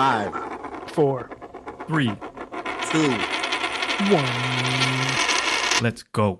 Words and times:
Five, 0.00 0.32
four, 0.92 1.28
three, 1.86 2.10
two, 2.90 3.10
one. 4.08 4.24
Let's 5.82 6.04
go. 6.04 6.38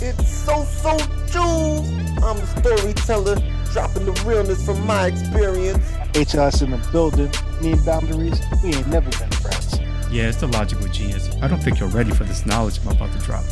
It's 0.00 0.28
so 0.28 0.64
so 0.64 0.98
true. 1.28 1.78
I'm 2.24 2.38
the 2.38 2.46
storyteller, 2.58 3.36
dropping 3.72 4.06
the 4.06 4.20
realness 4.26 4.66
from 4.66 4.84
my 4.84 5.06
experience. 5.06 5.78
HLS 6.14 6.62
in 6.64 6.72
the 6.72 6.88
building. 6.90 7.30
Me 7.62 7.74
and 7.74 7.86
boundaries, 7.86 8.40
we 8.60 8.74
ain't 8.74 8.88
never 8.88 9.10
been 9.10 9.30
friends. 9.30 9.78
Yeah, 10.10 10.28
it's 10.28 10.38
the 10.38 10.48
logical 10.48 10.88
genius. 10.88 11.30
I 11.40 11.46
don't 11.46 11.62
think 11.62 11.78
you're 11.78 11.88
ready 11.88 12.10
for 12.10 12.24
this 12.24 12.46
knowledge 12.46 12.80
I'm 12.80 12.96
about 12.96 13.12
to 13.12 13.18
drop. 13.20 13.44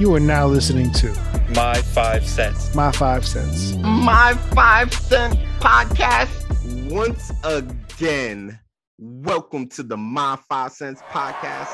You 0.00 0.14
are 0.14 0.20
now 0.20 0.46
listening 0.46 0.92
to 0.92 1.08
My 1.54 1.74
five 1.82 2.26
cents. 2.26 2.74
My 2.74 2.90
Five 2.90 3.26
Cents. 3.26 3.74
My 3.74 4.32
five 4.54 4.94
cent 4.94 5.34
podcast. 5.60 6.43
Once 6.66 7.30
again, 7.44 8.58
welcome 8.98 9.68
to 9.68 9.82
the 9.82 9.98
My 9.98 10.38
Five 10.48 10.72
Cents 10.72 11.02
podcast. 11.10 11.68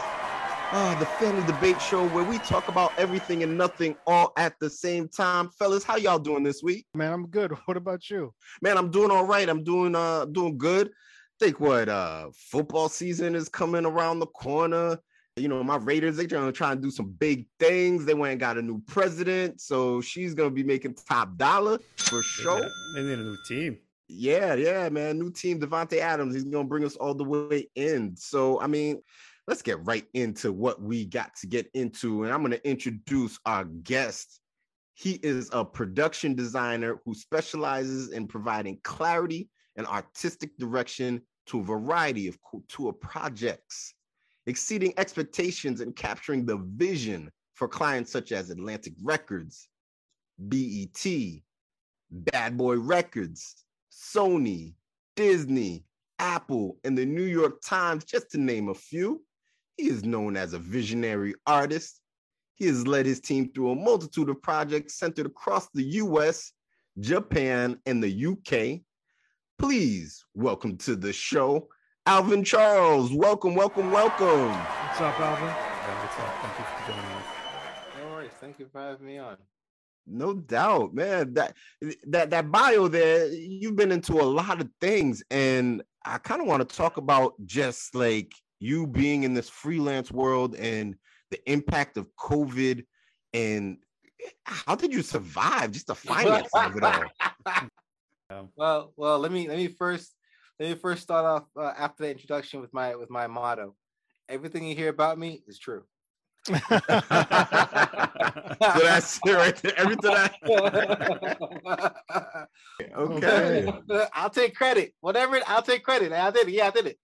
Oh, 0.72 0.96
the 0.98 1.06
family 1.06 1.46
debate 1.46 1.80
show 1.80 2.08
where 2.08 2.24
we 2.24 2.38
talk 2.38 2.66
about 2.66 2.90
everything 2.98 3.44
and 3.44 3.56
nothing 3.56 3.94
all 4.08 4.32
at 4.36 4.54
the 4.58 4.68
same 4.68 5.06
time. 5.06 5.48
Fellas, 5.50 5.84
how 5.84 5.96
y'all 5.96 6.18
doing 6.18 6.42
this 6.42 6.60
week? 6.60 6.86
Man, 6.94 7.12
I'm 7.12 7.28
good. 7.28 7.52
What 7.66 7.76
about 7.76 8.10
you? 8.10 8.34
Man, 8.62 8.76
I'm 8.76 8.90
doing 8.90 9.12
all 9.12 9.24
right. 9.24 9.48
I'm 9.48 9.62
doing 9.62 9.94
uh 9.94 10.24
doing 10.24 10.58
good. 10.58 10.90
Think 11.38 11.60
what 11.60 11.88
uh 11.88 12.30
football 12.34 12.88
season 12.88 13.36
is 13.36 13.48
coming 13.48 13.86
around 13.86 14.18
the 14.18 14.26
corner. 14.26 14.98
You 15.36 15.46
know, 15.46 15.62
my 15.62 15.76
Raiders, 15.76 16.16
they're 16.16 16.26
gonna 16.26 16.50
try 16.50 16.72
and 16.72 16.82
do 16.82 16.90
some 16.90 17.12
big 17.12 17.46
things. 17.60 18.06
They 18.06 18.14
went 18.14 18.32
and 18.32 18.40
got 18.40 18.58
a 18.58 18.62
new 18.62 18.82
president, 18.88 19.60
so 19.60 20.00
she's 20.00 20.34
gonna 20.34 20.50
be 20.50 20.64
making 20.64 20.96
top 21.08 21.36
dollar 21.36 21.78
for 21.96 22.22
sure. 22.22 22.68
They 22.96 23.02
need 23.02 23.20
a 23.20 23.22
new 23.22 23.38
team. 23.46 23.78
Yeah, 24.12 24.54
yeah, 24.54 24.88
man. 24.88 25.18
New 25.18 25.30
team, 25.30 25.60
Davante 25.60 25.98
Adams. 25.98 26.34
He's 26.34 26.44
gonna 26.44 26.64
bring 26.64 26.84
us 26.84 26.96
all 26.96 27.14
the 27.14 27.24
way 27.24 27.68
in. 27.76 28.16
So, 28.16 28.60
I 28.60 28.66
mean, 28.66 29.00
let's 29.46 29.62
get 29.62 29.84
right 29.86 30.04
into 30.14 30.52
what 30.52 30.82
we 30.82 31.04
got 31.04 31.36
to 31.36 31.46
get 31.46 31.70
into. 31.74 32.24
And 32.24 32.32
I'm 32.32 32.42
gonna 32.42 32.58
introduce 32.64 33.38
our 33.46 33.64
guest. 33.64 34.40
He 34.94 35.12
is 35.22 35.48
a 35.52 35.64
production 35.64 36.34
designer 36.34 37.00
who 37.04 37.14
specializes 37.14 38.10
in 38.10 38.26
providing 38.26 38.80
clarity 38.82 39.48
and 39.76 39.86
artistic 39.86 40.58
direction 40.58 41.22
to 41.46 41.60
a 41.60 41.64
variety 41.64 42.26
of 42.26 42.42
couture 42.42 42.92
projects, 42.92 43.94
exceeding 44.46 44.92
expectations 44.96 45.80
and 45.80 45.94
capturing 45.94 46.44
the 46.44 46.56
vision 46.74 47.30
for 47.54 47.68
clients 47.68 48.10
such 48.10 48.32
as 48.32 48.50
Atlantic 48.50 48.94
Records, 49.02 49.68
BET, 50.38 51.06
Bad 52.10 52.56
Boy 52.56 52.76
Records, 52.76 53.64
Sony, 53.90 54.74
Disney, 55.16 55.84
Apple, 56.18 56.78
and 56.84 56.96
the 56.96 57.06
New 57.06 57.24
York 57.24 57.60
Times, 57.62 58.04
just 58.04 58.30
to 58.30 58.38
name 58.38 58.68
a 58.68 58.74
few. 58.74 59.22
He 59.76 59.88
is 59.88 60.04
known 60.04 60.36
as 60.36 60.52
a 60.52 60.58
visionary 60.58 61.34
artist. 61.46 62.00
He 62.54 62.66
has 62.66 62.86
led 62.86 63.06
his 63.06 63.20
team 63.20 63.50
through 63.52 63.70
a 63.70 63.74
multitude 63.74 64.28
of 64.28 64.42
projects 64.42 64.98
centered 64.98 65.26
across 65.26 65.68
the 65.72 65.82
US, 65.82 66.52
Japan, 66.98 67.78
and 67.86 68.02
the 68.02 68.26
UK. 68.26 68.82
Please 69.58 70.24
welcome 70.34 70.76
to 70.78 70.96
the 70.96 71.12
show, 71.12 71.68
Alvin 72.06 72.44
Charles. 72.44 73.12
Welcome, 73.12 73.54
welcome, 73.54 73.90
welcome. 73.90 74.50
What's 74.50 75.00
up, 75.00 75.18
Alvin? 75.20 75.46
Yeah, 75.46 76.02
what's 76.02 76.18
up? 76.18 76.34
Thank 76.42 76.58
you 76.58 76.64
for 76.64 76.92
joining 76.92 77.10
us. 77.16 77.24
No 77.98 78.06
worries. 78.12 78.30
Thank 78.40 78.58
you 78.58 78.66
for 78.70 78.80
having 78.80 79.06
me 79.06 79.18
on. 79.18 79.36
No 80.10 80.34
doubt, 80.34 80.94
man. 80.94 81.34
That 81.34 81.54
that 82.08 82.30
that 82.30 82.50
bio 82.50 82.88
there, 82.88 83.28
you've 83.28 83.76
been 83.76 83.92
into 83.92 84.14
a 84.14 84.22
lot 84.22 84.60
of 84.60 84.68
things, 84.80 85.22
and 85.30 85.82
I 86.04 86.18
kind 86.18 86.40
of 86.40 86.46
want 86.46 86.68
to 86.68 86.76
talk 86.76 86.96
about 86.96 87.34
just 87.46 87.94
like 87.94 88.32
you 88.58 88.86
being 88.86 89.22
in 89.22 89.34
this 89.34 89.48
freelance 89.48 90.10
world 90.10 90.54
and 90.56 90.96
the 91.30 91.50
impact 91.50 91.96
of 91.96 92.08
COVID, 92.16 92.84
and 93.32 93.78
how 94.44 94.74
did 94.74 94.92
you 94.92 95.02
survive? 95.02 95.72
Just 95.72 95.86
the 95.86 95.94
finance 95.94 96.48
of 96.54 96.76
it 96.76 96.82
all. 96.82 97.04
Well, 98.54 98.92
well, 98.96 99.18
let 99.18 99.32
me 99.32 99.48
let 99.48 99.56
me 99.56 99.66
first 99.66 100.14
let 100.60 100.68
me 100.68 100.74
first 100.76 101.02
start 101.02 101.24
off 101.24 101.44
uh, 101.56 101.72
after 101.76 102.04
the 102.04 102.12
introduction 102.12 102.60
with 102.60 102.72
my 102.72 102.94
with 102.94 103.10
my 103.10 103.26
motto. 103.26 103.74
Everything 104.28 104.64
you 104.64 104.76
hear 104.76 104.88
about 104.88 105.18
me 105.18 105.42
is 105.48 105.58
true. 105.58 105.82
So 108.60 108.80
that's 108.82 109.18
it 109.24 109.32
right 109.32 109.56
there. 109.56 109.72
Everything 109.78 110.12
I 110.12 110.30
okay. 112.94 113.72
I'll 114.12 114.28
take 114.28 114.54
credit. 114.54 114.92
Whatever. 115.00 115.40
I'll 115.46 115.62
take 115.62 115.82
credit. 115.82 116.12
I 116.12 116.30
did 116.30 116.48
it. 116.48 116.52
Yeah, 116.52 116.66
I 116.66 116.70
did 116.70 116.86
it. 116.86 116.98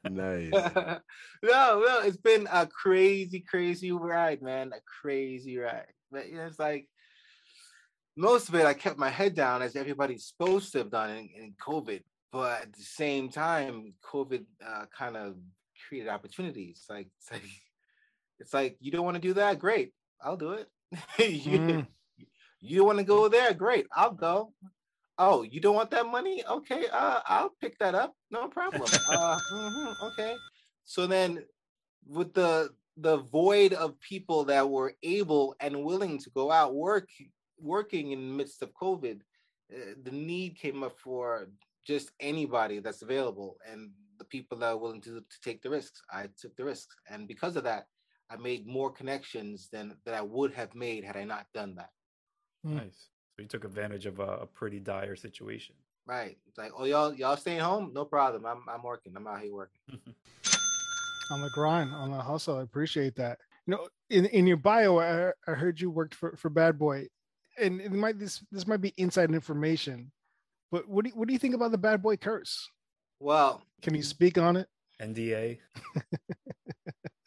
Nice. 0.08 0.52
no, 0.52 1.00
no, 1.42 2.00
it's 2.04 2.16
been 2.16 2.46
a 2.50 2.66
crazy, 2.66 3.40
crazy 3.40 3.92
ride, 3.92 4.40
man. 4.40 4.72
A 4.72 4.80
crazy 5.02 5.58
ride. 5.58 5.92
But 6.10 6.28
you 6.28 6.36
know, 6.36 6.46
it's 6.46 6.58
like 6.58 6.88
most 8.16 8.48
of 8.48 8.54
it, 8.54 8.64
I 8.64 8.74
kept 8.74 8.98
my 8.98 9.10
head 9.10 9.34
down 9.34 9.62
as 9.62 9.76
everybody's 9.76 10.26
supposed 10.26 10.72
to 10.72 10.78
have 10.78 10.90
done 10.90 11.10
in, 11.10 11.28
in 11.36 11.54
COVID. 11.60 12.02
But 12.32 12.62
at 12.62 12.72
the 12.72 12.82
same 12.82 13.28
time, 13.28 13.94
COVID 14.04 14.44
uh, 14.66 14.86
kind 14.96 15.16
of 15.16 15.36
created 15.88 16.08
opportunities. 16.08 16.84
Like 16.88 17.08
like 17.30 17.42
it's 18.38 18.54
like 18.54 18.76
you 18.80 18.90
don't 18.90 19.04
want 19.04 19.16
to 19.16 19.20
do 19.20 19.34
that, 19.34 19.58
great, 19.58 19.92
I'll 20.20 20.36
do 20.36 20.52
it. 20.52 20.68
you, 21.18 21.58
Mm. 21.58 21.86
you 22.60 22.84
want 22.84 22.98
to 22.98 23.04
go 23.04 23.28
there, 23.28 23.52
great, 23.54 23.86
I'll 23.94 24.12
go. 24.14 24.52
Oh, 25.18 25.42
you 25.42 25.60
don't 25.60 25.74
want 25.74 25.90
that 25.92 26.06
money? 26.06 26.44
Okay, 26.46 26.84
uh, 26.92 27.20
I'll 27.26 27.52
pick 27.60 27.78
that 27.78 27.94
up, 27.94 28.14
no 28.30 28.48
problem. 28.48 28.90
uh, 29.08 29.38
mhm, 29.50 29.94
okay. 30.12 30.36
So 30.84 31.06
then, 31.06 31.44
with 32.06 32.34
the 32.34 32.70
the 32.98 33.18
void 33.18 33.72
of 33.74 34.00
people 34.00 34.44
that 34.44 34.68
were 34.68 34.94
able 35.02 35.54
and 35.60 35.84
willing 35.84 36.18
to 36.18 36.30
go 36.30 36.50
out 36.50 36.74
work 36.74 37.08
working 37.58 38.12
in 38.12 38.28
the 38.28 38.34
midst 38.34 38.62
of 38.62 38.72
COVID, 38.74 39.20
uh, 39.74 39.94
the 40.02 40.10
need 40.10 40.56
came 40.58 40.82
up 40.82 40.98
for 40.98 41.48
just 41.86 42.10
anybody 42.20 42.80
that's 42.80 43.02
available 43.02 43.56
and 43.70 43.90
the 44.18 44.24
people 44.24 44.58
that 44.58 44.72
are 44.72 44.76
willing 44.76 45.00
to, 45.02 45.20
to 45.20 45.40
take 45.42 45.62
the 45.62 45.70
risks. 45.70 46.00
I 46.10 46.28
took 46.40 46.56
the 46.56 46.64
risks. 46.64 46.94
And 47.08 47.28
because 47.28 47.56
of 47.56 47.64
that, 47.64 47.86
I 48.30 48.36
made 48.36 48.66
more 48.66 48.90
connections 48.90 49.68
than 49.70 49.96
that 50.04 50.14
I 50.14 50.22
would 50.22 50.52
have 50.54 50.74
made 50.74 51.04
had 51.04 51.16
I 51.16 51.24
not 51.24 51.46
done 51.54 51.76
that. 51.76 51.90
Hmm. 52.64 52.76
nice. 52.76 53.08
So 53.36 53.42
you 53.42 53.48
took 53.48 53.64
advantage 53.64 54.06
of 54.06 54.18
a, 54.18 54.38
a 54.38 54.46
pretty 54.46 54.80
dire 54.80 55.14
situation. 55.14 55.74
Right. 56.06 56.38
It's 56.46 56.56
like, 56.58 56.72
oh 56.76 56.84
y'all 56.84 57.12
y'all 57.14 57.36
staying 57.36 57.60
home? 57.60 57.92
No 57.92 58.04
problem. 58.04 58.46
I'm 58.46 58.62
I'm 58.68 58.82
working. 58.82 59.12
I'm 59.16 59.26
out 59.26 59.40
here 59.40 59.52
working. 59.52 59.80
On 61.30 61.42
the 61.42 61.50
grind, 61.50 61.92
on 61.92 62.12
the 62.12 62.20
hustle. 62.20 62.58
I 62.58 62.62
appreciate 62.62 63.16
that. 63.16 63.38
You 63.66 63.72
know, 63.72 63.88
in, 64.10 64.26
in 64.26 64.46
your 64.46 64.58
bio, 64.58 65.00
I, 65.00 65.32
I 65.50 65.54
heard 65.54 65.80
you 65.80 65.90
worked 65.90 66.14
for, 66.14 66.36
for 66.36 66.48
Bad 66.48 66.78
Boy. 66.78 67.08
And 67.60 67.80
it 67.80 67.90
might 67.90 68.16
this 68.20 68.44
this 68.52 68.64
might 68.64 68.80
be 68.80 68.94
inside 68.96 69.30
information, 69.30 70.12
but 70.70 70.86
what 70.88 71.04
do 71.04 71.10
you, 71.10 71.16
what 71.16 71.26
do 71.26 71.32
you 71.32 71.40
think 71.40 71.56
about 71.56 71.72
the 71.72 71.78
Bad 71.78 72.00
Boy 72.00 72.16
curse? 72.16 72.70
Well, 73.18 73.62
Can 73.82 73.94
you 73.94 74.04
speak 74.04 74.38
on 74.38 74.56
it? 74.56 74.68
NDA. 75.02 75.58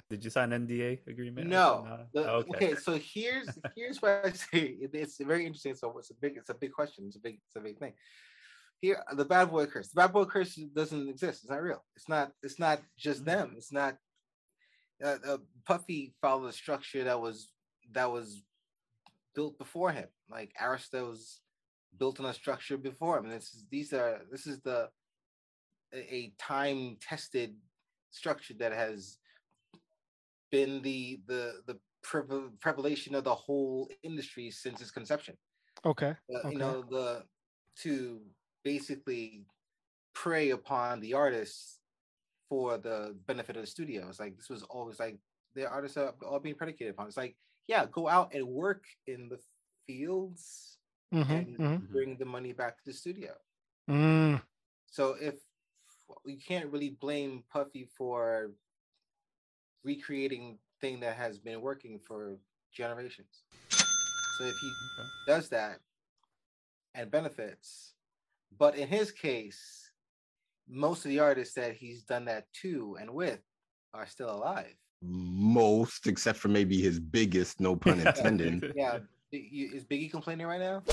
Did 0.09 0.23
you 0.23 0.31
sign 0.31 0.49
NDA 0.49 1.07
agreement? 1.07 1.47
No. 1.47 2.07
the- 2.13 2.27
Oh, 2.29 2.43
okay. 2.49 2.75
so 2.75 2.97
here's 2.97 3.47
here's 3.75 4.01
what 4.01 4.25
I 4.25 4.31
say. 4.31 4.75
It's 4.81 5.17
very 5.17 5.45
interesting. 5.45 5.75
So 5.75 5.95
it's 5.99 6.09
a 6.09 6.15
big 6.15 6.37
it's 6.37 6.49
a 6.49 6.55
big 6.55 6.71
question. 6.71 7.05
It's 7.07 7.15
a 7.15 7.19
big 7.19 7.39
it's 7.45 7.55
a 7.55 7.59
big 7.59 7.77
thing. 7.77 7.93
Here, 8.81 9.03
the 9.15 9.25
bad 9.25 9.51
boy 9.51 9.65
curse. 9.67 9.89
The 9.89 10.01
bad 10.01 10.13
boy 10.13 10.25
curse 10.25 10.55
doesn't 10.55 11.09
exist. 11.09 11.43
It's 11.43 11.49
not 11.51 11.61
real. 11.61 11.83
It's 11.95 12.09
not. 12.09 12.31
It's 12.41 12.59
not 12.59 12.81
just 12.97 13.23
them. 13.23 13.53
It's 13.55 13.71
not. 13.71 13.97
Uh, 15.03 15.17
uh, 15.27 15.37
Puffy 15.65 16.13
followed 16.21 16.47
a 16.47 16.53
structure 16.53 17.03
that 17.03 17.19
was 17.21 17.51
that 17.91 18.11
was 18.11 18.41
built 19.35 19.59
before 19.59 19.91
him. 19.91 20.07
Like 20.29 20.51
Arista 20.59 21.07
was 21.07 21.39
built 21.97 22.19
on 22.19 22.25
a 22.25 22.33
structure 22.33 22.77
before 22.77 23.19
him. 23.19 23.25
And 23.25 23.33
this 23.33 23.53
is 23.53 23.63
these 23.69 23.93
are 23.93 24.21
this 24.31 24.47
is 24.47 24.59
the 24.61 24.89
a 25.93 26.33
time 26.39 26.97
tested 26.99 27.55
structure 28.11 28.55
that 28.59 28.71
has 28.71 29.18
been 30.51 30.81
the 30.81 31.21
the 31.27 31.61
the 31.67 31.79
prev- 32.05 32.59
prevalation 32.59 33.15
of 33.15 33.23
the 33.23 33.35
whole 33.35 33.89
industry 34.03 34.51
since 34.51 34.81
its 34.81 34.91
conception. 34.91 35.37
Okay. 35.85 36.15
Uh, 36.33 36.39
Okay. 36.45 36.51
You 36.53 36.57
know 36.59 36.81
the 36.83 37.25
to 37.83 38.21
basically 38.63 39.45
prey 40.13 40.51
upon 40.51 40.99
the 41.01 41.13
artists 41.13 41.79
for 42.49 42.77
the 42.77 43.17
benefit 43.25 43.55
of 43.57 43.63
the 43.63 43.67
studio. 43.67 44.09
It's 44.09 44.19
like 44.19 44.37
this 44.37 44.49
was 44.49 44.63
always 44.63 44.99
like 44.99 45.19
the 45.55 45.69
artists 45.69 45.97
are 45.97 46.15
all 46.25 46.39
being 46.39 46.55
predicated 46.55 46.93
upon. 46.93 47.07
It's 47.07 47.17
like 47.17 47.37
yeah, 47.67 47.85
go 47.87 48.07
out 48.07 48.33
and 48.33 48.47
work 48.47 48.85
in 49.07 49.29
the 49.29 49.39
fields 49.87 50.79
Mhm, 51.11 51.45
and 51.45 51.57
mhm. 51.57 51.87
bring 51.91 52.17
the 52.17 52.25
money 52.25 52.53
back 52.53 52.77
to 52.77 52.83
the 52.85 52.93
studio. 52.93 53.35
Mm, 53.89 54.39
So 54.87 55.13
if 55.13 55.35
you 56.25 56.37
can't 56.39 56.71
really 56.71 56.91
blame 56.91 57.43
Puffy 57.49 57.85
for 57.85 58.53
recreating 59.83 60.57
thing 60.81 60.99
that 61.01 61.15
has 61.15 61.39
been 61.39 61.61
working 61.61 61.99
for 61.99 62.37
generations. 62.71 63.43
So 64.37 64.45
if 64.45 64.57
he 64.59 64.67
Okay. 64.99 65.09
does 65.27 65.49
that 65.49 65.79
and 66.95 67.09
benefits, 67.11 67.93
But 68.57 68.75
in 68.75 68.87
his 68.87 69.11
case, 69.11 69.91
most 70.67 71.05
of 71.05 71.09
the 71.09 71.19
artists 71.19 71.53
that 71.53 71.75
he's 71.75 72.03
done 72.03 72.25
that 72.25 72.51
to 72.61 72.97
and 72.99 73.13
with 73.13 73.39
are 73.93 74.07
still 74.07 74.31
alive. 74.31 74.73
Most, 75.01 76.07
except 76.07 76.39
for 76.39 76.47
maybe 76.49 76.81
his 76.81 76.99
biggest, 76.99 77.59
no 77.59 77.75
pun 77.75 77.99
intended. 78.07 78.73
Yeah. 78.75 78.99
Is 79.31 79.85
Biggie 79.85 80.09
complaining 80.11 80.47
right 80.47 80.59
now? 80.59 80.83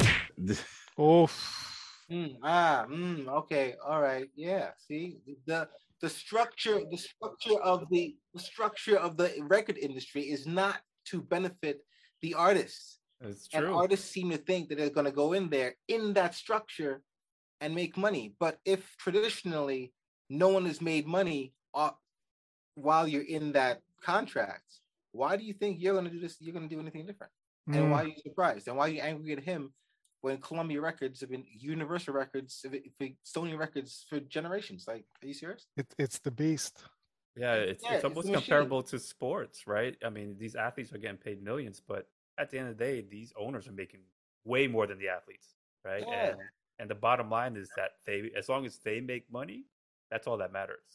Oh, 0.99 1.29
Mm, 2.11 2.37
ah, 2.43 2.87
mm, 2.89 3.27
okay, 3.27 3.75
all 3.85 4.01
right, 4.01 4.31
yeah. 4.37 4.71
See 4.79 5.19
the 5.47 5.69
the 6.01 6.09
structure, 6.09 6.81
the 6.91 6.97
structure 6.97 7.61
of 7.63 7.85
the, 7.91 8.17
the 8.35 8.41
structure 8.41 8.97
of 8.97 9.17
the 9.17 9.33
record 9.41 9.79
industry 9.79 10.23
is 10.23 10.47
not 10.47 10.79
to 11.07 11.23
benefit 11.23 11.81
the 12.23 12.35
artists. 12.35 12.99
It's 13.21 13.49
And 13.55 13.67
artists 13.67 14.11
seem 14.11 14.31
to 14.31 14.37
think 14.37 14.69
that 14.69 14.79
they're 14.79 14.91
going 14.91 15.07
to 15.07 15.13
go 15.13 15.33
in 15.33 15.49
there 15.49 15.75
in 15.89 16.13
that 16.15 16.35
structure 16.35 17.03
and 17.61 17.75
make 17.75 17.97
money. 17.97 18.35
But 18.39 18.59
if 18.65 18.95
traditionally 18.99 19.93
no 20.29 20.49
one 20.49 20.67
has 20.67 20.83
made 20.83 21.07
money 21.07 21.55
uh, 21.75 21.91
while 22.75 23.09
you're 23.09 23.23
in 23.23 23.53
that 23.53 23.81
contract, 24.03 24.65
why 25.13 25.37
do 25.37 25.45
you 25.45 25.55
think 25.55 25.79
you're 25.81 25.95
going 25.95 26.05
to 26.05 26.11
do 26.11 26.21
this? 26.21 26.37
You're 26.41 26.53
going 26.53 26.69
to 26.69 26.75
do 26.75 26.81
anything 26.81 27.07
different? 27.07 27.33
And 27.69 27.87
mm, 27.87 27.91
why 27.91 28.03
are 28.03 28.09
you 28.09 28.17
surprised? 28.23 28.69
And 28.69 28.77
why 28.77 28.87
are 28.87 28.93
you 28.93 29.01
angry 29.01 29.33
at 29.33 29.43
him 29.43 29.73
when 30.27 30.39
Columbia 30.39 30.81
Records 30.81 31.21
have 31.21 31.31
been 31.31 31.45
Universal 31.75 32.13
Records, 32.15 32.61
have 32.65 32.73
been- 32.99 33.17
Sony 33.25 33.57
Records 33.57 34.05
for 34.09 34.19
generations? 34.19 34.81
Like, 34.89 35.05
are 35.23 35.27
you 35.29 35.35
serious? 35.35 35.67
it, 35.77 35.87
it's 35.99 36.19
the 36.19 36.33
beast. 36.33 36.77
Yeah, 37.37 37.55
it's 37.55 37.85
Yeah, 37.85 37.91
it's 37.91 37.97
it's 37.99 38.05
almost 38.05 38.27
the 38.27 38.33
machine. 38.33 38.49
comparable 38.49 38.83
to 38.91 38.99
sports, 38.99 39.67
right? 39.69 39.95
I 40.05 40.11
mean, 40.11 40.37
these 40.43 40.57
athletes 40.57 40.93
are 40.93 40.99
getting 40.99 41.19
paid 41.29 41.39
millions, 41.51 41.81
but 41.93 42.03
at 42.39 42.51
the 42.51 42.59
end 42.59 42.69
of 42.71 42.77
the 42.77 42.85
day, 42.85 42.97
these 43.17 43.33
owners 43.45 43.69
are 43.69 43.77
making 43.85 44.01
way 44.45 44.67
more 44.67 44.87
than 44.91 44.99
the 44.99 45.09
athletes, 45.09 45.49
right? 45.85 46.05
Yeah. 46.07 46.31
And 46.31 46.39
and 46.81 46.91
the 46.91 47.01
bottom 47.09 47.29
line 47.31 47.55
is 47.63 47.69
that 47.77 47.91
they, 48.07 48.19
as 48.41 48.47
long 48.53 48.67
as 48.67 48.75
they 48.87 48.99
make 49.01 49.25
money, 49.41 49.61
that's 50.11 50.27
all 50.27 50.37
that 50.43 50.53
matters. 50.53 50.89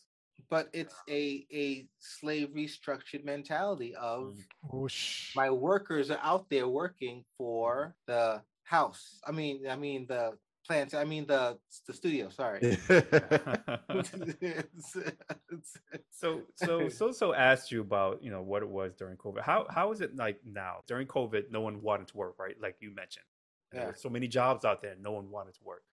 But 0.50 0.66
it's 0.74 0.96
a 1.22 1.24
a 1.64 1.66
slavery 2.00 2.68
structured 2.68 3.24
mentality 3.34 3.92
of 3.96 4.22
Mm. 4.34 4.44
Whoosh. 4.74 5.36
my 5.42 5.50
workers 5.70 6.06
are 6.14 6.24
out 6.32 6.46
there 6.54 6.68
working 6.84 7.24
for 7.38 7.96
the 8.10 8.24
house. 8.72 9.20
I 9.28 9.32
mean, 9.32 9.68
I 9.70 9.76
mean 9.76 10.06
the 10.08 10.24
plants. 10.66 10.94
I 10.94 11.04
mean 11.04 11.26
the 11.28 11.58
the 11.88 11.94
studio. 11.94 12.30
Sorry. 12.30 12.60
It's- 12.62 14.14
it's- 14.42 15.78
so 16.12 16.42
so 16.56 16.90
so 16.90 17.12
so 17.12 17.34
asked 17.34 17.72
you 17.72 17.82
about 17.82 18.24
you 18.24 18.32
know 18.32 18.42
what 18.42 18.62
it 18.64 18.70
was 18.70 18.94
during 18.96 19.18
COVID. 19.18 19.42
How 19.42 19.66
how 19.70 19.92
is 19.92 20.00
it 20.02 20.16
like 20.16 20.40
now 20.46 20.78
during 20.88 21.08
COVID? 21.08 21.52
No 21.52 21.62
one 21.62 21.82
wanted 21.82 22.08
to 22.10 22.18
work, 22.18 22.36
right? 22.40 22.56
Like 22.62 22.78
you 22.80 22.92
mentioned, 22.96 23.26
there 23.72 23.82
Yeah. 23.82 23.88
were 23.88 23.96
so 23.96 24.10
many 24.10 24.28
jobs 24.28 24.64
out 24.66 24.82
there, 24.82 24.96
no 25.00 25.12
one 25.12 25.30
wanted 25.30 25.54
to 25.56 25.64
work. 25.64 25.84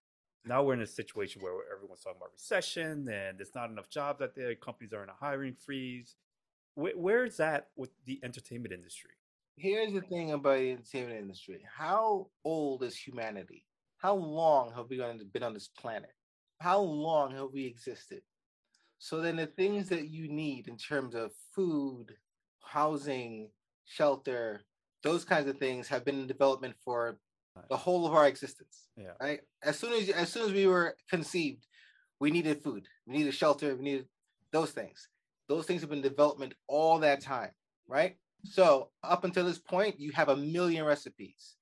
Now 0.45 0.63
we're 0.63 0.73
in 0.73 0.81
a 0.81 0.87
situation 0.87 1.41
where 1.41 1.53
everyone's 1.75 2.01
talking 2.01 2.17
about 2.17 2.31
recession 2.31 3.07
and 3.09 3.37
there's 3.37 3.53
not 3.53 3.69
enough 3.69 3.89
jobs 3.89 4.21
out 4.21 4.35
there. 4.35 4.55
Companies 4.55 4.93
are 4.93 5.03
in 5.03 5.09
a 5.09 5.13
hiring 5.25 5.53
freeze. 5.53 6.15
Where, 6.75 6.97
where 6.97 7.25
is 7.25 7.35
that 7.37 7.67
with 7.75 7.89
the 8.05 8.19
entertainment 8.23 8.73
industry? 8.73 9.11
Here's 9.59 9.91
the 9.91 10.01
thing 10.01 10.31
about 10.31 10.59
the 10.59 10.71
entertainment 10.71 11.19
industry. 11.19 11.61
How 11.77 12.27
old 12.45 12.81
is 12.81 12.95
humanity? 12.95 13.65
How 13.97 14.13
long 14.13 14.71
have 14.73 14.85
we 14.89 15.03
been 15.33 15.43
on 15.43 15.53
this 15.53 15.67
planet? 15.67 16.11
How 16.61 16.79
long 16.79 17.31
have 17.35 17.49
we 17.53 17.65
existed? 17.65 18.21
So 18.99 19.19
then 19.19 19.35
the 19.35 19.47
things 19.47 19.89
that 19.89 20.07
you 20.07 20.29
need 20.29 20.69
in 20.69 20.77
terms 20.77 21.13
of 21.13 21.31
food, 21.53 22.07
housing, 22.61 23.49
shelter, 23.85 24.61
those 25.03 25.25
kinds 25.25 25.47
of 25.49 25.57
things 25.57 25.89
have 25.89 26.05
been 26.05 26.21
in 26.21 26.27
development 26.27 26.75
for 26.83 27.19
the 27.69 27.75
whole 27.75 28.07
of 28.07 28.13
our 28.13 28.27
existence. 28.27 28.87
Yeah. 28.95 29.11
Right? 29.19 29.41
As 29.61 29.77
soon 29.77 29.91
as 29.91 30.07
as 30.09 30.31
soon 30.31 30.45
as 30.45 30.53
we 30.53 30.67
were 30.67 30.95
conceived, 31.09 31.67
we 32.21 32.31
needed 32.31 32.63
food, 32.63 32.87
we 33.05 33.17
needed 33.17 33.33
shelter, 33.33 33.75
we 33.75 33.83
needed 33.83 34.07
those 34.53 34.71
things. 34.71 35.09
Those 35.49 35.65
things 35.65 35.81
have 35.81 35.89
been 35.89 35.99
in 35.99 36.03
development 36.03 36.53
all 36.67 36.99
that 36.99 37.19
time, 37.19 37.51
right? 37.87 38.15
So 38.43 38.89
up 39.03 39.23
until 39.23 39.45
this 39.45 39.59
point, 39.59 39.99
you 39.99 40.11
have 40.13 40.29
a 40.29 40.35
million 40.35 40.85
recipes, 40.85 41.55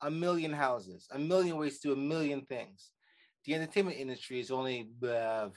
a 0.00 0.10
million 0.10 0.52
houses, 0.52 1.06
a 1.12 1.18
million 1.18 1.56
ways 1.56 1.78
to 1.80 1.88
do 1.88 1.92
a 1.92 1.96
million 1.96 2.42
things. 2.42 2.90
The 3.44 3.54
entertainment 3.54 3.98
industry 3.98 4.40
is 4.40 4.50
only 4.50 4.88
uh, 5.06 5.48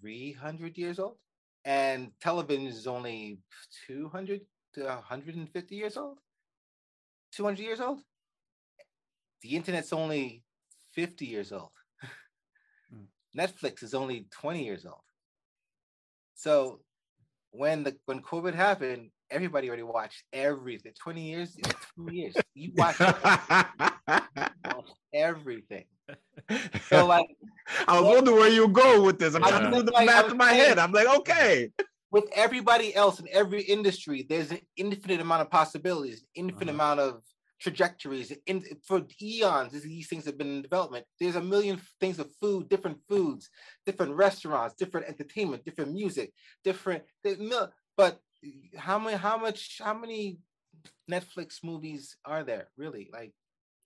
300 0.00 0.76
years 0.76 0.98
old, 0.98 1.16
and 1.64 2.10
television 2.20 2.66
is 2.66 2.86
only 2.86 3.38
200 3.86 4.40
to 4.74 4.84
150 4.84 5.74
years 5.74 5.96
old. 5.96 6.18
200 7.32 7.62
years 7.62 7.80
old. 7.80 8.00
The 9.42 9.50
internet's 9.50 9.92
only 9.92 10.42
50 10.92 11.26
years 11.26 11.52
old. 11.52 11.70
Mm. 12.92 13.06
Netflix 13.36 13.82
is 13.82 13.94
only 13.94 14.26
20 14.30 14.64
years 14.64 14.84
old. 14.84 15.02
So 16.34 16.80
when 17.52 17.84
the 17.84 17.96
when 18.06 18.22
COVID 18.22 18.54
happened, 18.54 19.10
everybody 19.30 19.68
already 19.68 19.82
watched 19.82 20.24
everything. 20.32 20.92
20 21.02 21.22
years, 21.22 21.56
two 21.96 22.12
years. 22.12 22.34
You 22.54 22.72
watched 22.76 23.00
everything. 25.14 25.84
So 26.88 27.06
like 27.14 27.26
I 27.86 28.00
was 28.00 28.14
wondering 28.14 28.36
where 28.38 28.48
you 28.50 28.68
go 28.68 29.02
with 29.02 29.18
this. 29.18 29.34
I'm 29.34 29.42
trying 29.42 29.70
to 29.70 29.76
do 29.78 29.82
the 29.82 29.92
like- 29.92 30.06
math 30.06 30.30
in 30.30 30.36
my 30.36 30.50
saying- 30.50 30.60
head. 30.68 30.78
I'm 30.78 30.92
like, 30.92 31.08
okay. 31.20 31.70
with 32.10 32.24
everybody 32.34 32.94
else 32.94 33.20
in 33.20 33.26
every 33.32 33.62
industry, 33.62 34.26
there's 34.28 34.50
an 34.50 34.58
infinite 34.76 35.20
amount 35.20 35.42
of 35.42 35.50
possibilities, 35.50 36.24
infinite 36.34 36.72
Uh-huh. 36.74 36.94
amount 36.94 37.00
of 37.00 37.22
trajectories. 37.60 38.32
In, 38.46 38.64
for 38.86 39.02
eons, 39.22 39.72
these- 39.72 39.82
these 39.84 40.08
things 40.08 40.24
have 40.24 40.38
been 40.38 40.48
in 40.56 40.62
development. 40.62 41.04
There's 41.20 41.36
a 41.36 41.42
million 41.42 41.80
things 42.00 42.18
of 42.18 42.28
food, 42.40 42.68
different 42.68 42.98
foods, 43.08 43.48
different 43.86 44.14
restaurants, 44.16 44.74
different 44.74 45.06
entertainment, 45.08 45.64
different 45.64 45.92
music, 45.92 46.32
different. 46.64 47.04
But 47.96 48.18
how 48.76 48.98
many? 48.98 49.16
How 49.16 49.36
much? 49.36 49.80
How 49.82 49.94
many 49.94 50.38
Netflix 51.10 51.62
movies 51.62 52.16
are 52.24 52.44
there? 52.44 52.68
Really? 52.76 53.10
Like, 53.12 53.32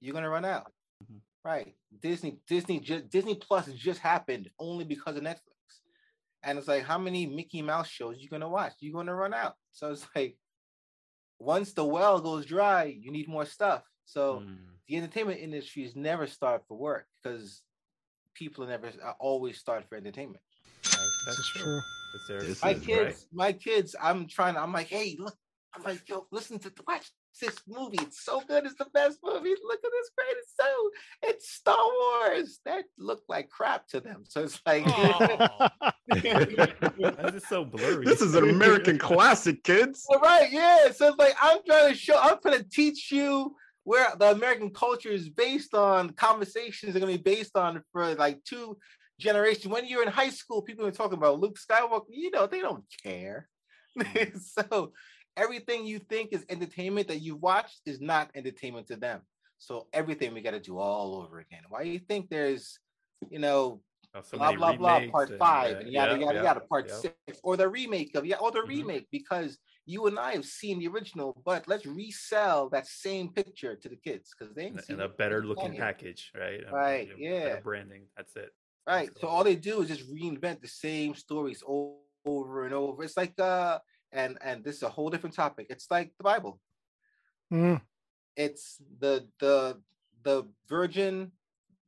you're 0.01 0.15
gonna 0.15 0.29
run 0.29 0.45
out, 0.45 0.73
Mhm. 1.03 1.21
right? 1.45 1.77
Disney, 2.01 2.39
Disney, 2.47 2.81
just 2.81 3.09
Disney 3.09 3.35
Plus 3.35 3.67
just 3.73 4.01
happened 4.01 4.51
only 4.59 4.85
because 4.85 5.17
of 5.17 5.23
Netflix. 5.23 5.81
And 6.43 6.59
it's 6.59 6.69
like, 6.69 6.85
how 6.85 6.99
many 6.99 7.27
Mickey 7.27 7.63
Mouse 7.63 7.89
shows 7.89 8.21
you 8.21 8.29
gonna 8.29 8.49
watch? 8.49 8.75
You're 8.81 8.93
gonna 8.93 9.15
run 9.15 9.33
out. 9.33 9.57
So 9.73 9.93
it's 9.93 10.07
like, 10.15 10.37
once 11.39 11.73
the 11.73 11.85
well 11.85 12.21
goes 12.21 12.45
dry, 12.47 12.85
you 12.85 13.11
need 13.11 13.29
more 13.29 13.47
stuff. 13.47 13.83
So 14.05 14.41
Mm. 14.41 14.79
the 14.87 14.97
entertainment 14.97 15.41
industry 15.41 15.85
is 15.85 15.97
never 15.97 16.27
starved 16.27 16.67
for 16.69 16.77
work 16.77 17.09
because 17.23 17.63
people 18.35 18.65
are 18.65 18.69
never 18.69 18.93
are 19.03 19.17
always 19.19 19.59
starved 19.59 19.89
for 19.89 19.97
entertainment. 19.97 20.45
That's, 20.83 21.25
that's 21.27 21.49
true. 21.49 21.63
true. 21.63 21.81
It's 22.15 22.27
This 22.27 22.63
My 22.63 22.75
kids, 22.75 22.89
right? 22.89 23.17
my 23.33 23.53
kids, 23.53 23.97
I'm 24.01 24.27
trying. 24.27 24.55
to, 24.55 24.61
I'm 24.61 24.73
like, 24.73 24.89
hey, 24.89 25.17
look. 25.19 25.37
I'm 25.77 25.83
like, 25.83 26.09
yo, 26.09 26.25
listen 26.31 26.61
to 26.61 26.73
watch 26.87 27.11
this 27.41 27.61
movie. 27.67 27.99
It's 28.01 28.25
so 28.25 28.41
good. 28.47 28.65
It's 28.65 28.77
the 28.77 28.87
best 28.95 29.19
movie. 29.25 29.55
Look 29.65 29.81
at 29.85 29.91
this 29.91 30.11
great. 30.17 30.37
It's 30.39 30.53
so. 30.57 30.91
It's 31.25 31.51
Star 31.51 31.77
Wars. 31.77 32.61
That 32.65 32.85
looked 32.97 33.29
like 33.29 33.51
crap 33.51 33.89
to 33.89 33.99
them. 33.99 34.23
So 34.29 34.45
it's 34.45 34.61
like. 34.65 34.87
Why 34.87 35.93
is 37.35 37.45
so 37.49 37.65
blurry? 37.65 38.05
this 38.05 38.21
is 38.21 38.37
an 38.37 38.49
American 38.49 38.99
classic, 38.99 39.65
kids. 39.65 40.07
All 40.09 40.21
right, 40.21 40.51
yeah. 40.53 40.93
So 40.93 41.09
it's 41.09 41.19
like 41.19 41.35
I'm 41.43 41.59
trying 41.67 41.93
to 41.93 41.99
show, 41.99 42.21
I'm 42.21 42.39
trying 42.41 42.59
to 42.59 42.69
teach 42.69 43.11
you 43.11 43.57
where 43.83 44.15
the 44.17 44.31
American 44.31 44.71
culture 44.71 45.11
is 45.11 45.29
based 45.29 45.75
on. 45.75 46.11
Conversations 46.11 46.95
are 46.95 47.01
gonna 47.01 47.13
be 47.13 47.19
based 47.19 47.57
on 47.57 47.83
for 47.93 48.15
like 48.15 48.45
two 48.45 48.77
generations. 49.25 49.67
When 49.67 49.87
you're 49.89 50.03
in 50.03 50.09
high 50.09 50.31
school, 50.31 50.63
people 50.63 50.87
are 50.87 50.93
talking 50.93 51.19
about 51.19 51.41
Luke 51.41 51.59
Skywalker. 51.59 52.05
You 52.11 52.31
know, 52.31 52.47
they 52.47 52.61
don't 52.61 52.85
care. 53.03 53.49
so 54.41 54.93
everything 55.37 55.87
you 55.87 55.99
think 55.99 56.33
is 56.33 56.45
entertainment 56.49 57.09
that 57.09 57.21
you've 57.21 57.43
watched 57.43 57.81
is 57.87 58.01
not 58.01 58.31
entertainment 58.35 58.87
to 58.89 58.97
them. 58.97 59.23
So 59.59 59.89
everything 59.93 60.35
we 60.35 60.43
got 60.43 60.53
to 60.53 60.61
do 60.61 60.79
all 60.79 61.17
over 61.17 61.39
again. 61.41 61.63
Why 61.69 61.85
do 61.85 61.91
you 61.91 61.99
think 61.99 62.29
there's, 62.29 62.79
you 63.31 63.39
know, 63.39 63.81
Oh, 64.17 64.21
so 64.23 64.39
blah 64.39 64.53
blah 64.53 64.73
blah 64.73 65.01
part 65.11 65.31
and, 65.31 65.39
five 65.41 65.77
uh, 65.77 65.81
and 65.81 65.89
yada 65.89 66.13
yeah, 66.13 66.19
yada 66.21 66.35
yeah, 66.37 66.43
yada 66.45 66.61
part 66.61 66.89
yeah. 66.89 66.95
six 67.27 67.41
or 67.43 67.57
the 67.57 67.69
remake 67.69 68.15
of 68.15 68.25
yeah 68.25 68.37
or 68.37 68.53
the 68.53 68.61
Mhm. 68.61 68.69
remake 68.69 69.09
because 69.11 69.59
you 69.87 70.07
and 70.07 70.21
I 70.21 70.35
have 70.35 70.45
seen 70.45 70.79
the 70.79 70.87
original, 70.87 71.43
but 71.45 71.67
let's 71.67 71.85
resell 71.85 72.69
that 72.71 72.87
same 72.87 73.33
picture 73.33 73.75
to 73.75 73.89
the 73.89 73.97
kids 73.97 74.31
because 74.31 74.55
they 74.55 74.67
ain't 74.67 74.89
in, 74.89 74.95
in 74.95 75.01
a 75.01 75.09
better 75.09 75.45
looking 75.45 75.75
package, 75.77 76.31
right? 76.39 76.61
Right, 76.71 77.09
better 77.09 77.19
yeah. 77.19 77.61
branding. 77.61 78.07
That's 78.17 78.37
it. 78.37 78.53
Right. 78.87 79.11
So 79.19 79.29
all. 79.29 79.39
all 79.39 79.45
they 79.45 79.57
do 79.57 79.81
is 79.83 79.89
just 79.89 80.11
reinvent 80.13 80.61
the 80.61 80.69
same 80.69 81.15
stories 81.15 81.63
over 81.67 82.65
and 82.65 82.75
over. 82.75 83.03
It's 83.03 83.17
like 83.17 83.39
uh 83.39 83.79
and 84.13 84.39
and 84.43 84.65
this 84.65 84.77
is 84.77 84.83
a 84.83 84.89
whole 84.89 85.11
different 85.11 85.35
topic. 85.35 85.67
It's 85.71 85.91
like 85.91 86.13
the 86.19 86.25
Bible. 86.25 86.61
Mm, 87.53 87.81
It's 88.37 88.81
the 89.01 89.27
the 89.41 89.81
the 90.23 90.45
virgin 90.69 91.33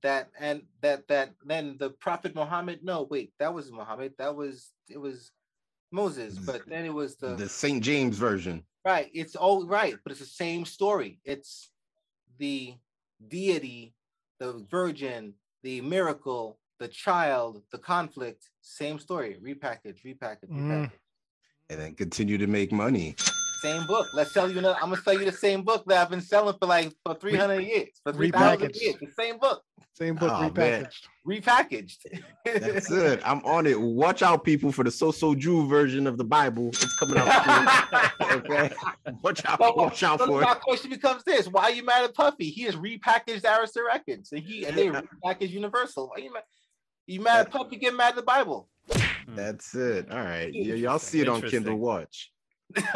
that 0.02 0.30
and 0.38 0.62
that 0.82 1.08
that 1.08 1.30
then 1.44 1.76
the 1.78 1.90
prophet 1.90 2.34
Muhammad. 2.34 2.80
No, 2.82 3.06
wait, 3.10 3.32
that 3.38 3.52
was 3.52 3.70
Muhammad. 3.72 4.12
That 4.18 4.34
was 4.34 4.72
it 4.88 4.98
was 4.98 5.30
Moses, 5.92 6.38
but 6.38 6.62
then 6.66 6.84
it 6.84 6.92
was 6.92 7.16
the 7.16 7.34
The 7.34 7.48
St. 7.48 7.82
James 7.82 8.18
version. 8.18 8.64
Right. 8.84 9.10
It's 9.12 9.36
all 9.36 9.66
right, 9.66 9.96
but 10.02 10.12
it's 10.12 10.20
the 10.20 10.26
same 10.26 10.64
story. 10.64 11.20
It's 11.24 11.70
the 12.38 12.74
deity, 13.28 13.94
the 14.38 14.64
virgin, 14.70 15.34
the 15.62 15.80
miracle, 15.80 16.58
the 16.78 16.88
child, 16.88 17.62
the 17.72 17.78
conflict, 17.78 18.44
same 18.60 18.98
story, 18.98 19.38
repackaged, 19.42 20.02
repackaged, 20.04 20.48
Mm. 20.50 20.68
repackage. 20.70 20.90
and 21.70 21.80
then 21.80 21.94
continue 21.94 22.38
to 22.38 22.46
make 22.46 22.70
money. 22.72 23.14
Same 23.62 23.86
book. 23.86 24.06
Let's 24.14 24.32
sell 24.32 24.50
you 24.50 24.58
another. 24.58 24.76
I'm 24.80 24.90
gonna 24.90 25.00
sell 25.02 25.14
you 25.18 25.24
the 25.24 25.32
same 25.32 25.62
book 25.62 25.84
that 25.86 25.98
I've 26.02 26.10
been 26.10 26.20
selling 26.20 26.54
for 26.60 26.66
like 26.66 26.92
for 27.04 27.14
300 27.14 27.60
years, 27.60 27.88
for 28.04 28.12
3,000 28.12 28.68
Repackaged. 28.70 28.80
years. 28.80 28.96
The 29.00 29.10
same 29.18 29.38
book, 29.38 29.62
Same 29.94 30.14
book 30.14 30.30
Oh, 30.30 30.42
man. 30.54 30.84
repackaged. 30.84 31.08
repackaged. 31.26 32.22
That's 32.44 32.90
it. 32.90 33.20
I'm 33.24 33.42
on 33.46 33.66
it. 33.66 33.80
Watch 33.80 34.20
out, 34.22 34.44
people, 34.44 34.70
for 34.70 34.84
the 34.84 34.90
So 34.90 35.10
So 35.10 35.34
Jew 35.34 35.66
version 35.66 36.06
of 36.06 36.18
the 36.18 36.24
Bible. 36.24 36.68
It's 36.68 36.94
coming 36.98 37.16
out 37.16 37.30
soon. 38.20 38.28
okay. 38.40 38.70
Watch 39.22 39.42
out. 39.46 39.58
So- 39.58 39.72
Watch 39.74 40.02
out 40.02 40.18
so 40.20 40.26
for 40.26 40.40
my 40.42 40.52
it. 40.52 40.60
question 40.60 40.90
becomes 40.90 41.24
this: 41.24 41.48
Why 41.48 41.62
are 41.64 41.70
you 41.70 41.82
mad 41.84 42.04
at 42.04 42.14
Puffy? 42.14 42.50
He 42.50 42.62
has 42.64 42.76
repackaged 42.76 43.40
Arista 43.42 43.84
Records, 43.86 44.32
and 44.32 44.42
he 44.42 44.66
and 44.66 44.76
they 44.76 44.88
repackaged 44.88 45.50
Universal. 45.50 46.08
Why 46.14 46.22
you 46.22 46.32
mad? 46.32 46.42
You 47.06 47.20
mad 47.20 47.46
at 47.46 47.50
Puffy? 47.50 47.76
Get 47.76 47.94
mad 47.94 48.10
at 48.10 48.16
the 48.16 48.22
Bible. 48.22 48.68
Hmm. 48.92 49.34
That's 49.34 49.74
it. 49.74 50.10
All 50.10 50.18
right. 50.18 50.52
Y- 50.52 50.74
y'all 50.74 50.98
see 50.98 51.20
it 51.20 51.28
on 51.28 51.40
Kindle 51.42 51.74
Interesting. 51.74 51.80
Watch. 51.80 52.32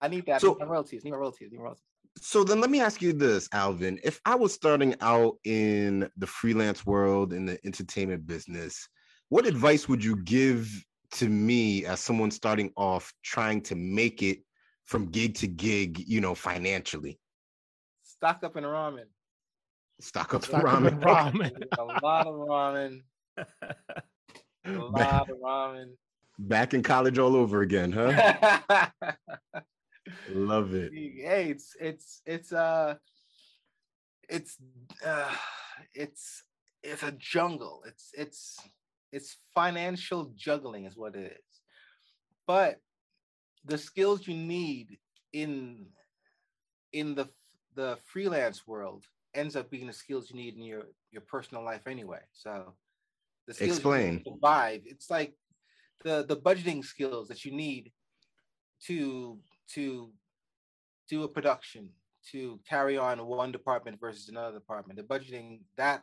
I 0.00 0.08
need 0.08 0.26
that. 0.26 0.40
So- 0.40 0.52
need 0.52 0.60
my 0.60 0.66
royalties. 0.66 1.04
Need 1.04 1.10
my 1.10 1.16
royalties. 1.16 1.50
Need 1.50 1.58
my 1.58 1.64
royalties. 1.64 1.82
So 2.18 2.44
then 2.44 2.60
let 2.60 2.70
me 2.70 2.80
ask 2.80 3.02
you 3.02 3.12
this, 3.12 3.48
Alvin. 3.52 4.00
If 4.02 4.20
I 4.24 4.36
was 4.36 4.54
starting 4.54 4.94
out 5.02 5.34
in 5.44 6.08
the 6.16 6.26
freelance 6.26 6.86
world 6.86 7.34
in 7.34 7.44
the 7.44 7.58
entertainment 7.66 8.26
business, 8.26 8.88
what 9.28 9.46
advice 9.46 9.86
would 9.88 10.02
you 10.02 10.16
give 10.16 10.70
to 11.12 11.28
me 11.28 11.84
as 11.84 12.00
someone 12.00 12.30
starting 12.30 12.72
off 12.76 13.12
trying 13.22 13.60
to 13.62 13.74
make 13.74 14.22
it 14.22 14.38
from 14.86 15.10
gig 15.10 15.34
to 15.36 15.46
gig, 15.46 16.02
you 16.06 16.20
know, 16.22 16.34
financially? 16.34 17.18
Stock 18.02 18.42
up 18.44 18.56
in 18.56 18.64
ramen. 18.64 19.04
Stock 20.00 20.34
up 20.34 20.44
Stock 20.44 20.64
up 20.64 20.70
ramen. 20.70 20.92
in 20.92 21.00
ramen. 21.00 21.64
a 21.78 21.84
lot 22.04 22.26
of 22.26 22.34
ramen. 22.34 23.02
A 23.38 24.70
lot 24.70 25.30
of 25.30 25.38
ramen. 25.38 25.92
Back 26.38 26.74
in 26.74 26.82
college 26.82 27.18
all 27.18 27.34
over 27.34 27.62
again, 27.62 27.92
huh? 27.92 28.88
Love 30.30 30.74
it. 30.74 30.92
hey, 30.92 31.48
it's 31.50 31.74
it's 31.80 32.20
it's 32.26 32.52
uh 32.52 32.94
it's 34.28 34.58
uh 35.04 35.34
it's 35.94 36.42
it's 36.82 37.02
a 37.02 37.12
jungle. 37.12 37.82
It's 37.86 38.10
it's 38.12 38.58
it's 39.12 39.38
financial 39.54 40.32
juggling 40.36 40.84
is 40.84 40.96
what 40.96 41.16
it 41.16 41.32
is. 41.32 41.60
But 42.46 42.80
the 43.64 43.78
skills 43.78 44.28
you 44.28 44.36
need 44.36 44.98
in 45.32 45.86
in 46.92 47.14
the 47.14 47.28
the 47.74 47.98
freelance 48.04 48.66
world 48.66 49.04
ends 49.36 49.56
up 49.56 49.70
being 49.70 49.86
the 49.86 49.92
skills 49.92 50.30
you 50.30 50.36
need 50.36 50.54
in 50.54 50.62
your 50.62 50.84
your 51.10 51.22
personal 51.22 51.64
life 51.64 51.86
anyway. 51.86 52.20
So 52.32 52.74
the 53.46 53.54
skills 53.54 53.78
Explain. 53.78 54.18
to 54.24 54.30
survive. 54.32 54.82
It's 54.84 55.10
like 55.10 55.34
the 56.04 56.24
the 56.26 56.36
budgeting 56.36 56.84
skills 56.84 57.28
that 57.28 57.44
you 57.44 57.52
need 57.52 57.92
to 58.86 59.38
to 59.74 60.10
do 61.08 61.22
a 61.22 61.28
production 61.28 61.88
to 62.32 62.58
carry 62.68 62.98
on 62.98 63.24
one 63.26 63.52
department 63.52 64.00
versus 64.00 64.28
another 64.28 64.58
department 64.58 64.98
the 64.98 65.04
budgeting 65.04 65.60
that 65.76 66.02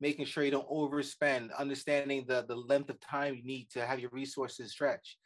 making 0.00 0.24
sure 0.24 0.44
you 0.44 0.50
don't 0.50 0.68
overspend 0.68 1.56
understanding 1.58 2.24
the 2.26 2.44
the 2.48 2.54
length 2.54 2.90
of 2.90 3.00
time 3.00 3.34
you 3.34 3.42
need 3.44 3.68
to 3.70 3.84
have 3.84 3.98
your 3.98 4.10
resources 4.10 4.70
stretch 4.70 5.18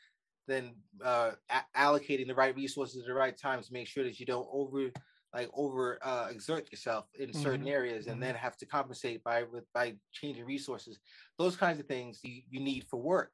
then 0.49 0.75
uh 1.05 1.33
a- 1.51 1.79
allocating 1.79 2.27
the 2.27 2.35
right 2.35 2.57
resources 2.57 3.01
at 3.03 3.07
the 3.07 3.15
right 3.15 3.39
times 3.39 3.67
to 3.67 3.73
make 3.73 3.87
sure 3.87 4.05
that 4.05 4.19
you 4.19 4.27
don't 4.27 4.49
over 4.53 4.91
like 5.35 5.51
over 5.55 5.99
uh, 6.05 6.29
exert 6.31 6.71
yourself 6.73 7.07
in 7.15 7.33
certain 7.33 7.67
Mhm, 7.67 7.69
areas 7.69 8.07
and 8.07 8.23
then 8.23 8.35
have 8.35 8.57
to 8.57 8.67
compensate 8.67 9.23
by 9.25 9.43
with 9.45 9.65
by 9.73 9.97
changing 10.13 10.45
resources 10.45 10.99
those 11.39 11.57
kinds 11.57 11.79
of 11.81 11.87
things 11.87 12.21
you, 12.23 12.43
you 12.51 12.61
need 12.61 12.85
for 12.89 13.01
work 13.01 13.33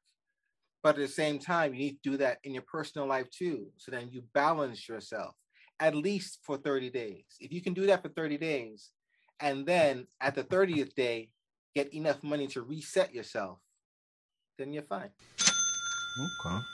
but 0.83 0.95
at 0.95 1.01
the 1.01 1.07
same 1.07 1.39
time 1.39 1.73
you 1.73 1.79
need 1.79 1.99
to 2.03 2.11
do 2.11 2.17
that 2.17 2.39
in 2.43 2.53
your 2.53 2.63
personal 2.63 3.07
life 3.07 3.29
too 3.29 3.67
so 3.77 3.91
then 3.91 4.09
you 4.11 4.21
balance 4.33 4.87
yourself 4.87 5.35
at 5.79 5.95
least 5.95 6.39
for 6.43 6.57
30 6.57 6.89
days 6.89 7.25
if 7.39 7.51
you 7.51 7.61
can 7.61 7.73
do 7.73 7.85
that 7.87 8.01
for 8.01 8.09
30 8.09 8.37
days 8.37 8.91
and 9.39 9.65
then 9.65 10.07
at 10.21 10.35
the 10.35 10.43
30th 10.43 10.93
day 10.95 11.29
get 11.75 11.93
enough 11.93 12.23
money 12.23 12.47
to 12.47 12.61
reset 12.61 13.13
yourself 13.13 13.59
then 14.57 14.73
you're 14.73 14.83
fine 14.83 15.11
Okay. 16.19 16.65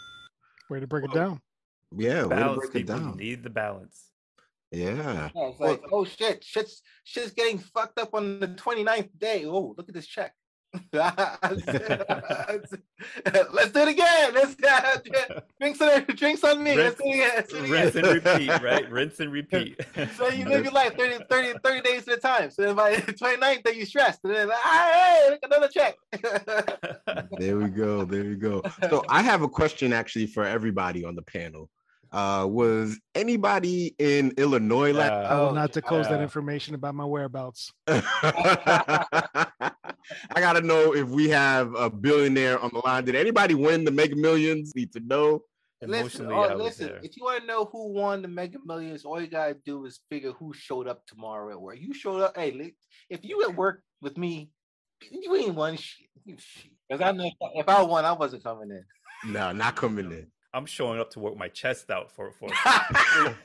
Way 0.69 0.79
to 0.79 0.87
break 0.87 1.05
it 1.05 1.11
down. 1.13 1.41
Yeah, 1.95 2.25
way 2.25 2.29
to 2.29 2.29
balance 2.29 2.69
break 2.69 2.75
it 2.75 2.87
down. 2.87 3.17
need 3.17 3.43
the 3.43 3.49
balance. 3.49 4.12
Yeah. 4.73 5.29
Yeah, 5.35 5.47
it's 5.49 5.59
Well- 5.59 5.79
oh 5.91 6.03
shit, 6.05 6.43
shit's 6.43 6.81
shit's 7.03 7.31
getting 7.31 7.59
fucked 7.59 7.99
up 7.99 8.13
on 8.13 8.39
the 8.39 8.47
29th 8.47 9.17
day. 9.17 9.45
Oh, 9.45 9.75
look 9.77 9.87
at 9.87 9.95
this 9.95 10.07
check. 10.07 10.33
Let's 10.93 11.61
do 13.71 13.79
it 13.81 13.87
again. 13.89 14.33
Let's 14.33 14.55
uh, 14.63 14.97
drinks 15.59 15.81
on 15.81 16.03
drinks 16.15 16.43
on 16.43 16.63
me. 16.63 16.75
Let's 16.75 16.95
do 16.95 17.03
it 17.05 17.13
again. 17.13 17.31
Let's 17.35 17.51
do 17.53 17.57
it 17.63 17.69
Rinse 17.69 17.95
and 17.95 18.07
repeat, 18.07 18.61
right? 18.63 18.91
Rinse 18.91 19.19
and 19.19 19.31
repeat. 19.31 19.79
So 20.15 20.29
you 20.29 20.45
live 20.45 20.63
your 20.63 20.73
life 20.73 20.95
30, 20.97 21.25
30, 21.29 21.59
30 21.63 21.81
days 21.81 22.07
at 22.07 22.17
a 22.17 22.19
time. 22.19 22.49
So 22.49 22.63
then 22.63 22.75
by 22.75 22.95
the 22.95 23.13
29th 23.13 23.63
day, 23.63 23.73
you 23.75 23.85
stressed. 23.85 24.21
And 24.23 24.33
then, 24.33 24.49
ah, 24.51 24.89
hey, 24.93 25.29
look, 25.29 25.39
another 25.43 25.67
check. 25.67 25.95
There 27.37 27.57
we 27.57 27.69
go. 27.69 28.05
There 28.05 28.23
we 28.23 28.35
go. 28.35 28.63
So 28.89 29.03
I 29.09 29.21
have 29.21 29.43
a 29.43 29.47
question 29.49 29.93
actually 29.93 30.27
for 30.27 30.43
everybody 30.43 31.03
on 31.05 31.15
the 31.15 31.21
panel. 31.21 31.69
Uh, 32.13 32.45
was 32.47 32.99
anybody 33.15 33.95
in 33.97 34.33
Illinois 34.37 34.93
last? 34.93 35.11
Uh, 35.11 35.15
I 35.15 35.35
will 35.39 35.47
Oh, 35.47 35.53
not 35.53 35.71
disclose 35.71 36.07
that 36.09 36.21
information 36.21 36.75
about 36.75 36.93
my 36.93 37.05
whereabouts. 37.05 37.73
I 37.87 39.49
gotta 40.35 40.61
know 40.61 40.93
if 40.93 41.09
we 41.09 41.29
have 41.29 41.73
a 41.73 41.89
billionaire 41.89 42.59
on 42.59 42.69
the 42.71 42.81
line. 42.85 43.05
Did 43.05 43.15
anybody 43.15 43.55
win 43.55 43.83
the 43.83 43.89
Mega 43.89 44.15
Millions? 44.15 44.75
Need 44.75 44.93
to 44.93 44.99
know. 44.99 45.41
listen, 45.81 46.31
oh, 46.31 46.55
listen. 46.55 46.87
there. 46.87 46.99
If 47.01 47.17
you 47.17 47.23
want 47.23 47.41
to 47.41 47.47
know 47.47 47.65
who 47.65 47.91
won 47.91 48.21
the 48.21 48.27
Mega 48.27 48.59
Millions, 48.63 49.05
all 49.05 49.19
you 49.19 49.25
gotta 49.25 49.55
do 49.65 49.85
is 49.85 49.99
figure 50.11 50.33
who 50.33 50.53
showed 50.53 50.87
up 50.87 51.07
tomorrow 51.07 51.49
at 51.49 51.59
work. 51.59 51.77
You 51.79 51.95
showed 51.95 52.21
up. 52.21 52.37
Hey, 52.37 52.73
if 53.09 53.23
you 53.23 53.43
at 53.43 53.55
work 53.55 53.81
with 54.03 54.19
me, 54.19 54.51
you 55.09 55.35
ain't 55.35 55.55
won 55.55 55.77
shit. 55.77 56.07
Because 56.25 57.01
I 57.01 57.11
know 57.11 57.31
if 57.55 57.67
I 57.67 57.81
won, 57.81 58.05
I 58.05 58.11
wasn't 58.11 58.43
coming 58.43 58.69
in. 58.69 58.85
No, 59.33 59.51
not 59.51 59.75
coming 59.75 60.11
in. 60.11 60.27
I'm 60.53 60.65
showing 60.67 60.99
up 60.99 61.09
to 61.11 61.19
work 61.19 61.35
my 61.37 61.47
chest 61.47 61.89
out 61.89 62.11
for 62.11 62.31
for, 62.31 62.49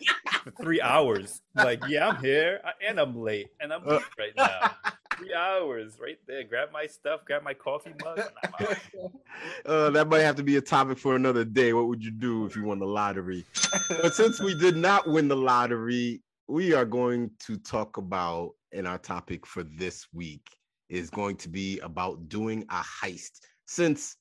for 0.44 0.50
three 0.62 0.80
hours. 0.80 1.40
Like, 1.54 1.80
yeah, 1.88 2.08
I'm 2.08 2.22
here 2.22 2.60
and 2.86 2.98
I'm 2.98 3.18
late 3.18 3.48
and 3.60 3.72
I'm 3.72 3.84
late 3.86 4.02
right 4.18 4.36
now. 4.36 4.72
Three 5.16 5.34
hours 5.34 5.98
right 6.00 6.18
there. 6.26 6.44
Grab 6.44 6.70
my 6.70 6.86
stuff, 6.86 7.24
grab 7.24 7.42
my 7.42 7.54
coffee 7.54 7.94
mug, 8.04 8.18
and 8.18 8.28
I'm 8.44 8.66
out. 8.66 9.12
Uh, 9.66 9.88
that 9.90 10.08
might 10.08 10.20
have 10.20 10.34
to 10.34 10.42
be 10.42 10.56
a 10.56 10.60
topic 10.60 10.98
for 10.98 11.14
another 11.14 11.44
day. 11.44 11.72
What 11.72 11.86
would 11.86 12.02
you 12.02 12.10
do 12.10 12.44
if 12.44 12.56
you 12.56 12.64
won 12.64 12.80
the 12.80 12.86
lottery? 12.86 13.44
But 13.88 14.12
since 14.12 14.40
we 14.40 14.54
did 14.54 14.76
not 14.76 15.08
win 15.08 15.28
the 15.28 15.36
lottery, 15.36 16.22
we 16.48 16.74
are 16.74 16.84
going 16.84 17.30
to 17.40 17.56
talk 17.58 17.98
about, 17.98 18.54
and 18.72 18.86
our 18.88 18.98
topic 18.98 19.46
for 19.46 19.62
this 19.62 20.06
week 20.12 20.48
is 20.88 21.08
going 21.10 21.36
to 21.36 21.48
be 21.48 21.78
about 21.80 22.28
doing 22.28 22.64
a 22.70 22.82
heist. 22.82 23.40
Since 23.66 24.16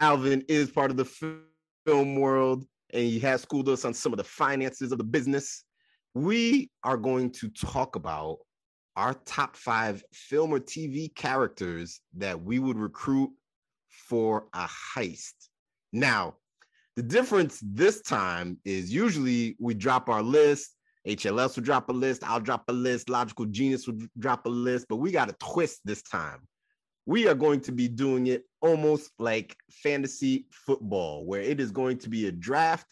Alvin 0.00 0.44
is 0.48 0.70
part 0.70 0.90
of 0.90 0.96
the 0.96 1.04
film 1.86 2.16
world 2.16 2.64
and 2.92 3.02
he 3.02 3.18
has 3.20 3.42
schooled 3.42 3.68
us 3.68 3.84
on 3.84 3.94
some 3.94 4.12
of 4.12 4.18
the 4.18 4.24
finances 4.24 4.92
of 4.92 4.98
the 4.98 5.04
business, 5.04 5.64
we 6.14 6.70
are 6.84 6.96
going 6.96 7.30
to 7.30 7.48
talk 7.48 7.96
about 7.96 8.38
our 8.96 9.14
top 9.24 9.56
five 9.56 10.02
film 10.12 10.52
or 10.52 10.60
TV 10.60 11.14
characters 11.14 12.00
that 12.16 12.40
we 12.40 12.58
would 12.58 12.76
recruit 12.76 13.30
for 13.88 14.46
a 14.52 14.68
heist. 14.94 15.48
Now, 15.92 16.36
the 16.96 17.02
difference 17.02 17.60
this 17.62 18.02
time 18.02 18.58
is 18.64 18.92
usually 18.92 19.56
we 19.58 19.74
drop 19.74 20.10
our 20.10 20.22
list. 20.22 20.76
HLS 21.08 21.56
will 21.56 21.64
drop 21.64 21.88
a 21.88 21.92
list. 21.92 22.22
I'll 22.22 22.40
drop 22.40 22.64
a 22.68 22.72
list. 22.72 23.08
Logical 23.08 23.46
Genius 23.46 23.86
will 23.86 23.98
drop 24.18 24.44
a 24.44 24.50
list. 24.50 24.86
But 24.88 24.96
we 24.96 25.10
got 25.10 25.30
a 25.30 25.36
twist 25.40 25.80
this 25.84 26.02
time. 26.02 26.40
We 27.06 27.26
are 27.28 27.34
going 27.34 27.60
to 27.62 27.72
be 27.72 27.88
doing 27.88 28.28
it 28.28 28.44
almost 28.60 29.10
like 29.18 29.56
fantasy 29.70 30.46
football, 30.50 31.26
where 31.26 31.40
it 31.40 31.60
is 31.60 31.72
going 31.72 31.98
to 31.98 32.08
be 32.08 32.28
a 32.28 32.32
draft. 32.32 32.86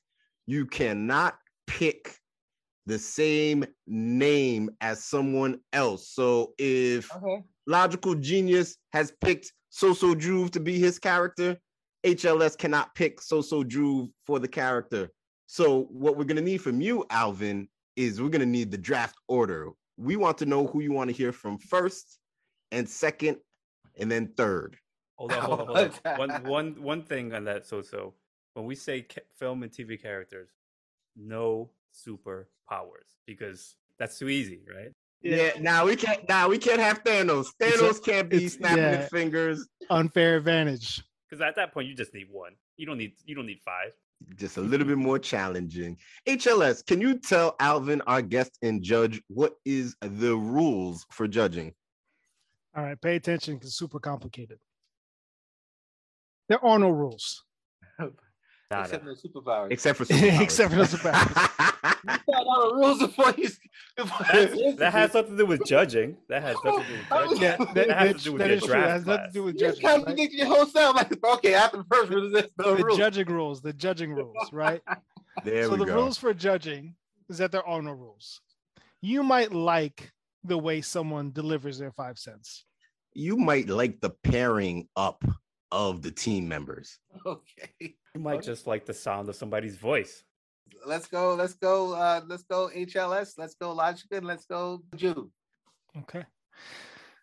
You 0.47 0.67
cannot 0.67 1.38
pick 1.67 2.17
the 2.87 2.99
same 2.99 3.64
name 3.87 4.71
as 4.81 5.05
someone 5.05 5.61
else. 5.73 6.09
So 6.09 6.55
if 6.59 7.14
okay. 7.14 7.45
Logical 7.67 8.17
Genius 8.17 8.76
has 8.93 9.12
picked 9.21 9.52
SoSo 9.73 10.21
Juv 10.21 10.50
to 10.50 10.61
be 10.61 10.79
his 10.79 10.99
character. 10.99 11.57
HLS 12.05 12.59
cannot 12.59 12.95
pick 12.97 13.21
SoSo 13.21 13.62
Juv 13.64 14.11
for 14.26 14.40
the 14.40 14.49
character. 14.49 15.11
So 15.47 15.83
what 15.85 16.17
we're 16.17 16.25
gonna 16.25 16.40
need 16.40 16.62
from 16.62 16.81
you, 16.81 17.05
Alvin, 17.11 17.69
is 17.95 18.21
we're 18.21 18.31
gonna 18.31 18.47
need 18.47 18.73
the 18.73 18.79
draft 18.79 19.17
order. 19.29 19.69
We 19.97 20.17
want 20.17 20.38
to 20.38 20.47
know 20.47 20.67
who 20.67 20.81
you 20.81 20.93
want 20.93 21.11
to 21.11 21.17
hear 21.17 21.31
from 21.33 21.59
first 21.59 22.19
and 22.73 22.88
second 22.88 23.37
and 23.99 24.11
then 24.11 24.29
third. 24.37 24.77
Hold 25.17 25.33
on, 25.33 25.41
hold 25.43 25.61
on, 25.61 25.67
hold 25.67 26.01
on. 26.05 26.19
One, 26.19 26.45
one, 26.45 26.83
one 26.83 27.03
thing 27.03 27.35
on 27.35 27.45
that. 27.45 27.67
So, 27.67 27.83
so 27.83 28.15
when 28.55 28.65
we 28.65 28.75
say 28.75 29.03
ca- 29.03 29.21
film 29.37 29.63
and 29.63 29.71
TV 29.71 30.01
characters, 30.01 30.49
no 31.15 31.69
superpowers 31.95 33.19
because 33.27 33.77
that's 33.99 34.19
too 34.19 34.29
easy, 34.29 34.61
right? 34.75 34.93
Yeah, 35.23 35.51
now 35.61 35.85
we 35.85 35.97
can't. 35.97 36.27
Now 36.29 36.49
we 36.49 36.57
can't 36.57 36.81
have 36.81 37.05
Thanos. 37.05 37.49
It's 37.61 37.81
a- 37.81 37.85
Thanos 37.85 38.03
can't 38.03 38.31
be 38.31 38.49
snapping 38.49 38.79
yeah. 38.79 38.97
his 38.97 39.11
fingers. 39.11 39.69
Unfair 39.91 40.37
advantage. 40.37 41.03
Because 41.29 41.43
at 41.43 41.55
that 41.57 41.73
point, 41.73 41.89
you 41.89 41.95
just 41.95 42.15
need 42.15 42.29
one. 42.31 42.53
You 42.77 42.87
don't 42.87 42.97
need. 42.99 43.13
You 43.27 43.35
don't 43.35 43.47
need 43.47 43.61
five. 43.61 43.93
Just 44.37 44.57
a 44.57 44.61
little 44.61 44.87
bit 44.87 44.99
more 44.99 45.19
challenging. 45.19 45.97
HLS, 46.27 46.85
can 46.85 47.01
you 47.01 47.19
tell 47.19 47.57
Alvin, 47.59 48.03
our 48.07 48.21
guest 48.21 48.59
and 48.63 48.83
judge, 48.83 49.21
what 49.29 49.55
is 49.65 49.97
the 50.01 50.37
rules 50.37 51.07
for 51.11 51.27
judging? 51.27 51.73
All 52.77 52.85
right, 52.85 53.00
pay 53.00 53.17
attention 53.17 53.55
because 53.57 53.75
super 53.77 53.99
complicated. 53.99 54.59
There 56.49 56.65
are 56.65 56.79
no 56.79 56.91
rules. 56.91 57.45
Nada. 57.99 58.83
Except 58.85 59.05
the 59.05 59.11
superpowers. 59.29 59.73
Except 59.73 59.99
for 59.99 60.05
superpowers. 60.07 60.41
Except 60.41 60.71
for 60.71 60.77
the 60.77 60.85
superpowers. 60.85 61.67
You 62.03 62.17
thought 62.33 62.47
all 62.47 62.71
the 62.71 62.75
rules 62.77 62.99
before 63.00 63.35
you. 63.37 63.49
before 63.95 64.27
That's- 64.33 64.77
that 64.79 64.93
has 64.95 65.12
something 65.12 65.37
to 65.37 65.43
do 65.43 65.47
with 65.47 65.67
judging. 65.67 66.17
That 66.31 66.43
has 66.43 66.57
nothing 66.65 66.85
to 66.85 66.89
do 66.89 66.97
with 66.97 67.09
judging. 67.11 67.43
Yeah, 67.43 67.57
that, 67.59 67.75
That 67.75 67.91
has 67.99 68.17
to 68.17 68.23
do 68.25 68.33
with 68.33 68.39
that 68.41 68.49
your 68.49 68.57
is 68.57 68.62
true. 68.65 68.75
It 68.75 68.89
has 68.89 69.07
nothing 69.07 69.27
to 69.27 69.33
do 69.33 69.43
with 69.43 69.55
You 69.57 69.61
judging. 69.61 69.73
just 69.75 69.85
right? 69.85 69.95
contradicted 69.97 70.39
your 70.39 70.47
whole 70.47 70.67
self. 70.67 70.97
Like, 70.97 71.25
okay, 71.25 71.55
after 71.55 71.77
the 71.79 71.85
first 71.93 72.11
rule, 72.11 72.31
this 72.31 72.47
the 72.57 72.62
The 72.77 72.85
rule. 72.85 72.97
judging 72.97 73.27
rules, 73.29 73.61
the 73.61 73.73
judging 73.75 74.15
rules, 74.15 74.50
right? 74.53 74.81
there 75.45 75.65
so 75.65 75.73
we 75.73 75.77
the 75.79 75.85
go. 75.85 75.95
rules 75.97 76.17
for 76.17 76.33
judging 76.33 76.95
is 77.29 77.37
that 77.39 77.53
there 77.53 77.67
are 77.67 77.83
no 77.83 77.93
rules. 77.93 78.41
You 79.03 79.23
might 79.23 79.53
like 79.53 80.11
the 80.45 80.59
way 80.59 80.81
someone 80.81 81.33
delivers 81.33 81.79
their 81.79 81.93
five 81.93 82.19
cents. 82.19 82.65
you 83.13 83.37
might 83.37 83.69
like 83.69 84.01
the 84.01 84.11
pairing 84.23 84.89
up 84.97 85.23
of 85.73 86.03
the 86.03 86.11
team 86.11 86.49
members. 86.49 86.99
Okay, 87.27 87.95
You 88.15 88.21
might 88.21 88.43
just 88.43 88.67
like 88.67 88.87
the 88.87 88.95
sound 88.95 89.29
of 89.29 89.37
somebody's 89.37 89.77
voice. 89.77 90.25
let's 90.87 91.07
go. 91.07 91.35
Let's 91.35 91.55
go. 91.55 91.93
Uh, 91.95 92.21
let's 92.27 92.43
go. 92.45 92.71
HLS. 92.75 93.35
Let's 93.39 93.55
go. 93.55 93.73
Logic. 93.73 94.07
And 94.13 94.27
let's 94.27 94.47
go. 94.47 94.83
Jude. 94.97 95.31
Okay. 95.99 96.25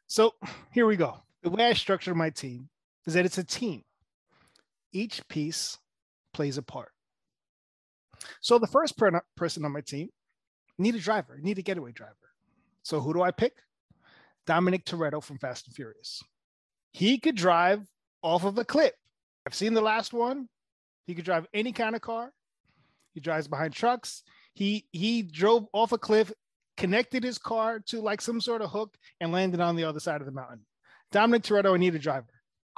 So 0.08 0.34
here 0.72 0.86
we 0.86 0.96
go. 0.96 1.18
The 1.44 1.50
way 1.50 1.66
I 1.66 1.74
structure 1.74 2.14
my 2.16 2.30
team 2.30 2.70
is 3.06 3.14
that 3.16 3.26
it's 3.26 3.38
a 3.38 3.44
team. 3.44 3.84
Each 4.94 5.26
piece 5.28 5.78
plays 6.34 6.58
a 6.58 6.62
part. 6.64 6.92
So 8.42 8.58
the 8.60 8.68
first 8.68 8.98
per- 8.98 9.24
person 9.36 9.66
on 9.66 9.72
my 9.72 9.82
team 9.82 10.10
need 10.78 10.96
a 10.96 11.00
driver, 11.00 11.40
need 11.42 11.58
a 11.58 11.62
getaway 11.62 11.92
driver. 11.92 12.16
So 12.88 13.02
who 13.02 13.14
do 13.14 13.22
I 13.22 13.32
pick? 13.32 13.52
Dominic 14.46 14.86
Toretto 14.86 15.22
from 15.22 15.40
Fast 15.40 15.68
and 15.68 15.76
Furious. 15.76 16.24
He 16.94 17.18
could 17.18 17.36
drive 17.36 17.86
off 18.24 18.46
of 18.46 18.58
a 18.58 18.64
clip. 18.64 18.94
I've 19.46 19.54
seen 19.54 19.74
the 19.74 19.82
last 19.82 20.14
one. 20.14 20.48
He 21.06 21.14
could 21.14 21.26
drive 21.26 21.48
any 21.54 21.74
kind 21.74 21.98
of 21.98 22.02
car. 22.02 22.32
He 23.14 23.20
drives 23.20 23.50
behind 23.50 23.74
trucks. 23.74 24.24
He 24.54 24.88
he 24.94 25.22
drove 25.22 25.68
off 25.74 25.92
a 25.92 25.98
cliff 25.98 26.32
connected 26.78 27.26
his 27.26 27.38
car 27.38 27.82
to 27.88 28.00
like 28.00 28.22
some 28.22 28.40
sort 28.40 28.62
of 28.62 28.70
hook 28.70 28.96
and 29.20 29.34
landed 29.34 29.60
on 29.60 29.76
the 29.76 29.84
other 29.84 30.00
side 30.00 30.22
of 30.22 30.26
the 30.26 30.32
mountain. 30.32 30.66
Dominic 31.12 31.44
Toretto, 31.44 31.74
I 31.74 31.78
need 31.78 31.96
a 31.96 32.00
driver. 32.00 32.28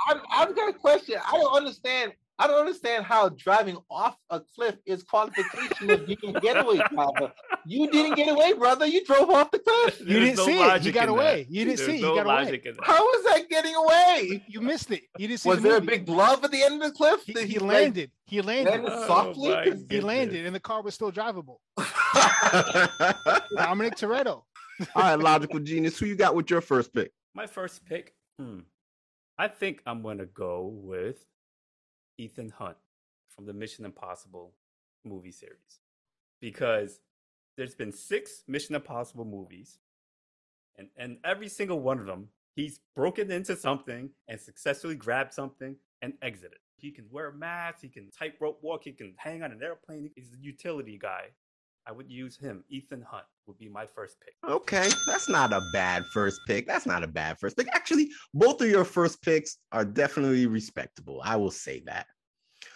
I'm, 0.08 0.22
I've 0.32 0.56
got 0.56 0.70
a 0.70 0.74
question. 0.74 1.20
I 1.24 1.34
don't 1.34 1.56
understand. 1.56 2.14
I 2.42 2.48
don't 2.48 2.60
understand 2.62 3.04
how 3.04 3.28
driving 3.30 3.78
off 3.92 4.18
a 4.30 4.40
cliff 4.40 4.76
is 4.86 5.04
qualification 5.04 5.92
of 5.92 6.08
being 6.08 6.36
a 6.36 6.40
getaway 6.40 6.78
driver. 6.90 7.34
You 7.66 7.92
didn't 7.92 8.16
get 8.16 8.30
away, 8.30 8.54
brother. 8.54 8.86
You 8.86 9.04
drove 9.06 9.30
off 9.30 9.52
the 9.52 9.60
cliff. 9.60 10.00
You 10.00 10.20
didn't 10.22 10.38
no 10.38 10.46
see 10.46 10.54
it. 10.54 10.56
He 10.64 10.68
logic 10.68 10.94
got 10.94 11.10
in 11.10 11.16
that. 11.16 11.22
away. 11.22 11.48
You 11.50 11.66
didn't 11.66 11.78
There's 11.78 11.90
see 11.90 11.94
it. 11.96 11.98
He 11.98 12.02
no 12.02 12.16
got 12.16 12.26
away. 12.28 12.48
in 12.66 12.76
that. 12.76 12.84
How 12.86 13.04
was 13.04 13.26
that 13.26 13.50
getting 13.50 13.76
away? 13.76 14.46
You 14.48 14.62
missed 14.62 14.90
it. 14.92 15.02
You 15.18 15.28
didn't 15.28 15.42
see 15.42 15.50
it. 15.50 15.52
Was 15.52 15.62
the 15.62 15.68
there 15.70 15.78
a 15.80 15.82
big 15.82 16.06
glove 16.06 16.42
at 16.46 16.52
the 16.52 16.64
end 16.64 16.82
of 16.82 16.90
the 16.90 16.96
cliff? 16.96 17.22
He, 17.26 17.34
Did 17.34 17.50
he 17.50 17.60
like, 17.60 17.68
landed. 17.74 18.12
He 18.26 18.42
landed. 18.42 18.72
landed 18.72 18.92
Oh, 18.94 19.08
softly? 19.08 19.76
He 19.90 20.00
landed, 20.00 20.46
and 20.46 20.56
the 20.56 20.60
car 20.62 20.82
was 20.82 20.94
still 20.96 21.12
drivable. 21.12 21.58
Dominic 23.56 23.96
Toretto. 23.96 24.44
All 24.96 25.02
right, 25.04 25.16
logical 25.20 25.60
genius. 25.60 26.00
Who 26.00 26.06
you 26.06 26.16
got 26.16 26.36
with 26.36 26.50
your 26.50 26.62
first 26.62 26.94
pick? 26.94 27.12
My 27.36 27.48
first 27.48 27.86
pick, 27.86 28.14
hmm, 28.40 28.60
I 29.38 29.50
think 29.50 29.82
I'm 29.86 30.02
gonna 30.02 30.26
go 30.26 30.68
with 30.74 31.18
Ethan 32.20 32.50
Hunt 32.50 32.78
from 33.30 33.46
the 33.46 33.54
Mission 33.54 33.86
Impossible 33.86 34.54
movie 35.06 35.32
series 35.32 35.80
because 36.42 37.00
there's 37.58 37.76
been 37.76 37.92
six 37.92 38.44
Mission 38.48 38.76
Impossible 38.76 39.26
movies, 39.26 39.80
and 40.78 40.90
and 40.98 41.18
every 41.24 41.48
single 41.48 41.80
one 41.80 42.00
of 42.00 42.06
them, 42.06 42.30
he's 42.56 42.80
broken 42.96 43.32
into 43.32 43.56
something 43.56 44.10
and 44.28 44.40
successfully 44.40 44.96
grabbed 44.96 45.34
something 45.34 45.76
and 46.02 46.14
exited. 46.22 46.60
He 46.78 46.92
can 46.92 47.06
wear 47.12 47.30
a 47.30 47.34
mask, 47.34 47.80
he 47.82 47.90
can 47.90 48.10
tightrope 48.12 48.60
walk, 48.62 48.84
he 48.84 48.92
can 48.92 49.14
hang 49.18 49.44
on 49.44 49.52
an 49.52 49.62
airplane. 49.62 50.12
He's 50.16 50.34
a 50.34 50.42
utility 50.42 50.98
guy. 50.98 51.28
I 51.90 51.92
would 51.92 52.12
use 52.12 52.38
him. 52.38 52.64
Ethan 52.70 53.02
Hunt 53.02 53.26
would 53.48 53.58
be 53.58 53.68
my 53.68 53.88
first 53.88 54.18
pick. 54.24 54.36
Okay, 54.48 54.90
that's 55.08 55.28
not 55.28 55.52
a 55.52 55.62
bad 55.74 56.06
first 56.14 56.40
pick. 56.46 56.68
That's 56.68 56.86
not 56.86 57.04
a 57.04 57.08
bad 57.08 57.40
first 57.40 57.58
pick. 57.58 57.68
Actually, 57.74 58.12
both 58.32 58.62
of 58.62 58.70
your 58.70 58.86
first 58.86 59.24
picks 59.24 59.58
are 59.72 59.84
definitely 59.84 60.46
respectable. 60.46 61.20
I 61.26 61.36
will 61.36 61.50
say 61.50 61.82
that. 61.88 62.06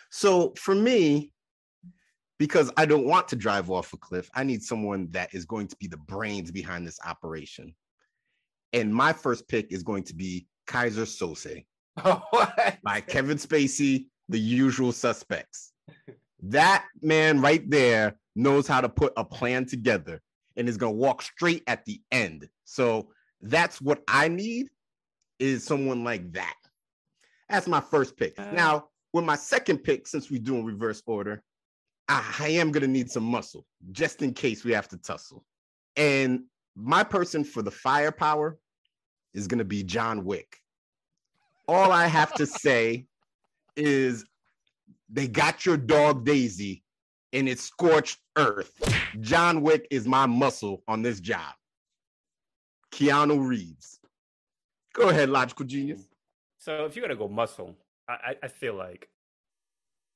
So 0.09 0.55
for 0.57 0.73
me, 0.73 1.31
because 2.39 2.71
I 2.75 2.87
don't 2.87 3.05
want 3.05 3.27
to 3.27 3.35
drive 3.35 3.69
off 3.69 3.93
a 3.93 3.97
cliff, 3.97 4.31
I 4.33 4.43
need 4.43 4.63
someone 4.63 5.09
that 5.11 5.31
is 5.31 5.45
going 5.45 5.67
to 5.67 5.75
be 5.75 5.85
the 5.85 5.97
brains 5.97 6.49
behind 6.49 6.87
this 6.87 6.99
operation. 7.05 7.75
And 8.73 8.91
my 8.91 9.13
first 9.13 9.47
pick 9.47 9.71
is 9.71 9.83
going 9.83 10.05
to 10.05 10.15
be 10.15 10.47
Keyser 10.65 11.05
Söze 11.05 11.65
by 12.83 13.01
Kevin 13.01 13.37
Spacey, 13.37 14.07
the 14.27 14.39
usual 14.39 14.91
suspects. 14.91 15.71
That 16.41 16.85
man 17.03 17.39
right 17.39 17.69
there 17.69 18.17
knows 18.35 18.67
how 18.67 18.81
to 18.81 18.89
put 18.89 19.13
a 19.17 19.23
plan 19.23 19.65
together 19.65 20.21
and 20.55 20.67
is 20.67 20.77
going 20.77 20.93
to 20.93 20.97
walk 20.99 21.21
straight 21.21 21.63
at 21.67 21.85
the 21.85 22.01
end. 22.11 22.47
So 22.65 23.09
that's 23.41 23.81
what 23.81 24.03
I 24.07 24.27
need 24.27 24.69
is 25.39 25.63
someone 25.63 26.03
like 26.03 26.31
that. 26.33 26.55
That's 27.49 27.67
my 27.67 27.81
first 27.81 28.17
pick. 28.17 28.39
Uh. 28.39 28.51
Now, 28.51 28.85
with 29.11 29.25
my 29.25 29.35
second 29.35 29.79
pick, 29.79 30.07
since 30.07 30.29
we 30.31 30.39
do 30.39 30.55
in 30.55 30.65
reverse 30.65 31.03
order, 31.05 31.43
I, 32.07 32.35
I 32.39 32.47
am 32.49 32.71
going 32.71 32.81
to 32.81 32.87
need 32.87 33.11
some 33.11 33.23
muscle 33.23 33.65
just 33.91 34.21
in 34.21 34.33
case 34.33 34.63
we 34.63 34.71
have 34.73 34.87
to 34.89 34.97
tussle. 34.97 35.43
And 35.95 36.43
my 36.75 37.03
person 37.03 37.43
for 37.43 37.61
the 37.61 37.71
firepower 37.71 38.57
is 39.33 39.47
going 39.47 39.59
to 39.59 39.65
be 39.65 39.83
John 39.83 40.25
Wick. 40.25 40.57
All 41.67 41.91
I 41.91 42.07
have 42.07 42.33
to 42.35 42.45
say 42.45 43.05
is 43.75 44.25
they 45.09 45.27
got 45.27 45.65
your 45.65 45.77
dog 45.77 46.25
Daisy 46.25 46.83
and 47.33 47.49
it's 47.49 47.63
scorched 47.63 48.19
earth. 48.37 48.71
John 49.19 49.61
Wick 49.61 49.87
is 49.89 50.07
my 50.07 50.25
muscle 50.25 50.83
on 50.87 51.01
this 51.01 51.19
job. 51.19 51.53
Keanu 52.91 53.45
Reeves. 53.45 53.99
Go 54.93 55.09
ahead, 55.09 55.29
logical 55.29 55.65
genius. 55.65 56.07
So 56.59 56.85
if 56.85 56.95
you're 56.95 57.05
gonna 57.05 57.17
go 57.17 57.27
muscle, 57.27 57.75
I, 58.07 58.13
I, 58.13 58.35
I 58.43 58.47
feel 58.47 58.75
like 58.75 59.09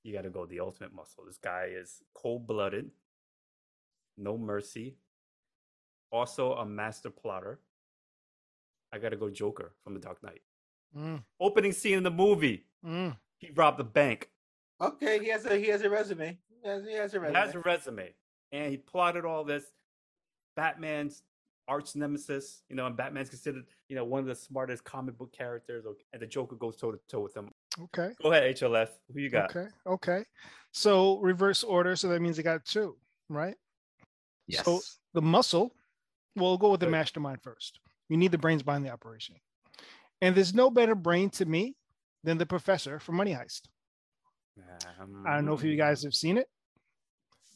you 0.03 0.13
gotta 0.13 0.29
go 0.29 0.45
the 0.45 0.59
ultimate 0.59 0.93
muscle. 0.93 1.25
This 1.25 1.39
guy 1.39 1.71
is 1.71 2.03
cold 2.13 2.45
blooded, 2.45 2.91
no 4.17 4.37
mercy, 4.37 4.95
also 6.11 6.53
a 6.53 6.65
master 6.65 7.09
plotter. 7.09 7.59
I 8.93 8.99
gotta 8.99 9.17
go 9.17 9.29
Joker 9.29 9.73
from 9.83 9.95
the 9.95 9.99
Dark 9.99 10.23
Knight. 10.23 10.41
Mm, 10.95 11.23
Opening 11.39 11.73
scene 11.73 11.97
in 11.97 12.03
the 12.03 12.11
movie, 12.11 12.63
mm. 12.85 13.15
he 13.39 13.49
robbed 13.51 13.79
the 13.79 13.83
bank. 13.83 14.29
Okay, 14.79 15.19
he 15.19 15.29
has 15.29 15.45
a 15.45 15.57
he 15.57 15.67
has 15.67 15.81
a 15.81 15.89
resume. 15.89 16.37
He 16.63 16.69
has, 16.69 16.85
he 16.85 16.93
has 16.93 17.13
a 17.13 17.17
He 17.17 17.21
resume. 17.21 17.35
has 17.35 17.55
a 17.55 17.59
resume, 17.59 18.13
and 18.51 18.71
he 18.71 18.77
plotted 18.77 19.25
all 19.25 19.43
this. 19.43 19.63
Batman's 20.55 21.23
arch 21.67 21.95
nemesis, 21.95 22.63
you 22.69 22.75
know, 22.75 22.85
and 22.87 22.95
Batman's 22.97 23.29
considered, 23.29 23.65
you 23.89 23.95
know, 23.95 24.03
one 24.05 24.21
of 24.21 24.25
the 24.25 24.35
smartest 24.35 24.83
comic 24.83 25.17
book 25.17 25.31
characters, 25.33 25.85
and 26.13 26.21
the 26.21 26.25
Joker 26.25 26.55
goes 26.55 26.77
toe 26.77 26.91
to 26.91 26.99
toe 27.09 27.19
with 27.19 27.35
him. 27.35 27.51
Okay. 27.83 28.09
Go 28.23 28.31
ahead, 28.31 28.55
HLS. 28.55 28.89
Who 29.13 29.19
you 29.19 29.29
got? 29.29 29.55
Okay. 29.55 29.67
Okay. 29.85 30.23
So 30.71 31.19
reverse 31.19 31.63
order. 31.63 31.95
So 31.95 32.07
that 32.09 32.21
means 32.21 32.39
I 32.39 32.41
got 32.41 32.65
two, 32.65 32.95
right? 33.29 33.55
Yes. 34.47 34.65
So 34.65 34.79
the 35.13 35.21
muscle, 35.21 35.71
we'll 36.35 36.57
go 36.57 36.71
with 36.71 36.79
the 36.79 36.89
mastermind 36.89 37.41
first. 37.43 37.79
You 38.09 38.17
need 38.17 38.31
the 38.31 38.37
brains 38.37 38.63
behind 38.63 38.85
the 38.85 38.89
operation. 38.89 39.35
And 40.21 40.33
there's 40.33 40.53
no 40.53 40.71
better 40.71 40.95
brain 40.95 41.29
to 41.31 41.45
me 41.45 41.75
than 42.23 42.37
the 42.37 42.45
professor 42.45 42.99
from 42.99 43.15
Money 43.15 43.33
Heist. 43.33 43.61
I 45.25 45.35
don't 45.35 45.45
know 45.45 45.53
if 45.53 45.63
you 45.63 45.71
Um, 45.71 45.77
guys 45.77 46.03
have 46.03 46.13
seen 46.13 46.37
it. 46.37 46.47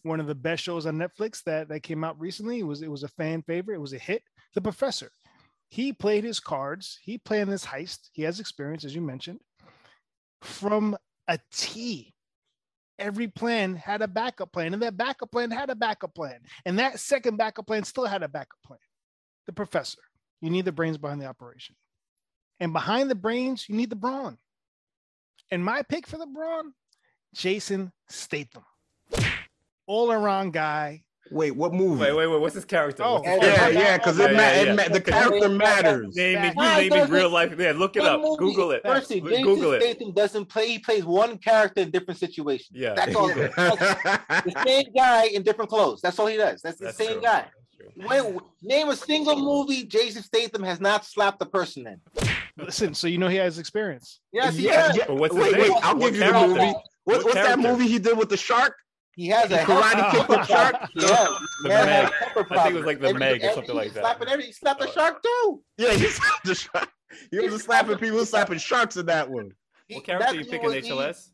One 0.04 0.20
of 0.20 0.28
the 0.28 0.36
best 0.36 0.64
shows 0.64 0.86
on 0.86 0.98
Netflix 0.98 1.44
that, 1.44 1.70
that 1.70 1.84
came 1.84 2.04
out 2.04 2.20
recently. 2.20 2.60
It 2.60 2.64
was 2.64 2.82
it 2.82 2.90
was 2.90 3.04
a 3.04 3.08
fan 3.08 3.44
favorite. 3.44 3.76
It 3.76 3.82
was 3.82 3.94
a 3.94 4.00
hit. 4.00 4.24
The 4.56 4.62
professor. 4.62 5.12
He 5.70 5.94
played 5.94 6.24
his 6.24 6.40
cards. 6.40 7.00
He 7.02 7.18
planned 7.18 7.52
this 7.52 7.66
heist. 7.66 8.10
He 8.12 8.24
has 8.24 8.40
experience, 8.40 8.84
as 8.84 8.94
you 8.94 9.02
mentioned, 9.02 9.40
from 10.42 10.98
a 11.28 11.40
T. 11.52 12.14
Every 13.00 13.28
plan 13.28 13.76
had 13.76 14.02
a 14.02 14.08
backup 14.08 14.52
plan, 14.52 14.74
and 14.74 14.82
that 14.84 14.98
backup 14.98 15.32
plan 15.32 15.50
had 15.50 15.70
a 15.70 15.76
backup 15.76 16.14
plan, 16.14 16.40
and 16.66 16.78
that 16.78 17.00
second 17.00 17.38
backup 17.38 17.66
plan 17.66 17.84
still 17.84 18.06
had 18.06 18.22
a 18.22 18.28
backup 18.28 18.60
plan. 18.66 18.80
The 19.48 19.54
professor. 19.54 20.02
You 20.42 20.50
need 20.50 20.66
the 20.66 20.72
brains 20.72 20.98
behind 20.98 21.22
the 21.22 21.26
operation, 21.26 21.76
and 22.60 22.74
behind 22.74 23.10
the 23.10 23.16
brains, 23.16 23.70
you 23.70 23.76
need 23.76 23.90
the 23.90 23.96
brawn. 23.96 24.38
And 25.52 25.64
my 25.64 25.84
pick 25.84 26.06
for 26.06 26.18
the 26.18 26.28
brawn 26.28 26.74
Jason 27.34 27.92
Statham. 28.10 28.64
All 29.88 30.12
around 30.12 30.54
guy, 30.54 31.04
Wait, 31.34 31.52
what 31.56 31.74
movie? 31.74 32.02
Wait, 32.02 32.12
wait, 32.14 32.28
wait. 32.28 32.42
What's 32.42 32.56
his 32.56 32.66
character? 32.66 33.04
Oh, 33.06 33.22
What's 33.22 33.26
his 33.30 33.38
yeah, 33.38 33.46
Yeah, 33.48 33.56
character? 33.56 33.80
yeah, 33.80 33.98
because 33.98 34.20
Yeah, 34.20 34.26
it, 34.26 34.34
ma- 34.36 34.42
yeah, 34.42 34.52
it 34.64 34.76
ma- 34.76 34.84
the 34.84 35.00
Because 35.00 35.14
character 35.14 35.50
matters. 35.50 36.16
Name 36.18 36.38
it, 36.44 36.56
you 36.56 36.62
name 36.62 36.94
it 36.94 37.10
real 37.10 37.30
life. 37.30 37.56
Yeah, 37.58 37.72
look 37.74 37.96
it 37.96 38.02
One 38.02 38.10
up. 38.10 38.20
movie- 38.22 38.36
Google 38.38 38.72
it. 38.72 38.82
Firstly, 38.84 39.22
Jason 39.22 39.44
Google 39.46 39.72
it. 39.72 39.82
Statham 39.82 40.12
doesn't 40.12 40.46
play. 40.48 40.68
He 40.68 40.80
plays 40.80 41.06
one 41.06 41.38
character 41.38 41.82
in 41.84 41.90
different 41.92 42.20
situations. 42.20 42.72
Yeah. 42.74 42.96
That's 42.96 43.16
all. 43.16 43.28
the 43.30 44.64
same 44.68 44.92
guy 44.94 45.28
in 45.28 45.44
different 45.44 45.70
clothes. 45.70 46.02
That's 46.02 46.20
all 46.20 46.28
he 46.28 46.36
does. 46.36 46.62
That's 46.62 46.78
the 46.80 46.86
That's 46.88 46.98
same 46.98 47.14
true. 47.14 47.22
guy. 47.22 47.46
That's 47.46 47.98
true. 47.98 48.08
When, 48.34 48.40
name 48.62 48.90
a 48.90 48.96
single 48.98 49.38
movie 49.38 49.86
Jason 49.86 50.24
Statham 50.24 50.64
has 50.64 50.82
not 50.82 51.06
slapped 51.06 51.42
a 51.42 51.46
person 51.46 51.88
in. 51.88 52.02
Listen, 52.58 52.94
so 52.94 53.08
you 53.08 53.18
know 53.18 53.30
he 53.30 53.38
has 53.38 53.58
experience. 53.58 54.20
Yes, 54.34 54.58
he 54.58 54.66
yeah, 54.68 54.88
has. 54.88 54.98
yeah. 54.98 55.06
But 55.08 55.16
what's 55.16 55.34
his 55.34 55.44
Wait, 55.46 55.54
name? 55.54 55.62
wait, 55.74 55.82
I'll 55.86 55.96
What 55.96 56.12
give 56.14 56.16
you 56.18 56.26
the 56.34 56.48
movie. 56.48 56.74
What, 57.04 57.18
What 57.18 57.26
what's 57.26 57.36
that 57.48 57.60
movie 57.60 57.88
he 57.88 58.00
did 58.00 58.18
with 58.18 58.30
the 58.30 58.38
shark? 58.38 58.76
He 59.14 59.28
has 59.28 59.52
a 59.52 59.58
Karate 59.60 60.12
kick 60.12 60.28
the 60.28 60.44
shark? 60.46 60.76
Yeah, 60.96 61.28
The 61.64 61.70
he 61.70 61.70
has 61.70 62.12
a 62.36 62.40
Meg. 62.40 62.48
I 62.52 62.64
think 62.64 62.76
it 62.76 62.78
was 62.78 62.86
like 62.86 63.00
the 63.02 63.08
Every- 63.08 63.20
Meg 63.20 63.44
or 63.44 63.54
something 63.54 63.76
like 63.76 63.94
that. 63.94 64.02
Slapping 64.04 64.28
every, 64.30 64.46
he 64.46 64.52
slapped 64.54 64.82
a 64.82 64.88
Uh, 64.88 64.92
shark 64.92 65.22
too. 65.24 65.64
Yeah, 65.78 65.94
he 65.94 66.06
slapped 66.08 66.46
the 66.46 66.56
shark. 66.56 66.90
He 67.30 67.40
was 67.40 67.52
He's 67.52 67.64
slapping 67.64 67.88
slapping- 67.90 67.98
people, 68.10 68.26
slapping 68.26 68.58
sharks 68.58 68.96
in 68.98 69.06
that 69.08 69.30
one. 69.30 69.52
He- 69.88 69.96
What 69.96 70.04
character 70.06 70.28
that 70.28 70.36
you 70.38 70.46
picking, 70.46 70.64
was- 70.64 70.76
he- 70.76 70.92
HLS? 70.92 71.30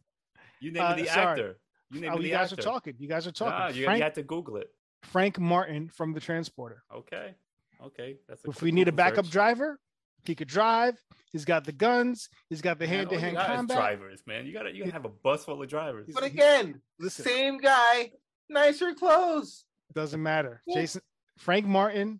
You 0.60 0.71
name 0.71 0.84
Uh, 0.84 0.95
the 0.95 1.06
sorry. 1.06 1.25
actor. 1.27 1.60
You 1.91 2.01
name 2.01 2.12
Oh, 2.13 2.17
the 2.17 2.23
you 2.23 2.30
guys 2.32 2.51
actor. 2.51 2.62
are 2.62 2.63
talking. 2.63 2.95
You 2.97 3.08
guys 3.08 3.27
are 3.27 3.32
talking. 3.32 3.60
Nah, 3.60 3.67
you, 3.67 3.82
you 3.82 3.86
Frank, 3.86 4.01
had 4.03 4.15
to 4.15 4.23
Google 4.23 4.58
it. 4.58 4.69
Frank 5.03 5.38
Martin 5.39 5.88
from 5.89 6.13
the 6.13 6.19
Transporter. 6.19 6.84
Okay. 6.93 7.36
Okay. 7.84 8.17
That's 8.27 8.43
a 8.43 8.49
If 8.49 8.62
we 8.63 8.71
need 8.71 8.88
a 8.88 8.91
backup 8.91 9.25
search. 9.25 9.32
driver, 9.34 9.80
he 10.28 10.36
could 10.36 10.48
drive. 10.48 10.96
He's 11.32 11.46
got 11.46 11.63
the 11.66 11.72
guns. 11.72 12.30
He's 12.50 12.62
got 12.62 12.80
the 12.80 12.86
Man, 12.88 13.08
all 13.08 13.13
you 13.13 13.20
hand-to-hand 13.20 13.38
combat. 13.58 13.78
drivers, 13.78 14.22
man. 14.28 14.46
You 14.46 14.54
gotta 14.54 14.72
you 14.74 14.80
gotta 14.84 14.94
have 14.94 15.06
a 15.06 15.10
bus 15.10 15.46
full 15.46 15.62
of 15.62 15.68
drivers. 15.70 16.10
But 16.13 16.24
again, 16.24 16.82
Listen. 17.00 17.26
same 17.26 17.58
guy, 17.58 18.12
nicer 18.50 18.94
clothes. 18.94 19.66
Doesn't 19.94 20.22
matter. 20.22 20.62
Yeah. 20.68 20.76
Jason 20.82 21.02
Frank 21.38 21.66
Martin, 21.66 22.20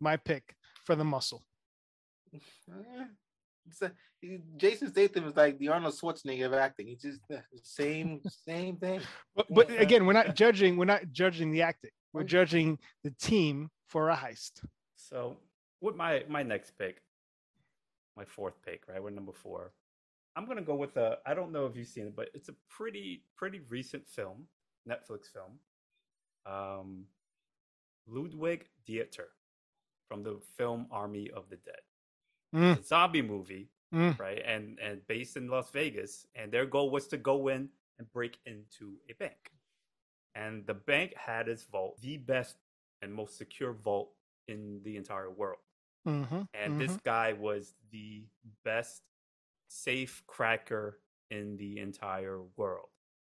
my 0.00 0.16
pick 0.16 0.54
for 0.84 0.94
the 0.96 1.04
muscle. 1.04 1.44
It's 3.68 3.82
a- 3.82 3.92
he- 4.20 4.40
Jason 4.56 4.88
Statham 4.88 5.24
is 5.26 5.36
like 5.36 5.58
the 5.58 5.68
Arnold 5.68 5.94
Schwarzenegger 5.94 6.46
of 6.46 6.54
acting. 6.54 6.86
He's 6.86 7.02
just 7.02 7.20
the 7.28 7.42
same, 7.62 8.20
same 8.46 8.76
thing. 8.76 9.00
But 9.34 9.46
but 9.50 9.68
Yeah. 9.70 9.80
again, 9.80 10.06
we're 10.06 10.12
not 10.12 10.34
judging. 10.36 10.76
We're 10.76 10.84
not 10.84 11.10
judging 11.10 11.50
the 11.50 11.62
acting. 11.62 11.90
We're 12.12 12.24
judging 12.24 12.78
the 13.04 13.10
team 13.10 13.70
for 13.88 14.08
a 14.10 14.16
heist. 14.16 14.64
So 14.96 15.38
with 15.80 15.96
my 15.96 16.24
my 16.28 16.42
next 16.42 16.72
pick, 16.78 17.00
my 18.16 18.24
fourth 18.24 18.54
pick, 18.64 18.82
right? 18.88 19.02
We're 19.02 19.10
number 19.10 19.32
four. 19.32 19.72
I'm 20.36 20.46
gonna 20.46 20.62
go 20.62 20.74
with 20.74 20.96
a. 20.96 21.18
I 21.26 21.34
don't 21.34 21.52
know 21.52 21.66
if 21.66 21.76
you've 21.76 21.88
seen 21.88 22.06
it, 22.06 22.16
but 22.16 22.28
it's 22.34 22.48
a 22.48 22.54
pretty 22.68 23.22
pretty 23.36 23.60
recent 23.68 24.06
film, 24.06 24.46
Netflix 24.88 25.26
film. 25.32 25.58
Um, 26.46 27.04
Ludwig 28.06 28.66
Dieter 28.88 29.28
from 30.08 30.22
the 30.22 30.38
film 30.56 30.86
Army 30.90 31.30
of 31.34 31.48
the 31.48 31.56
Dead. 31.56 31.80
Mm, 32.54 32.76
It's 32.76 32.86
a 32.86 32.88
zombie 32.88 33.22
movie, 33.22 33.70
mm. 33.94 34.18
right? 34.18 34.42
And 34.46 34.78
and 34.78 35.06
based 35.06 35.36
in 35.36 35.48
Las 35.48 35.70
Vegas, 35.70 36.26
and 36.34 36.52
their 36.52 36.66
goal 36.66 36.90
was 36.90 37.06
to 37.08 37.16
go 37.16 37.48
in 37.48 37.68
and 37.98 38.12
break 38.12 38.38
into 38.46 38.94
a 39.10 39.14
bank. 39.14 39.52
And 40.34 40.66
the 40.66 40.74
bank 40.74 41.14
had 41.16 41.48
its 41.48 41.64
vault, 41.64 41.98
the 42.02 42.18
best 42.18 42.56
and 43.00 43.12
most 43.12 43.38
secure 43.38 43.72
vault 43.72 44.10
in 44.48 44.80
the 44.84 44.96
entire 44.96 45.30
world. 45.30 45.60
Mhm, 46.06 46.48
And 46.54 46.80
this 46.80 46.92
mhm. 46.92 47.02
guy 47.04 47.32
was 47.32 47.74
the 47.90 48.24
best 48.64 49.02
safe 49.68 50.22
cracker 50.26 51.00
in 51.30 51.56
the 51.56 51.78
entire 51.78 52.40
world. 52.56 52.88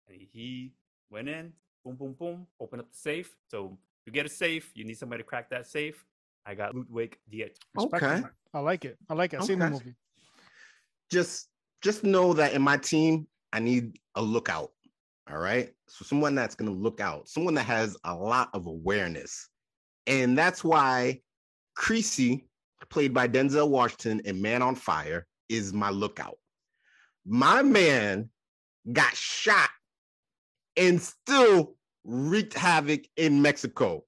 And 0.08 0.20
he 0.20 0.74
went 1.10 1.28
in, 1.28 1.52
boom, 1.84 1.96
boom, 1.96 2.12
boom, 2.12 2.46
opened 2.60 2.82
up 2.82 2.90
the 2.90 2.96
safe. 2.96 3.36
So 3.50 3.78
you 4.04 4.12
get 4.12 4.26
a 4.26 4.28
safe, 4.28 4.72
you 4.74 4.84
need 4.84 4.98
somebody 4.98 5.22
to 5.22 5.28
crack 5.28 5.50
that 5.50 5.66
safe. 5.66 6.04
I 6.44 6.54
got 6.54 6.74
Ludwig 6.74 7.18
Dieter. 7.30 7.56
Okay. 7.76 8.22
I 8.54 8.58
like 8.60 8.84
it. 8.84 8.96
I 9.10 9.14
like 9.14 9.32
it. 9.32 9.40
I've 9.40 9.46
seen 9.46 9.58
the 9.58 9.70
movie. 9.70 9.94
Just 11.10 11.48
just 11.82 12.04
know 12.04 12.32
that 12.34 12.52
in 12.52 12.62
my 12.62 12.76
team, 12.76 13.26
I 13.52 13.58
need 13.60 13.98
a 14.14 14.22
lookout. 14.22 14.70
All 15.30 15.38
right. 15.38 15.72
So 15.88 16.04
someone 16.04 16.34
that's 16.34 16.54
gonna 16.54 16.70
look 16.70 17.00
out, 17.00 17.28
someone 17.28 17.54
that 17.54 17.66
has 17.66 17.96
a 18.04 18.14
lot 18.14 18.50
of 18.54 18.66
awareness. 18.66 19.48
And 20.06 20.38
that's 20.38 20.62
why 20.62 21.20
Creasy, 21.74 22.48
played 22.88 23.14
by 23.14 23.28
Denzel 23.28 23.68
Washington 23.68 24.20
in 24.24 24.40
Man 24.40 24.62
on 24.62 24.74
Fire, 24.74 25.26
is 25.48 25.72
my 25.72 25.90
lookout. 25.90 26.36
My 27.24 27.62
man 27.62 28.30
got 28.92 29.14
shot 29.14 29.70
and 30.76 31.00
still 31.00 31.74
wreaked 32.04 32.54
havoc 32.54 33.02
in 33.16 33.42
Mexico. 33.42 34.04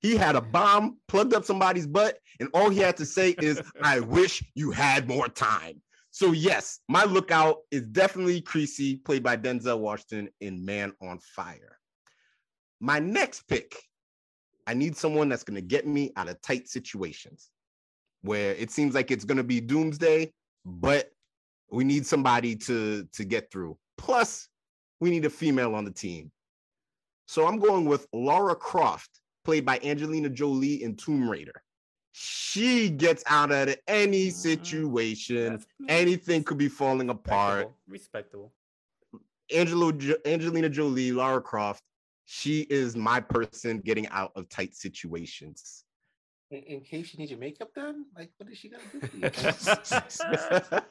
He 0.00 0.16
had 0.16 0.34
a 0.34 0.40
bomb 0.40 0.98
plugged 1.08 1.34
up 1.34 1.44
somebody's 1.44 1.86
butt, 1.86 2.18
and 2.40 2.48
all 2.54 2.70
he 2.70 2.78
had 2.78 2.96
to 2.96 3.06
say 3.06 3.34
is, 3.40 3.60
I 3.82 4.00
wish 4.00 4.42
you 4.54 4.70
had 4.70 5.06
more 5.06 5.28
time. 5.28 5.82
So, 6.10 6.32
yes, 6.32 6.80
my 6.88 7.04
lookout 7.04 7.58
is 7.70 7.82
definitely 7.82 8.40
Creasy, 8.40 8.96
played 8.96 9.22
by 9.22 9.36
Denzel 9.36 9.78
Washington 9.78 10.28
in 10.40 10.64
Man 10.64 10.92
on 11.00 11.18
Fire. 11.20 11.78
My 12.80 12.98
next 12.98 13.42
pick, 13.42 13.76
I 14.66 14.74
need 14.74 14.96
someone 14.96 15.28
that's 15.28 15.44
going 15.44 15.56
to 15.56 15.60
get 15.60 15.86
me 15.86 16.12
out 16.16 16.28
of 16.28 16.40
tight 16.40 16.68
situations 16.68 17.50
where 18.22 18.54
it 18.54 18.70
seems 18.70 18.94
like 18.94 19.10
it's 19.10 19.24
going 19.24 19.38
to 19.38 19.44
be 19.44 19.60
doomsday, 19.60 20.32
but 20.64 21.10
we 21.70 21.84
need 21.84 22.06
somebody 22.06 22.54
to, 22.56 23.04
to 23.12 23.24
get 23.24 23.50
through. 23.50 23.76
Plus, 23.96 24.48
we 25.00 25.10
need 25.10 25.24
a 25.24 25.30
female 25.30 25.74
on 25.74 25.84
the 25.84 25.90
team. 25.90 26.30
So 27.26 27.46
I'm 27.46 27.58
going 27.58 27.84
with 27.84 28.06
Laura 28.12 28.54
Croft, 28.56 29.20
played 29.44 29.64
by 29.64 29.78
Angelina 29.82 30.28
Jolie 30.28 30.82
in 30.82 30.96
Tomb 30.96 31.28
Raider. 31.28 31.62
She 32.12 32.90
gets 32.90 33.22
out 33.26 33.52
of 33.52 33.76
any 33.86 34.28
Mm, 34.28 34.32
situation. 34.32 35.36
That's- 35.36 35.66
Anything 35.88 36.42
could 36.42 36.58
be 36.58 36.68
falling 36.68 37.08
apart. 37.08 37.72
Respectable. 37.88 38.52
Respectable. 38.52 38.52
Angelo, 39.54 40.18
Angelina 40.26 40.68
Jolie, 40.68 41.12
Laura 41.12 41.40
Croft. 41.40 41.82
She 42.24 42.62
is 42.62 42.96
my 42.96 43.20
person 43.20 43.78
getting 43.78 44.06
out 44.08 44.32
of 44.36 44.48
tight 44.48 44.74
situations. 44.76 45.84
In, 46.50 46.58
in 46.64 46.80
case 46.80 47.12
you 47.12 47.18
need 47.18 47.30
your 47.30 47.38
makeup 47.38 47.72
done, 47.74 48.04
like 48.16 48.30
what 48.36 48.50
is 48.50 48.58
she 48.58 48.68
gonna 48.70 48.82
do? 48.92 50.80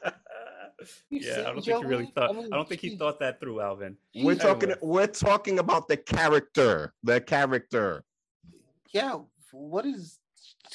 You? 1.10 1.20
yeah, 1.20 1.40
I 1.40 1.42
don't 1.52 1.54
think 1.62 1.66
he 1.66 1.72
really 1.84 2.04
Jolie? 2.04 2.12
thought. 2.14 2.30
I 2.36 2.38
I, 2.40 2.48
don't 2.48 2.66
think 2.68 2.80
he 2.80 2.88
she- 2.90 2.96
thought 2.96 3.20
that 3.20 3.38
through, 3.38 3.60
Alvin. 3.60 3.98
we're 4.14 4.32
She's- 4.32 4.42
talking. 4.42 4.72
We're 4.80 5.06
talking 5.08 5.58
about 5.58 5.88
the 5.88 5.98
character. 5.98 6.94
The 7.02 7.20
character. 7.20 8.02
yeah. 8.94 9.18
What 9.52 9.84
is 9.84 10.18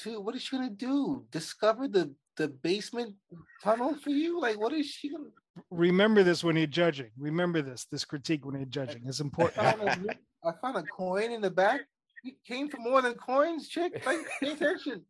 to 0.03 0.19
what 0.21 0.35
is 0.35 0.43
she 0.43 0.55
gonna 0.57 0.69
do? 0.69 1.25
Discover 1.31 1.87
the 1.87 2.13
the 2.37 2.49
basement 2.49 3.15
tunnel 3.63 3.95
for 3.95 4.11
you? 4.11 4.39
Like 4.39 4.59
what 4.59 4.73
is 4.73 4.85
she 4.85 5.09
gonna? 5.09 5.29
Remember 5.71 6.21
this 6.21 6.43
when 6.43 6.55
you're 6.55 6.67
judging. 6.67 7.09
Remember 7.17 7.63
this. 7.63 7.87
This 7.91 8.05
critique 8.05 8.45
when 8.45 8.55
you're 8.57 8.65
judging 8.65 9.07
is 9.07 9.21
I 9.21 9.23
important. 9.23 9.55
found 9.55 9.81
a, 10.09 10.15
I 10.47 10.51
found 10.61 10.77
a 10.77 10.83
coin 10.83 11.31
in 11.31 11.41
the 11.41 11.49
back. 11.49 11.81
You 12.25 12.31
came 12.45 12.67
for 12.69 12.77
more 12.77 13.01
than 13.03 13.13
coins, 13.13 13.67
chick. 13.69 14.01
Like 14.05 14.17
pay 14.41 14.51
attention. 14.53 15.03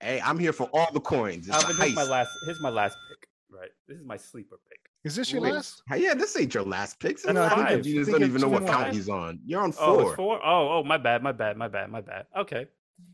Hey, 0.00 0.18
I'm 0.24 0.38
here 0.38 0.52
for 0.54 0.64
all 0.72 0.90
the 0.92 1.00
coins. 1.00 1.46
It's 1.46 1.54
Alvin, 1.54 1.76
here's 1.76 1.94
my 1.94 2.04
last. 2.04 2.30
Here's 2.46 2.60
my 2.62 2.70
last 2.70 2.96
pick. 3.10 3.28
Right. 3.50 3.68
This 3.86 3.98
is 3.98 4.06
my 4.06 4.16
sleeper 4.16 4.56
pick. 4.70 4.78
Is 5.04 5.14
this 5.14 5.30
your 5.30 5.42
Wait, 5.42 5.52
last? 5.52 5.82
yeah, 5.94 6.14
this 6.14 6.38
ain't 6.40 6.54
your 6.54 6.62
last 6.64 6.98
pick. 7.00 7.20
That's 7.20 7.34
No, 7.34 7.44
I 7.44 7.68
think 7.74 7.84
you 7.84 7.96
just 7.96 8.10
don't 8.10 8.22
even 8.22 8.40
know 8.40 8.48
what 8.48 8.60
two 8.60 8.66
count 8.66 8.84
five. 8.86 8.94
he's 8.94 9.08
on. 9.10 9.40
You're 9.44 9.60
on 9.62 9.74
Oh, 9.78 9.94
four. 10.00 10.02
it's 10.06 10.16
four. 10.16 10.40
Oh, 10.46 10.78
oh, 10.78 10.84
my 10.84 10.96
bad, 10.96 11.22
my 11.22 11.32
bad, 11.32 11.56
my 11.58 11.68
bad, 11.68 11.90
my 11.90 12.00
bad. 12.00 12.26
Okay, 12.36 12.66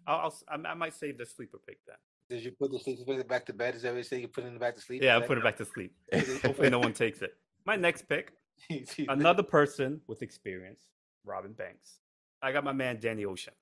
I'll, 0.07 0.19
I'll 0.21 0.27
s- 0.29 0.45
I, 0.49 0.55
I 0.55 0.75
might 0.75 0.95
save 0.95 1.19
the 1.19 1.27
sleeper 1.27 1.59
pick 1.67 1.79
then. 1.87 1.97
Did 2.31 2.45
you 2.45 2.53
put 2.53 2.71
the 2.71 2.79
sleeping 2.79 3.05
bag 3.05 3.27
back 3.29 3.47
to 3.47 3.53
bed? 3.53 3.75
Is 3.75 3.83
that 3.83 3.91
what 3.93 3.99
you 3.99 4.03
say? 4.05 4.21
You 4.21 4.29
put 4.29 4.45
it 4.45 4.49
in 4.49 4.55
the 4.55 4.61
back 4.61 4.75
to 4.77 4.81
sleep? 4.81 5.03
Yeah, 5.03 5.15
I'll 5.15 5.21
that- 5.21 5.29
put 5.29 5.39
it 5.39 5.45
back 5.45 5.57
to 5.59 5.65
sleep. 5.65 5.93
Hopefully, 6.43 6.71
no 6.71 6.79
one 6.79 6.93
takes 6.93 7.23
it. 7.23 7.35
My 7.67 7.77
next 7.77 8.09
pick, 8.09 8.33
another 9.09 9.43
person 9.43 10.01
with 10.07 10.23
experience, 10.23 10.85
Robin 11.25 11.53
Banks. 11.53 11.99
I 12.45 12.53
got 12.53 12.63
my 12.63 12.73
man 12.73 12.99
Danny 13.01 13.25
Ocean 13.25 13.55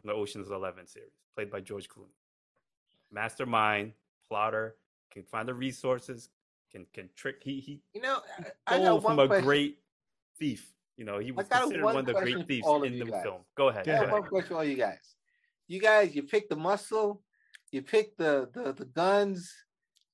from 0.00 0.08
the 0.08 0.14
Ocean's 0.14 0.50
Eleven 0.50 0.86
series, 0.86 1.12
played 1.36 1.50
by 1.50 1.60
George 1.60 1.90
Clooney. 1.90 2.14
Mastermind, 3.12 3.92
plotter, 4.30 4.76
can 5.12 5.24
find 5.24 5.46
the 5.46 5.52
resources, 5.52 6.30
can 6.72 6.86
can 6.94 7.10
trick. 7.14 7.42
He 7.42 7.60
he 7.60 7.82
You 7.92 8.00
know, 8.00 8.20
I, 8.66 8.76
I 8.76 8.78
stole 8.78 9.00
got 9.00 9.04
one 9.04 9.16
from 9.16 9.18
a 9.18 9.26
question. 9.26 9.44
great 9.44 9.78
thief. 10.38 10.72
You 10.96 11.04
know, 11.04 11.18
he 11.18 11.32
was 11.32 11.48
considered 11.48 11.84
one 11.84 11.96
one 11.96 12.08
of 12.08 12.14
the 12.14 12.14
great 12.14 12.48
thieves 12.48 12.66
in 12.66 12.98
the 12.98 13.04
guys. 13.04 13.22
film. 13.22 13.42
Go 13.56 13.68
ahead. 13.68 13.86
Yeah. 13.86 13.92
I 13.92 13.96
go 13.96 14.00
have 14.00 14.08
ahead. 14.08 14.20
one 14.22 14.28
question 14.30 14.48
for 14.48 14.54
all 14.56 14.64
you 14.64 14.76
guys. 14.76 15.16
You 15.66 15.78
guys, 15.80 16.16
you 16.16 16.22
pick 16.22 16.48
the 16.48 16.56
muscle, 16.56 17.20
you 17.72 17.82
pick 17.82 18.16
the 18.16 18.48
the, 18.54 18.72
the 18.72 18.86
guns, 18.86 19.54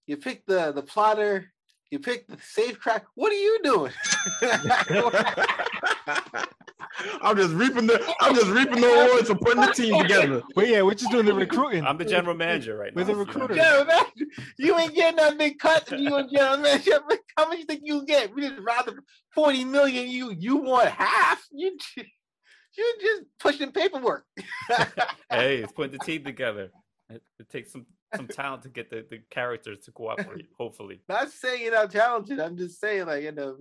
you 0.09 0.17
pick 0.17 0.45
the 0.47 0.73
the 0.73 0.83
plotter, 0.83 1.53
you 1.91 2.01
pick 2.01 2.27
the 2.27 2.39
safe 2.43 2.81
crack. 2.81 3.05
What 3.15 3.33
are 3.33 3.37
you 3.37 3.61
doing? 3.63 3.93
I'm 7.23 7.37
just 7.37 7.53
reaping 7.53 7.87
the. 7.87 8.15
I'm 8.21 8.35
just 8.35 8.49
reaping 8.49 8.81
the 8.81 8.87
awards 8.87 9.29
for 9.29 9.35
putting 9.37 9.61
the 9.61 9.73
team 9.73 10.03
together. 10.03 10.43
But 10.55 10.69
yeah, 10.69 10.83
we're 10.83 10.95
just 10.95 11.11
doing 11.11 11.27
the 11.27 11.35
recruiting. 11.35 11.85
I'm 11.85 11.99
the 11.99 12.05
general 12.05 12.37
manager 12.37 12.77
right 12.77 12.95
now. 12.95 13.01
We're 13.01 13.07
the 13.07 13.13
you 13.13 13.19
recruiter. 13.19 13.55
General 13.55 13.85
manager, 13.85 14.27
you 14.59 14.79
ain't 14.79 14.95
getting 14.95 15.17
that 15.17 15.37
big 15.39 15.59
cut. 15.59 15.91
You 15.91 16.15
and 16.17 16.31
general 16.31 16.59
manager, 16.59 17.01
how 17.37 17.49
much 17.49 17.59
you 17.59 17.65
think 17.65 17.83
you 17.85 18.05
get? 18.07 18.35
We 18.35 18.43
just 18.43 18.61
rather 18.61 18.95
forty 19.35 19.65
million. 19.65 20.09
You 20.09 20.33
you 20.33 20.57
want 20.57 20.89
half? 20.89 21.45
You 21.53 21.77
You're 21.97 22.87
just 23.01 23.23
pushing 23.41 23.73
paperwork. 23.73 24.25
hey, 25.31 25.59
it's 25.59 25.73
putting 25.73 25.93
the 25.99 26.05
team 26.05 26.25
together. 26.25 26.71
It, 27.09 27.23
it 27.39 27.49
takes 27.49 27.73
some 27.73 27.87
some 28.17 28.29
talent 28.29 28.63
to 28.63 28.69
get 28.69 28.91
the, 28.91 29.05
the 29.11 29.21
characters 29.31 29.81
to 29.81 29.93
cooperate. 29.93 30.47
Hopefully, 30.59 31.01
Not 31.09 31.31
saying 31.31 31.63
you're 31.63 31.73
not 31.73 31.91
talented. 31.91 32.41
I'm 32.41 32.57
just 32.57 32.81
saying, 32.81 33.07
like, 33.07 33.23
you 33.23 33.33
know, 33.33 33.57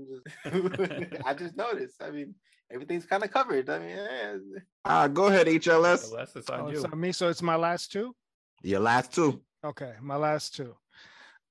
I'm 0.45 0.69
just, 0.75 1.25
I 1.25 1.33
just 1.33 1.55
noticed. 1.55 2.01
I 2.01 2.11
mean, 2.11 2.35
everything's 2.73 3.05
kind 3.05 3.23
of 3.23 3.31
covered. 3.31 3.69
I 3.69 3.79
mean, 3.79 3.97
eh, 3.97 4.37
Uh, 4.85 5.07
go 5.07 5.27
ahead, 5.27 5.47
HLS. 5.47 6.09
unless 6.11 6.35
it's 6.35 6.49
Oh, 6.49 6.65
on 6.65 6.73
it's 6.73 6.83
on 6.83 6.99
me. 6.99 7.11
So 7.11 7.29
it's 7.29 7.41
my 7.41 7.55
last 7.55 7.91
two. 7.91 8.15
Your 8.63 8.79
last 8.79 9.13
two. 9.13 9.41
Okay, 9.63 9.93
my 10.01 10.15
last 10.15 10.55
two. 10.55 10.75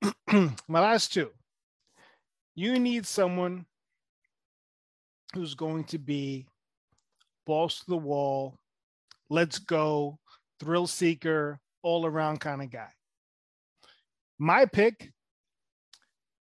my 0.69 0.81
last 0.81 1.13
two. 1.13 1.31
You 2.55 2.79
need 2.79 3.07
someone 3.07 3.65
who's 5.35 5.55
going 5.55 5.85
to 5.85 5.99
be 5.99 6.47
balls 7.47 7.79
to 7.81 7.87
the 7.87 7.97
wall, 7.97 8.59
let's 9.31 9.59
go, 9.59 10.19
thrill 10.61 10.87
seeker, 10.87 11.59
all 11.83 12.05
around 12.05 12.41
kind 12.41 12.63
of 12.63 12.71
guy. 12.71 12.91
My 14.39 14.67
pick 14.67 15.13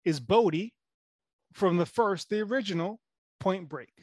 is 0.04 0.20
Bodhi 0.20 0.74
from 1.54 1.78
the 1.78 1.86
first, 1.86 2.30
the 2.30 2.42
original 2.42 3.00
Point 3.40 3.70
Break. 3.70 3.94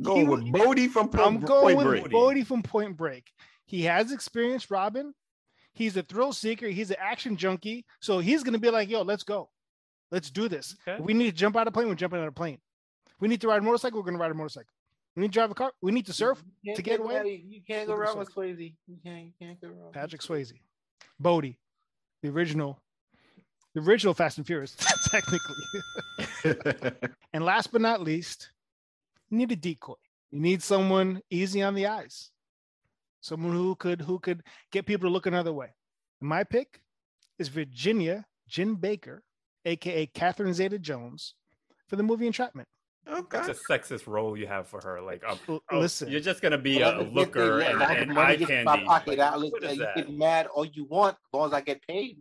Going 0.00 0.26
with 0.26 0.50
Bodhi 0.52 0.88
from 0.88 1.08
Point, 1.08 1.26
I'm 1.26 1.40
going 1.40 1.76
Point 1.76 1.76
with 1.76 1.86
Break. 1.86 2.02
Bodhi. 2.04 2.12
Bodhi 2.12 2.44
from 2.44 2.62
Point 2.62 2.96
Break. 2.96 3.30
He 3.66 3.82
has 3.82 4.12
experience, 4.12 4.70
Robin. 4.70 5.12
He's 5.74 5.96
a 5.96 6.02
thrill 6.02 6.32
seeker. 6.32 6.68
He's 6.68 6.90
an 6.90 6.96
action 6.98 7.36
junkie. 7.36 7.84
So 8.00 8.18
he's 8.18 8.42
going 8.42 8.54
to 8.54 8.58
be 8.58 8.70
like, 8.70 8.88
yo, 8.88 9.02
let's 9.02 9.22
go. 9.22 9.50
Let's 10.10 10.30
do 10.30 10.48
this. 10.48 10.76
Okay. 10.86 11.02
We 11.02 11.14
need 11.14 11.26
to 11.26 11.32
jump 11.32 11.56
out 11.56 11.66
of 11.66 11.72
a 11.72 11.74
plane, 11.74 11.88
we're 11.88 11.94
jumping 11.94 12.20
out 12.20 12.26
of 12.26 12.32
a 12.32 12.32
plane. 12.32 12.58
We 13.20 13.28
need 13.28 13.40
to 13.42 13.48
ride 13.48 13.58
a 13.58 13.64
motorcycle, 13.64 13.98
we're 13.98 14.04
going 14.04 14.16
to 14.16 14.20
ride 14.20 14.30
a 14.30 14.34
motorcycle. 14.34 14.70
We 15.16 15.22
need 15.22 15.28
to 15.28 15.32
drive 15.32 15.50
a 15.50 15.54
car. 15.54 15.72
We 15.82 15.92
need 15.92 16.06
to 16.06 16.12
surf. 16.12 16.38
to 16.64 16.72
can't 16.72 16.84
get 16.84 16.98
go 16.98 17.04
away, 17.04 17.44
You 17.46 17.60
can't 17.66 17.86
go 17.86 17.94
wrong 17.94 18.18
with. 18.18 18.34
Swayze. 18.34 18.74
You 18.86 18.96
can't, 19.04 19.24
you 19.26 19.32
can't 19.38 19.60
go 19.60 19.68
wrong. 19.68 19.92
Patrick 19.92 20.22
Swayze. 20.22 20.52
Bodhi, 21.20 21.58
the 22.22 22.30
original, 22.30 22.78
the 23.74 23.82
original 23.82 24.14
Fast 24.14 24.38
and 24.38 24.46
Furious, 24.46 24.74
technically. 25.10 25.54
And 27.34 27.44
last 27.44 27.72
but 27.72 27.80
not 27.80 28.02
least, 28.02 28.50
you 29.32 29.38
need 29.38 29.50
a 29.50 29.56
decoy. 29.56 29.94
You 30.30 30.40
need 30.40 30.62
someone 30.62 31.22
easy 31.30 31.62
on 31.62 31.74
the 31.74 31.86
eyes, 31.86 32.30
someone 33.22 33.52
who 33.52 33.74
could 33.74 34.02
who 34.02 34.18
could 34.18 34.42
get 34.70 34.84
people 34.86 35.08
to 35.08 35.12
look 35.12 35.26
another 35.26 35.52
way. 35.52 35.68
And 36.20 36.28
my 36.28 36.44
pick 36.44 36.80
is 37.38 37.48
Virginia 37.48 38.26
Gin 38.46 38.74
Baker, 38.74 39.22
aka 39.64 40.06
Catherine 40.06 40.52
Zeta-Jones, 40.54 41.34
for 41.88 41.96
the 41.96 42.02
movie 42.02 42.26
Entrapment. 42.26 42.68
okay. 43.10 43.38
It's 43.38 43.48
a 43.48 43.72
sexist 43.72 44.06
role 44.06 44.36
you 44.36 44.46
have 44.46 44.68
for 44.68 44.80
her. 44.82 45.00
Like, 45.00 45.24
um, 45.26 45.38
L- 45.48 45.62
oh, 45.72 45.78
listen, 45.78 46.10
you're 46.10 46.20
just 46.20 46.42
gonna 46.42 46.58
be 46.58 46.78
Well, 46.80 47.00
a 47.00 47.04
looker 47.04 47.60
thing, 47.60 47.68
yeah, 47.68 47.74
and, 47.74 47.82
I 47.82 47.92
have 47.94 48.02
and 48.02 48.12
money 48.14 48.32
eye 48.34 48.36
gets 48.36 48.50
in 48.50 48.64
candy. 48.66 48.84
My 48.84 48.86
pocket. 48.86 49.18
Like, 49.18 49.32
I, 49.32 49.36
look, 49.36 49.54
uh, 49.62 49.66
is 49.66 49.76
you 49.78 49.82
that? 49.84 49.96
get 49.96 50.10
mad 50.12 50.46
all 50.48 50.66
you 50.66 50.84
want, 50.84 51.16
as 51.16 51.32
long 51.34 51.46
as 51.46 51.52
I 51.54 51.62
get 51.62 51.80
paid. 51.86 52.18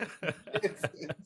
It's- 0.00 0.34
it's- 0.62 0.82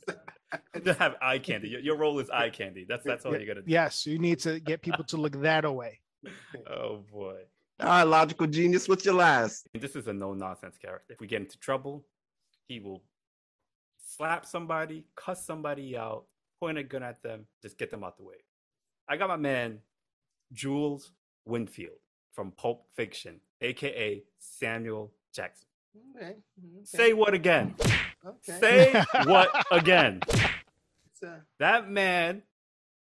to 0.08 0.16
have 0.98 1.14
eye 1.20 1.38
candy. 1.38 1.68
Your, 1.68 1.80
your 1.80 1.96
role 1.96 2.18
is 2.18 2.30
eye 2.30 2.50
candy. 2.50 2.84
That's 2.88 3.04
that's 3.04 3.24
all 3.24 3.32
you're 3.32 3.46
gonna 3.46 3.62
do. 3.62 3.70
yes, 3.70 4.06
you 4.06 4.18
need 4.18 4.38
to 4.40 4.60
get 4.60 4.82
people 4.82 5.04
to 5.04 5.16
look 5.16 5.40
that 5.42 5.64
away. 5.64 6.00
Oh 6.70 7.04
boy. 7.12 7.40
All 7.80 7.88
right, 7.88 8.02
logical 8.04 8.46
genius. 8.46 8.88
What's 8.88 9.04
your 9.04 9.14
last? 9.14 9.66
This 9.74 9.94
is 9.96 10.06
a 10.06 10.12
no 10.12 10.32
nonsense 10.32 10.78
character. 10.78 11.14
If 11.14 11.20
we 11.20 11.26
get 11.26 11.42
into 11.42 11.58
trouble, 11.58 12.06
he 12.68 12.80
will 12.80 13.02
slap 14.16 14.46
somebody, 14.46 15.04
cuss 15.16 15.44
somebody 15.44 15.96
out, 15.96 16.24
point 16.60 16.78
a 16.78 16.82
gun 16.82 17.02
at 17.02 17.22
them, 17.22 17.46
just 17.60 17.76
get 17.78 17.90
them 17.90 18.04
out 18.04 18.16
the 18.16 18.22
way. 18.22 18.36
I 19.08 19.16
got 19.16 19.28
my 19.28 19.36
man, 19.36 19.80
Jules 20.52 21.12
Winnfield 21.48 22.00
from 22.32 22.52
Pulp 22.52 22.86
Fiction, 22.96 23.40
aka 23.60 24.22
Samuel 24.38 25.12
Jackson. 25.34 25.66
Okay, 26.16 26.26
okay, 26.26 26.36
Say 26.84 27.12
what 27.12 27.34
again? 27.34 27.74
okay. 28.24 28.58
Say 28.60 29.04
what 29.24 29.50
again? 29.70 30.20
It's, 30.28 31.22
uh, 31.22 31.38
That 31.58 31.90
man 31.90 32.42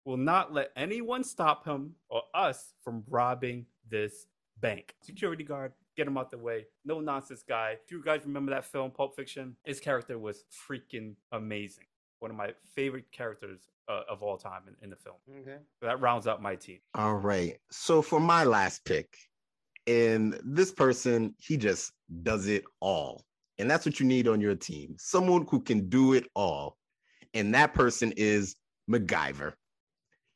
will 0.05 0.17
not 0.17 0.53
let 0.53 0.71
anyone 0.77 1.25
stop 1.25 1.65
him 1.65 1.95
or 2.09 2.23
us 2.35 2.75
from 2.83 3.05
robbing 3.09 3.67
this 3.89 4.27
bank. 4.61 4.95
Security 5.03 5.45
guard, 5.45 5.73
get 5.97 6.07
him 6.07 6.17
out 6.19 6.31
the 6.31 6.39
way. 6.39 6.67
No 6.85 7.01
nonsense 7.01 7.43
guy. 7.47 7.77
If 7.85 7.91
you 7.91 8.03
guys 8.03 8.23
remember 8.25 8.51
that 8.53 8.65
film, 8.65 8.91
Pulp 8.91 9.15
Fiction, 9.15 9.57
his 9.65 9.81
character 9.81 10.19
was 10.19 10.45
freaking 10.69 11.15
amazing. 11.31 11.85
One 12.21 12.31
of 12.31 12.37
my 12.37 12.53
favorite 12.75 13.11
characters 13.13 13.61
uh, 13.89 14.03
of 14.09 14.23
all 14.23 14.37
time 14.39 14.63
in, 14.69 14.75
in 14.85 14.91
the 14.91 14.97
film. 14.97 15.17
okay. 15.41 15.57
So 15.81 15.87
that 15.87 16.01
rounds 16.01 16.27
out 16.29 16.41
my 16.41 16.55
team. 16.55 16.79
All 16.95 17.15
right. 17.17 17.59
So 17.71 18.01
for 18.01 18.21
my 18.21 18.45
last 18.45 18.85
pick, 18.85 19.17
and 19.87 20.39
this 20.45 20.73
person, 20.73 21.35
he 21.39 21.57
just 21.57 21.93
does 22.23 22.47
it 22.47 22.65
all. 22.81 23.25
And 23.59 23.71
that's 23.71 23.85
what 23.85 24.01
you 24.01 24.07
need 24.07 24.29
on 24.29 24.41
your 24.41 24.55
team. 24.55 24.95
Someone 24.99 25.47
who 25.51 25.61
can 25.61 25.89
do 25.89 26.15
it 26.15 26.25
all. 26.35 26.77
And 27.35 27.55
that 27.55 27.75
person 27.75 28.13
is 28.17 28.57
MacGyver. 28.91 29.55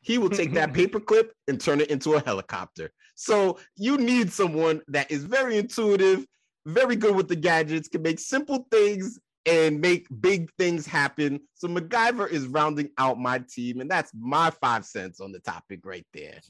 He 0.00 0.18
will 0.18 0.30
take 0.30 0.54
that 0.54 0.72
paperclip 0.74 1.30
and 1.48 1.61
turn 1.61 1.80
it 1.80 1.90
into 1.90 2.14
a 2.14 2.24
helicopter. 2.24 2.90
So 3.14 3.59
you 3.76 3.96
need 3.96 4.32
someone 4.32 4.82
that 4.88 5.11
is 5.11 5.24
very 5.24 5.59
intuitive, 5.59 6.26
very 6.66 6.96
good 6.96 7.16
with 7.16 7.28
the 7.28 7.37
gadgets, 7.37 7.88
can 7.88 8.02
make 8.02 8.20
simple 8.20 8.66
things 8.70 9.18
and 9.46 9.80
make 9.80 10.06
big 10.20 10.50
things 10.59 10.87
happen. 10.87 11.40
So 11.54 11.68
MacGyver 11.68 12.28
is 12.28 12.46
rounding 12.48 12.90
out 12.98 13.18
my 13.18 13.38
team, 13.38 13.80
and 13.80 13.90
that's 13.90 14.12
my 14.14 14.50
five 14.50 14.85
cents 14.85 15.20
on 15.20 15.32
the 15.32 15.38
topic 15.40 15.80
right 15.85 16.06
there. 16.12 16.40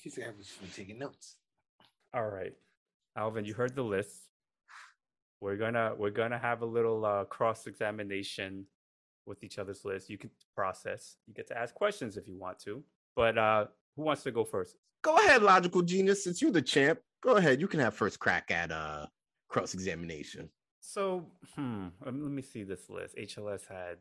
She's 0.00 0.18
actually 0.18 0.68
taking 0.74 0.98
notes. 0.98 1.36
All 2.14 2.28
right. 2.28 2.52
Alvin, 3.16 3.44
you 3.44 3.54
heard 3.54 3.74
the 3.74 3.82
list. 3.82 4.28
We're 5.40 5.56
gonna 5.56 5.94
we're 5.96 6.10
gonna 6.10 6.38
have 6.38 6.62
a 6.62 6.66
little 6.66 7.04
uh, 7.04 7.24
cross 7.24 7.66
examination 7.66 8.66
with 9.26 9.42
each 9.42 9.58
other's 9.58 9.84
list. 9.84 10.08
You 10.08 10.18
can 10.18 10.30
process. 10.54 11.16
You 11.26 11.34
get 11.34 11.48
to 11.48 11.58
ask 11.58 11.74
questions 11.74 12.16
if 12.16 12.28
you 12.28 12.36
want 12.38 12.58
to. 12.60 12.82
But 13.16 13.38
uh, 13.38 13.66
who 13.96 14.02
wants 14.02 14.22
to 14.24 14.30
go 14.30 14.44
first? 14.44 14.76
Go 15.02 15.16
ahead, 15.16 15.42
logical 15.42 15.82
genius. 15.82 16.22
Since 16.22 16.40
you're 16.40 16.52
the 16.52 16.62
champ, 16.62 17.00
go 17.22 17.36
ahead. 17.36 17.60
You 17.60 17.66
can 17.66 17.80
have 17.80 17.94
first 17.94 18.20
crack 18.20 18.50
at 18.50 18.70
uh 18.70 19.06
cross 19.48 19.74
examination. 19.74 20.48
So, 20.80 21.26
hmm, 21.54 21.88
let 22.04 22.14
me, 22.14 22.42
see 22.42 22.64
this 22.64 22.90
list. 22.90 23.16
HLS 23.16 23.68
had 23.68 23.98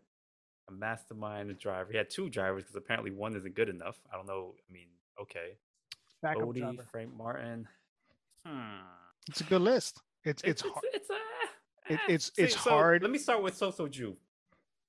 a 0.67 0.71
mastermind, 0.71 1.52
a 1.52 1.54
driver. 1.54 1.91
He 1.91 1.97
had 1.97 2.10
two 2.10 2.28
drivers 2.28 2.63
because 2.63 2.76
apparently 2.76 3.12
one 3.12 3.36
isn't 3.36 3.54
good 3.54 3.69
enough. 3.69 4.00
I 4.12 4.15
don't 4.15 4.26
know. 4.26 4.56
I 4.58 4.74
mean, 4.74 4.88
okay. 5.21 5.58
Backup 6.24 6.43
Odie, 6.43 6.60
driver. 6.60 6.84
Frank 6.91 7.15
Martin. 7.15 7.67
Hmm. 8.46 8.82
It's 9.30 9.42
a 9.42 9.44
good 9.46 9.62
list. 9.62 10.02
It's 10.24 10.42
it's 10.44 10.62
hard. 10.62 10.76
it's 10.94 11.10
uh, 11.10 11.14
It- 11.90 11.94
eh. 11.94 11.98
it's- 12.08 12.32
it's 12.38 12.54
so 12.60 12.70
hard. 12.70 13.02
Let 13.02 13.12
me 13.12 13.18
start 13.18 13.44
with 13.44 13.58
SoSo 13.60 13.88
Juv. 13.90 14.16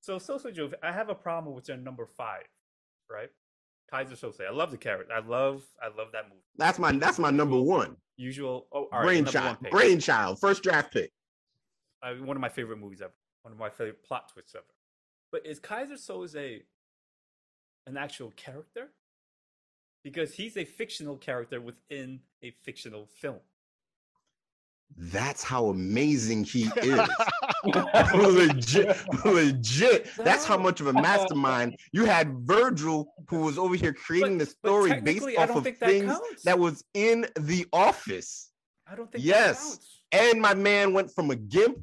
So 0.01 0.17
SoSo 0.17 0.53
Juv, 0.53 0.73
I 0.83 0.91
have 0.91 1.09
a 1.09 1.15
problem 1.15 1.55
with 1.55 1.65
their 1.65 1.77
number 1.77 2.05
five, 2.05 2.43
right? 3.09 3.29
Keyser 3.91 4.17
Söze. 4.17 4.45
I 4.47 4.51
love 4.51 4.71
the 4.71 4.77
character. 4.77 5.13
I 5.13 5.19
love 5.19 5.63
I 5.81 5.87
love 5.87 6.07
that 6.13 6.27
movie. 6.29 6.41
That's 6.57 6.79
my 6.79 6.91
that's 6.93 7.19
my 7.19 7.29
number 7.29 7.59
one. 7.61 7.97
Usual. 8.17 8.67
Oh, 8.71 8.87
all 8.91 9.03
right. 9.03 9.13
your 9.15 9.23
number 9.25 9.39
one 9.39 9.57
brainchild. 9.61 9.71
Brainchild. 9.71 10.39
First 10.39 10.63
draft 10.63 10.91
pick. 10.93 11.11
uh, 12.01 12.13
one 12.15 12.35
of 12.35 12.41
my 12.41 12.49
favorite 12.49 12.79
movies 12.79 13.01
ever. 13.01 13.13
One 13.43 13.51
of 13.51 13.59
my 13.59 13.69
favorite 13.69 14.03
plot 14.03 14.29
twists 14.33 14.55
ever. 14.55 14.65
But 15.31 15.45
is 15.45 15.59
Keyser 15.59 15.93
Söze 15.93 16.63
an 17.87 17.97
actual 17.97 18.31
character? 18.35 18.91
Because 20.03 20.33
he's 20.33 20.57
a 20.57 20.65
fictional 20.65 21.15
character 21.17 21.61
within 21.61 22.19
a 22.43 22.51
fictional 22.63 23.07
film. 23.07 23.39
That's 24.95 25.43
how 25.43 25.67
amazing 25.67 26.43
he 26.43 26.63
is. 26.77 26.99
legit, 28.13 28.97
legit. 29.25 30.09
That's 30.17 30.45
how 30.45 30.57
much 30.57 30.81
of 30.81 30.87
a 30.87 30.93
mastermind 30.93 31.77
you 31.93 32.05
had. 32.05 32.31
Verbal, 32.45 33.11
who 33.27 33.39
was 33.39 33.57
over 33.57 33.75
here 33.75 33.93
creating 33.93 34.37
But- 34.37 34.45
the 34.45 34.51
story 34.51 35.01
based 35.01 35.25
off 35.37 35.49
of 35.55 35.63
that 35.63 35.79
things 35.79 36.11
counts. 36.11 36.43
that 36.43 36.59
was 36.59 36.83
in 36.93 37.25
the 37.39 37.65
office. 37.73 38.51
I 38.85 38.95
don't 38.95 39.11
think 39.11 39.23
Yes. 39.23 39.57
that 39.57 39.69
counts. 39.69 39.99
And 40.11 40.41
my 40.41 40.53
man 40.53 40.93
went 40.93 41.09
from 41.11 41.31
a 41.31 41.35
gimp 41.35 41.79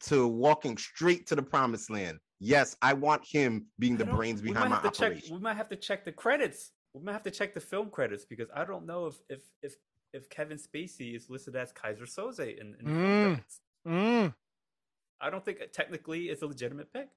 to 0.00 0.26
walking 0.28 0.76
straight 0.76 1.26
to 1.28 1.36
the 1.36 1.42
promised 1.42 1.88
land. 1.88 2.18
Yes, 2.40 2.76
I 2.82 2.92
want 2.92 3.22
him 3.26 3.64
being 3.78 3.96
the 3.96 4.04
brains 4.04 4.42
behind 4.42 4.68
my 4.68 4.76
might 4.82 4.84
operation. 4.84 5.22
Check, 5.22 5.32
we 5.32 5.38
might 5.38 5.56
have 5.56 5.68
to 5.70 5.76
check 5.76 6.04
the 6.04 6.12
credits. 6.12 6.72
We 6.94 7.02
might 7.02 7.12
have 7.12 7.24
to 7.24 7.30
check 7.30 7.54
the 7.54 7.60
film 7.60 7.90
credits 7.90 8.24
because 8.24 8.48
I 8.54 8.64
don't 8.64 8.86
know 8.86 9.06
if 9.06 9.16
if 9.28 9.42
if, 9.62 9.76
if 10.12 10.30
Kevin 10.30 10.58
Spacey 10.58 11.16
is 11.16 11.28
listed 11.28 11.56
as 11.56 11.72
Keyser 11.72 12.02
Söze 12.08 12.56
in, 12.58 12.76
in 12.78 12.84
the 12.84 12.90
film 12.90 12.96
Mm. 12.96 13.26
credits. 13.34 13.60
Mm. 13.86 14.34
I 15.20 15.30
don't 15.30 15.44
think 15.44 15.58
technically 15.72 16.26
it's 16.26 16.42
a 16.42 16.46
legitimate 16.46 16.92
pick. 16.92 17.08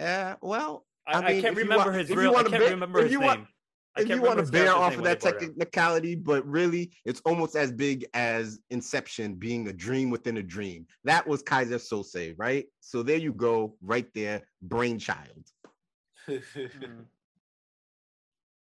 Uh, 0.00 0.34
well, 0.40 0.86
I, 1.06 1.12
I 1.20 1.26
I, 1.26 1.40
can't 1.40 1.56
remember 1.56 1.86
want- 1.90 1.96
his 1.98 2.10
real. 2.10 2.30
I 2.30 2.32
wanna 2.34 2.50
can't 2.50 2.62
bet- 2.62 2.70
remember 2.72 3.02
his 3.02 3.12
you 3.12 3.18
name. 3.18 3.26
want- 3.26 3.46
I 3.96 4.00
if 4.00 4.08
you 4.08 4.20
want 4.22 4.44
to 4.44 4.50
bear 4.50 4.74
off 4.74 4.96
of 4.96 5.04
that 5.04 5.20
they 5.20 5.30
brought 5.30 5.42
it 5.42 5.46
up. 5.50 5.54
technicality, 5.56 6.14
but 6.16 6.44
really, 6.48 6.90
it's 7.04 7.20
almost 7.24 7.54
as 7.54 7.70
big 7.70 8.04
as 8.12 8.58
Inception 8.70 9.34
being 9.36 9.68
a 9.68 9.72
dream 9.72 10.10
within 10.10 10.38
a 10.38 10.42
dream. 10.42 10.84
That 11.04 11.24
was 11.28 11.44
Keyser 11.44 11.78
Söze, 11.78 12.34
right? 12.36 12.66
So 12.80 13.04
there 13.04 13.18
you 13.18 13.32
go, 13.32 13.76
right 13.82 14.08
there, 14.14 14.42
brainchild. 14.62 15.44
Mm. 16.28 17.04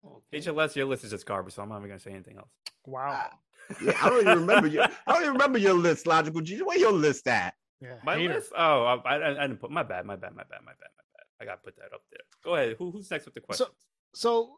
Okay. 0.05 0.38
HLS, 0.40 0.77
your 0.77 0.87
list 0.87 1.05
is 1.05 1.11
just 1.11 1.27
garbage, 1.27 1.55
so 1.55 1.62
I'm 1.62 1.69
not 1.69 1.79
even 1.79 1.88
gonna 1.88 2.01
say 2.01 2.11
anything 2.12 2.37
else. 2.37 2.51
Wow. 2.87 3.09
Ah, 3.31 3.38
Yeah, 3.83 3.97
I 4.03 4.09
don't 4.11 4.21
even 4.21 4.38
remember 4.40 4.67
your. 4.69 4.85
I 4.85 5.12
don't 5.12 5.23
even 5.23 5.33
remember 5.33 5.59
your 5.59 5.75
list. 5.75 6.07
Logical 6.07 6.40
G. 6.43 6.59
Where 6.62 6.79
your 6.79 6.93
list 6.93 7.27
at? 7.27 7.55
Yeah. 7.81 7.95
My 8.05 8.17
hater. 8.17 8.35
list? 8.35 8.53
Oh, 8.57 8.85
I, 8.85 8.95
I, 9.17 9.31
I 9.45 9.47
didn't 9.47 9.61
put 9.61 9.71
my 9.71 9.83
bad, 9.83 10.05
my 10.07 10.17
bad, 10.17 10.35
my 10.35 10.43
bad, 10.43 10.61
my 10.64 10.73
bad, 10.73 10.90
my 10.97 11.03
bad. 11.17 11.25
I 11.40 11.45
gotta 11.45 11.61
put 11.64 11.77
that 11.77 11.93
up 11.95 12.03
there. 12.11 12.21
Go 12.45 12.55
ahead. 12.55 12.77
Who, 12.79 12.90
who's 12.90 13.11
next 13.11 13.25
with 13.25 13.35
the 13.35 13.40
question? 13.40 13.67
So, 14.14 14.57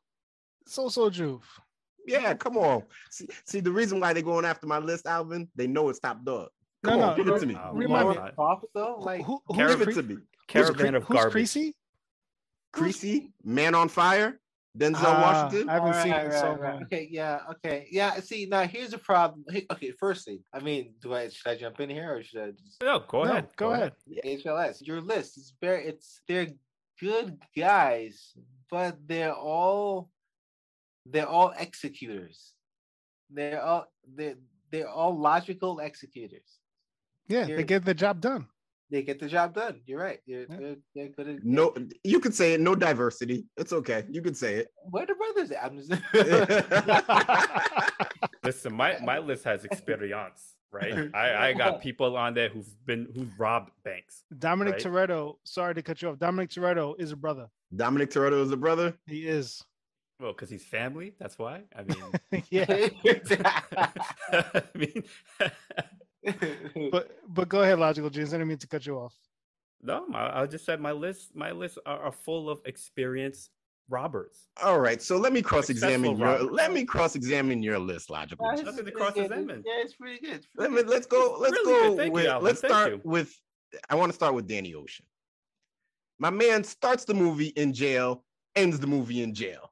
so, 0.66 0.88
so, 0.88 1.08
Juve. 1.10 1.42
Yeah, 2.06 2.34
come 2.34 2.56
on. 2.56 2.82
See, 3.10 3.26
see, 3.46 3.60
the 3.60 3.72
reason 3.72 3.98
why 4.00 4.12
they're 4.12 4.22
going 4.22 4.44
after 4.44 4.66
my 4.66 4.78
list, 4.78 5.06
Alvin, 5.06 5.48
they 5.56 5.66
know 5.66 5.88
it's 5.88 5.98
top 5.98 6.24
dog. 6.24 6.48
No, 6.84 6.90
Come 6.90 7.00
on, 7.00 7.16
no, 7.18 7.24
give 7.24 7.34
it 7.34 7.40
to 7.40 7.46
me. 7.46 7.56
Oh, 7.60 7.72
Remind 7.72 8.08
me. 8.10 8.14
God. 8.16 8.34
Profit 8.34 8.68
though, 8.74 8.96
like 9.00 9.22
Who, 9.24 9.40
who's 9.46 9.56
Caravan- 9.56 9.78
Give 9.78 9.88
it 9.88 9.94
to 9.94 10.02
me. 10.02 10.16
Caravan 10.46 10.90
Cre- 10.92 10.96
of 10.96 11.02
who's 11.04 11.14
garbage. 11.16 11.32
Creasy? 11.32 11.74
Creasy, 12.72 13.32
Man 13.42 13.74
on 13.74 13.88
Fire, 13.88 14.38
Denzel 14.76 15.04
Ah, 15.04 15.22
Washington. 15.22 15.68
I 15.68 15.72
haven't 15.74 15.94
seen 16.02 16.12
Alright, 16.12 16.26
it 16.26 16.32
in 16.34 16.38
so 16.40 16.50
right, 16.50 16.60
right. 16.60 16.74
long. 16.74 16.82
Okay, 16.84 17.08
yeah, 17.10 17.40
okay, 17.52 17.88
yeah. 17.90 18.20
See, 18.20 18.46
now 18.46 18.62
here's 18.66 18.90
the 18.90 18.98
problem. 18.98 19.44
Hey, 19.48 19.66
Okay, 19.70 19.90
firstly, 19.92 20.42
I 20.52 20.60
mean, 20.60 20.94
do 21.00 21.14
I 21.14 21.28
should 21.28 21.48
I 21.50 21.56
jump 21.56 21.80
in 21.80 21.90
here 21.90 22.14
or 22.16 22.22
should 22.22 22.40
I 22.42 22.50
just 22.50 22.82
No, 22.82 23.00
go 23.00 23.24
No, 23.24 23.30
ahead. 23.30 23.48
go 23.56 23.70
ahead. 23.72 23.92
HLS? 24.24 24.86
Your 24.86 25.00
list 25.00 25.38
is 25.38 25.54
very. 25.60 25.86
It's 25.86 26.20
they're 26.28 26.48
good 27.00 27.38
guys, 27.56 28.32
but 28.70 28.96
they're 29.06 29.34
all 29.34 30.10
they're 31.06 31.28
all 31.28 31.52
executors. 31.58 32.52
They're 33.30 33.62
all 33.62 33.86
they're 34.16 34.36
they're 34.70 34.88
all 34.88 35.16
logical 35.18 35.78
executors. 35.80 36.58
Yeah, 37.28 37.44
Here- 37.46 37.56
they 37.56 37.64
get 37.64 37.84
the 37.84 37.94
job 37.94 38.20
done. 38.20 38.46
They 38.90 39.02
get 39.02 39.18
the 39.18 39.26
job 39.28 39.52
done. 39.54 39.80
You're 39.86 39.98
right. 40.00 40.20
They're, 40.26 40.46
Yeah. 40.48 40.56
they're, 40.58 40.76
they're 40.94 41.08
good 41.08 41.28
at 41.28 41.44
No, 41.44 41.74
you 42.04 42.20
could 42.20 42.34
say 42.34 42.54
it. 42.54 42.60
No 42.60 42.74
diversity. 42.76 43.46
It's 43.56 43.72
okay. 43.72 44.04
You 44.08 44.22
could 44.22 44.36
say 44.36 44.54
it. 44.56 44.68
Where 44.90 45.04
the 45.06 45.14
brothers 45.14 45.50
at? 45.50 45.64
I'm 45.64 45.76
just 45.76 45.90
Listen, 48.44 48.74
my, 48.74 48.98
my 49.02 49.18
list 49.18 49.44
has 49.44 49.64
experience, 49.64 50.54
right? 50.72 51.10
I, 51.14 51.48
I 51.48 51.52
got 51.52 51.80
people 51.88 52.16
on 52.16 52.34
there 52.34 52.48
who've 52.48 52.86
been 52.86 53.08
who've 53.14 53.32
robbed 53.38 53.70
banks. 53.84 54.22
Dominic 54.38 54.74
Right. 54.74 54.82
Toretto. 54.84 55.36
Sorry 55.44 55.74
to 55.74 55.82
cut 55.82 56.00
you 56.00 56.10
off. 56.10 56.18
Dominic 56.18 56.50
Toretto 56.50 56.94
is 57.00 57.10
a 57.12 57.16
brother. 57.16 57.48
Dominic 57.74 58.10
Toretto 58.10 58.40
is 58.42 58.52
a 58.52 58.56
brother. 58.56 58.94
He 59.06 59.26
is. 59.26 59.62
Well, 60.20 60.32
because 60.32 60.48
he's 60.48 60.64
family. 60.64 61.12
That's 61.18 61.38
why. 61.38 61.62
I 61.76 61.82
mean, 61.82 62.42
yeah. 62.50 62.64
I 64.32 64.62
mean, 64.74 65.02
But 66.90 67.10
but 67.28 67.48
go 67.48 67.62
ahead, 67.62 67.78
logical 67.78 68.10
James. 68.10 68.32
I 68.32 68.38
didn't 68.38 68.48
mean 68.48 68.58
to 68.58 68.66
cut 68.68 68.86
you 68.86 68.96
off. 68.98 69.14
no, 69.82 70.04
I, 70.14 70.42
I 70.42 70.46
just 70.46 70.64
said 70.64 70.80
my 70.80 70.92
list. 70.92 71.34
My 71.34 71.52
lists 71.52 71.78
are, 71.86 71.98
are 71.98 72.12
full 72.12 72.48
of 72.50 72.60
experienced 72.64 73.50
robbers. 73.88 74.48
All 74.62 74.80
right. 74.80 75.00
So 75.00 75.16
let 75.16 75.32
me 75.32 75.42
cross-examine 75.42 76.16
your. 76.16 76.26
Robert. 76.28 76.52
Let 76.52 76.72
me 76.72 76.84
cross-examine 76.84 77.62
your 77.62 77.78
list, 77.78 78.10
logical. 78.10 78.46
That's 78.48 78.60
G. 78.60 78.64
Nothing 78.66 78.84
to 78.86 78.90
pretty 78.92 78.96
cross 78.96 79.14
good. 79.14 79.24
examine. 79.26 79.62
Yeah, 79.64 79.82
it's 79.84 79.94
pretty 79.94 80.20
good. 80.20 80.36
It's 80.36 80.46
Let 80.56 80.72
me. 80.72 80.82
Let's 80.82 81.06
go. 81.06 81.36
Let's 81.40 81.52
Really 81.52 81.90
go 81.90 81.96
Thank 81.96 82.06
you, 82.08 82.12
with. 82.12 82.26
Alvin. 82.26 82.44
let's 82.44 82.60
Thank 82.60 82.72
start 82.72 82.92
you. 82.92 83.00
with. 83.04 83.40
I 83.90 83.94
want 83.94 84.10
to 84.10 84.14
start 84.14 84.34
with 84.34 84.46
Danny 84.48 84.74
Ocean. 84.74 85.06
My 86.18 86.30
man 86.30 86.64
starts 86.64 87.04
the 87.04 87.14
movie 87.14 87.48
in 87.56 87.72
jail, 87.74 88.24
ends 88.54 88.80
the 88.80 88.86
movie 88.86 89.22
in 89.22 89.34
jail. 89.34 89.70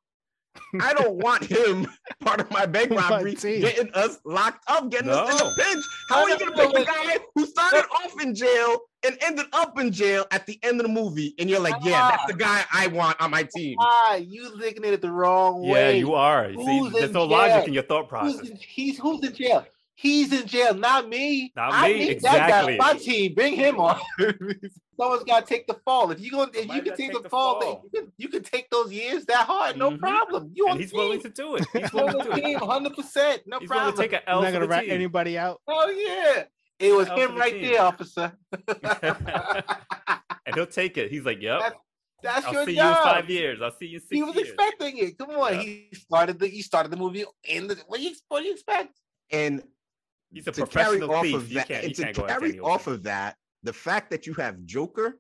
I 0.81 0.93
don't 0.95 1.17
want 1.23 1.45
him 1.45 1.87
part 2.21 2.41
of 2.41 2.51
my 2.51 2.67
bank 2.67 2.91
robbery, 2.95 3.35
team. 3.35 3.61
getting 3.61 3.93
us 3.95 4.19
locked 4.25 4.65
up, 4.69 4.91
getting 4.91 5.11
us 5.11 5.31
in 5.33 5.39
No. 5.39 5.51
a 5.51 5.55
pinch. 5.57 5.85
How 6.09 6.23
are 6.23 6.29
you 6.31 6.39
gonna 6.39 6.53
pick 6.53 6.73
the 6.73 6.85
guy 6.85 7.19
who 7.35 7.47
started 7.47 7.85
off 8.03 8.21
in 8.23 8.35
jail 8.35 8.79
and 9.05 9.17
ended 9.21 9.47
up 9.53 9.79
in 9.79 9.93
jail 9.93 10.25
at 10.31 10.47
the 10.47 10.59
end 10.63 10.81
of 10.81 10.87
the 10.87 10.93
movie? 10.93 11.35
And 11.39 11.49
you're 11.51 11.61
like, 11.61 11.75
yeah, 11.83 12.11
that's 12.11 12.27
the 12.33 12.39
guy 12.39 12.65
I 12.73 12.87
want 12.89 13.21
on 13.21 13.31
my 13.31 13.47
team. 13.55 13.77
Ah, 13.81 14.15
you 14.17 14.55
looking 14.57 14.85
at 14.85 14.93
it 14.95 15.03
the 15.03 15.11
wrong 15.13 15.63
way. 15.63 15.93
Yeah, 15.95 15.99
you 15.99 16.15
are. 16.15 16.53
See, 16.53 16.91
there's 16.93 17.05
in 17.07 17.13
no 17.13 17.25
logic 17.25 17.69
in 17.69 17.75
your 17.75 17.83
thought 17.85 18.03
Who's 18.05 18.35
process. 18.37 18.49
in, 18.51 18.57
he's 18.57 18.99
who's 18.99 19.23
in 19.25 19.35
jail? 19.35 19.67
He's 19.97 20.33
in 20.33 20.47
jail, 20.49 20.75
not 20.75 21.09
me. 21.09 21.53
Not 21.55 21.73
I 21.73 21.93
me, 21.93 21.99
need 22.01 22.09
that 22.09 22.15
exactly. 22.15 22.77
guy 22.77 22.85
on 22.89 22.95
my 22.95 22.99
team. 23.01 23.33
Bring 23.35 23.55
him 23.55 23.79
on. 23.79 24.01
Someone's 24.99 25.25
got 25.25 25.47
to 25.47 25.55
take 25.55 25.67
the 25.69 25.75
fall. 25.85 26.11
If 26.11 26.21
you 26.21 26.31
go, 26.33 26.43
if 26.43 26.57
you 26.67 26.83
can 26.83 26.85
take, 26.85 26.97
take 26.97 27.13
the 27.13 27.21
the 27.21 27.29
fall, 27.29 27.61
fall. 27.61 27.85
You, 27.93 28.01
can, 28.01 28.13
you 28.17 28.29
can 28.29 28.43
take 28.43 28.69
those 28.71 28.93
years 28.93 29.25
that 29.27 29.47
hard, 29.47 29.77
no 29.77 29.93
Mhm. 29.93 29.99
problem. 30.01 30.51
You 30.55 30.67
on 30.67 30.73
And 30.73 30.81
he's 30.81 30.93
willing 30.93 31.21
to 31.23 31.29
do 31.29 31.57
it. 31.57 31.65
He's 31.73 31.93
willing 31.93 32.17
on 32.17 32.25
to 32.25 32.31
the 32.31 32.35
do 32.37 32.43
team, 32.43 32.57
it. 32.57 32.63
hundred 32.63 32.95
percent, 32.97 33.43
no 33.47 33.59
He's 33.61 33.69
willing 33.69 33.83
problem. 33.93 33.97
to 33.97 34.03
take 34.03 34.13
an 34.15 34.21
I'm 34.27 34.35
L 34.37 34.43
not 34.43 34.53
gonna 34.53 34.65
the 34.67 34.69
rat 34.69 34.89
anybody 34.89 35.39
out. 35.39 35.61
Oh 35.69 35.89
yeah, 35.91 36.45
it 36.79 36.93
was 36.93 37.09
L 37.09 37.17
him 37.19 37.37
right 37.37 37.53
team. 37.53 37.63
there, 37.73 37.83
officer. 37.83 38.33
and 40.47 40.55
he'll 40.55 40.67
take 40.67 40.97
it. 40.99 41.11
He's 41.11 41.25
like, 41.25 41.41
"Yep, 41.41 41.61
That's- 41.61 41.81
That's 42.23 42.47
I'll 42.47 42.53
your 42.55 42.65
see 42.65 42.73
you 42.73 42.81
in 42.81 42.87
job. 42.87 43.03
five 43.05 43.31
years. 43.31 43.61
I'll 43.63 43.71
see 43.73 43.87
you 43.87 43.97
in 43.97 44.01
six 44.01 44.11
He 44.13 44.23
was 44.23 44.35
years." 44.35 44.49
expecting 44.49 44.99
it. 44.99 45.19
Come 45.19 45.31
on, 45.31 45.55
Yeah. 45.55 45.61
he 45.63 45.89
started 45.95 46.39
the 46.39 46.47
he 46.49 46.63
started 46.63 46.91
the 46.91 46.97
movie 46.97 47.25
in 47.45 47.67
the 47.69 47.77
what 47.87 47.99
do 47.99 48.03
you 48.05 48.15
what 48.29 48.41
do 48.41 48.47
you 48.47 48.53
expect? 48.53 48.99
And 49.31 49.63
He's 50.35 50.47
a 50.49 50.53
to 50.53 50.67
carry 50.67 50.99
professional 50.99 51.15
off 51.15 51.23
thief. 51.25 51.35
of 51.37 51.49
You 51.49 51.55
that, 51.55 51.69
can't- 51.69 51.85
you 51.89 51.95
to 51.95 52.03
can't 52.05 52.17
go 52.17 52.23
carry 52.27 52.49
Danny 52.51 52.61
off 52.61 52.87
of 52.87 53.03
that, 53.05 53.37
the 53.63 53.73
fact 53.73 54.11
that 54.11 54.27
you 54.27 54.35
have 54.35 54.65
Joker, 54.65 55.19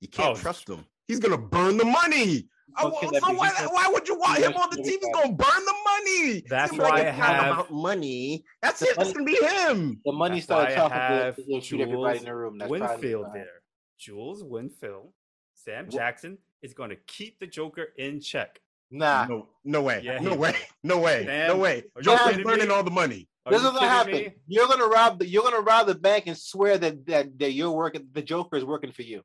you 0.00 0.08
can't 0.08 0.36
Oh, 0.36 0.40
trust 0.40 0.68
him. 0.68 0.84
He's 1.08 1.18
gonna 1.18 1.38
burn 1.38 1.76
the 1.76 1.84
money. 1.84 2.48
Okay, 2.80 2.98
well, 3.02 3.10
that 3.10 3.22
so 3.24 3.32
why, 3.32 3.50
why 3.72 3.88
would 3.92 4.06
you 4.06 4.14
want 4.16 4.38
him 4.38 4.52
on 4.52 4.70
the 4.70 4.76
kill 4.76 4.84
team? 4.84 4.98
He's 5.02 5.08
gonna 5.12 5.32
burn 5.34 5.64
the 5.64 5.74
money. 5.84 6.42
That's 6.48 6.70
He's 6.70 6.78
why 6.80 6.88
like, 6.90 7.06
I 7.06 7.10
have- 7.10 7.52
about 7.52 7.72
money. 7.72 8.44
That's 8.62 8.80
it. 8.82 8.90
It's 8.90 8.96
money- 8.98 9.12
gonna 9.12 9.24
be 9.24 9.36
him. 9.44 10.00
The 10.04 10.12
money 10.12 10.34
That's 10.36 10.44
started 10.44 10.66
why 10.68 10.72
I 10.72 10.76
talking 10.76 10.96
have 10.98 11.36
to, 11.36 11.42
to 11.42 11.60
shoot 11.60 11.80
everybody 11.80 12.18
in 12.18 12.24
Jules 12.24 12.24
the 12.26 12.34
room. 12.36 12.58
That's 12.58 12.70
Winnfield 12.70 13.32
there. 13.32 13.62
Jules 13.98 14.44
Winnfield, 14.44 15.08
Sam 15.54 15.86
Wh- 15.86 15.90
Jackson 15.94 16.38
is 16.62 16.72
going 16.74 16.90
to 16.90 16.96
keep 17.08 17.40
the 17.40 17.46
Joker 17.48 17.88
in 17.98 18.20
check. 18.20 18.60
Nah, 18.92 19.26
No, 19.26 19.48
no 19.64 19.82
way. 19.82 20.00
Yeah, 20.04 20.18
no 20.20 20.34
way. 20.34 20.54
No 20.84 20.98
way. 20.98 21.24
Damn. 21.24 21.48
No 21.48 21.56
way. 21.58 21.78
Are 21.96 22.00
you 22.00 22.02
Joker's 22.02 22.38
burning 22.42 22.70
all 22.70 22.82
the 22.82 22.90
money. 22.90 23.28
Are 23.50 23.58
this 23.58 23.62
is 23.62 23.70
gonna 23.72 23.88
happen. 23.88 24.12
me? 24.12 24.34
You're 24.46 24.66
gonna 24.68 24.86
rob 24.86 25.18
the 25.18 25.26
you're 25.26 25.42
gonna 25.42 25.60
rob 25.60 25.86
the 25.86 25.94
bank 25.94 26.26
and 26.26 26.36
swear 26.36 26.78
that 26.78 27.06
that, 27.06 27.38
that 27.38 27.52
you're 27.52 27.70
working 27.70 28.08
the 28.12 28.22
Joker 28.22 28.56
is 28.56 28.64
working 28.64 28.92
for 28.92 29.02
you. 29.02 29.22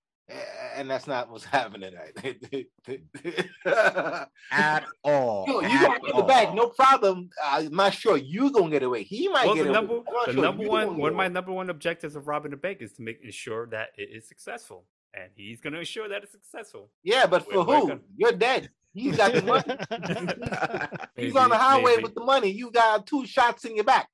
And 0.75 0.89
that's 0.89 1.05
not 1.07 1.29
what's 1.29 1.45
happening 1.57 1.91
tonight. 1.91 2.67
At 4.51 4.85
all. 5.03 5.45
you 5.47 5.61
you 5.61 5.67
At 5.77 5.81
gonna 5.81 5.99
get 5.99 6.07
the 6.07 6.13
all. 6.13 6.23
bank, 6.23 6.55
no 6.55 6.67
problem. 6.67 7.29
I'm 7.43 7.73
not 7.75 7.93
sure 7.93 8.17
you 8.17 8.51
gonna 8.51 8.71
get 8.71 8.83
away. 8.83 9.03
He 9.03 9.27
might 9.27 9.45
Well, 9.45 9.55
get 9.55 9.63
the 9.63 9.69
away. 9.69 9.73
number, 9.87 9.99
the 10.25 10.33
sure 10.33 10.41
number 10.41 10.67
one, 10.67 10.97
one 10.97 11.11
of 11.11 11.15
my 11.15 11.27
number 11.27 11.51
one 11.51 11.69
objectives 11.69 12.15
of 12.15 12.27
robbing 12.27 12.51
the 12.51 12.57
bank 12.57 12.79
is 12.81 12.93
to 12.93 13.01
make 13.01 13.17
sure 13.31 13.67
that 13.67 13.89
it 13.97 14.09
is 14.13 14.27
successful, 14.27 14.85
and 15.13 15.29
he's 15.35 15.61
going 15.61 15.73
to 15.73 15.79
ensure 15.79 16.09
that 16.09 16.23
it's 16.23 16.31
successful. 16.31 16.89
Yeah, 17.03 17.25
but 17.27 17.43
for 17.45 17.51
We're- 17.51 17.65
we're 17.65 17.79
who? 17.81 17.87
gonna- 17.89 17.99
You're 18.17 18.31
dead. 18.33 18.69
He's 18.93 19.17
got 19.17 19.33
the 19.33 19.41
money. 19.43 19.63
He's 21.17 21.35
on 21.35 21.49
the 21.49 21.57
highway 21.57 21.91
maybe. 21.95 22.03
with 22.03 22.15
the 22.15 22.23
money. 22.23 22.49
You 22.49 22.71
got 22.71 23.05
two 23.05 23.25
shots 23.25 23.65
in 23.65 23.75
your 23.75 23.83
back. 23.83 24.07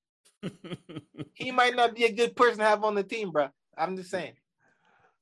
He 1.34 1.52
might 1.52 1.76
not 1.76 1.96
be 1.96 2.06
a 2.06 2.12
good 2.12 2.36
person 2.36 2.60
to 2.60 2.66
have 2.66 2.84
on 2.84 2.96
the 2.96 3.04
team, 3.04 3.32
bro. 3.32 3.50
I'm 3.78 3.96
just 3.96 4.10
saying. 4.10 4.34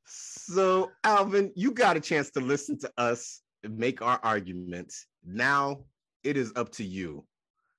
So, 0.05 0.91
Alvin, 1.03 1.51
you 1.55 1.71
got 1.71 1.97
a 1.97 1.99
chance 1.99 2.31
to 2.31 2.39
listen 2.39 2.79
to 2.79 2.91
us 2.97 3.41
and 3.63 3.77
make 3.77 4.01
our 4.01 4.19
arguments. 4.23 5.05
Now 5.23 5.83
it 6.23 6.37
is 6.37 6.51
up 6.55 6.71
to 6.73 6.83
you. 6.83 7.25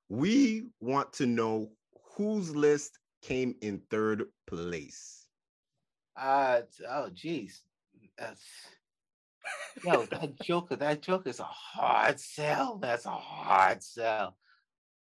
We 0.09 0.67
want 0.81 1.13
to 1.15 1.27
know 1.27 1.71
whose 2.17 2.55
list 2.55 2.99
came 3.23 3.55
in 3.63 3.83
third 3.91 4.25
place. 4.47 5.27
Uh 6.17 6.63
oh 6.89 7.11
geez. 7.13 7.63
That's 8.19 8.45
yo, 9.85 10.05
that 10.07 10.41
Joker, 10.43 10.77
that 10.77 11.03
Joker's 11.03 11.41
a 11.41 11.45
hard 11.45 12.21
sell. 12.21 12.79
That's 12.79 13.07
a 13.07 13.11
hard 13.11 13.83
sell. 13.83 14.37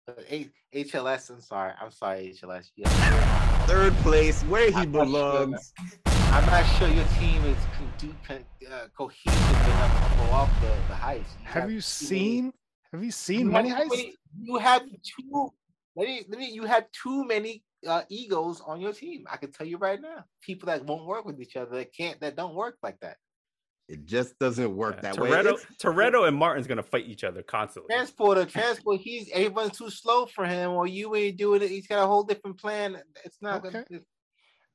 But 0.07 0.25
H- 0.29 0.51
HLS, 0.75 1.31
I'm 1.31 1.41
sorry. 1.41 1.73
I'm 1.81 1.91
sorry, 1.91 2.35
HLS. 2.39 2.71
Yeah. 2.77 2.89
Third 3.67 3.95
place, 3.95 4.43
where 4.43 4.71
he 4.71 4.75
I'm 4.77 4.93
not 4.93 5.07
sure, 5.09 5.47
belongs. 5.47 5.73
I'm 6.07 6.45
not 6.47 6.65
sure 6.77 6.89
your 6.89 7.07
team 7.19 7.43
is 7.45 7.57
con- 7.77 7.93
do- 7.97 8.15
con- 8.27 8.45
uh, 8.71 8.87
cohesive 8.97 9.67
enough 9.67 10.11
to 10.11 10.17
pull 10.17 10.31
off 10.35 10.51
the, 10.61 10.67
the 10.89 10.95
heist. 10.95 11.25
You 11.41 11.45
have 11.47 11.63
got 11.65 11.71
you 11.71 11.77
too 11.77 11.81
seen? 11.81 12.53
Have 12.93 13.01
you 13.01 13.07
many- 13.07 13.11
seen 13.13 13.41
you 13.41 13.53
Money 13.53 13.69
have 13.71 13.79
too 13.79 13.85
Heist? 13.85 13.91
many- 13.97 14.15
You 14.43 14.57
have 14.59 14.83
too 14.83 15.53
let 15.97 16.09
me, 16.09 16.25
let 16.29 16.39
me, 16.41 16.51
you 16.51 16.65
have 16.65 16.87
too 16.91 17.25
many 17.25 17.63
uh, 17.87 18.03
egos 18.09 18.61
on 18.67 18.81
your 18.81 18.93
team. 18.93 19.25
I 19.31 19.37
can 19.37 19.53
tell 19.53 19.67
you 19.67 19.79
right 19.79 20.01
now. 20.01 20.25
People 20.43 20.67
that 20.67 20.85
won't 20.85 21.07
work 21.07 21.25
with 21.25 21.41
each 21.41 21.55
other, 21.57 21.71
that 21.77 21.95
can't, 21.97 22.21
that 22.21 22.35
don't 22.37 22.55
work 22.55 22.77
like 22.83 22.99
that. 23.01 23.17
It 23.89 24.07
just 24.07 24.39
doesn't 24.39 24.75
work 24.75 24.97
Yeah, 24.97 25.13
that 25.13 25.19
way. 25.19 25.31
Toretto, 25.31 25.53
It's- 25.55 25.67
Toretto 25.83 26.27
and 26.27 26.37
Martin's 26.37 26.67
going 26.67 26.77
to 26.79 26.83
fight 26.83 27.07
each 27.07 27.23
other 27.23 27.43
constantly. 27.43 27.95
Transporter, 27.95 28.47
transport. 28.47 29.01
He's 29.01 29.31
everyone's 29.33 29.77
too 29.77 29.91
slow 29.91 30.25
for 30.27 30.47
him, 30.47 30.71
or 30.71 30.87
you 30.87 31.15
ain't 31.15 31.37
doing 31.37 31.61
it. 31.63 31.69
He's 31.69 31.87
got 31.87 32.03
a 32.03 32.07
whole 32.07 32.23
different 32.25 32.59
plan. 32.59 32.97
It's 33.25 33.39
not. 33.43 33.63
gonna 33.63 33.81
Okay. 33.81 34.01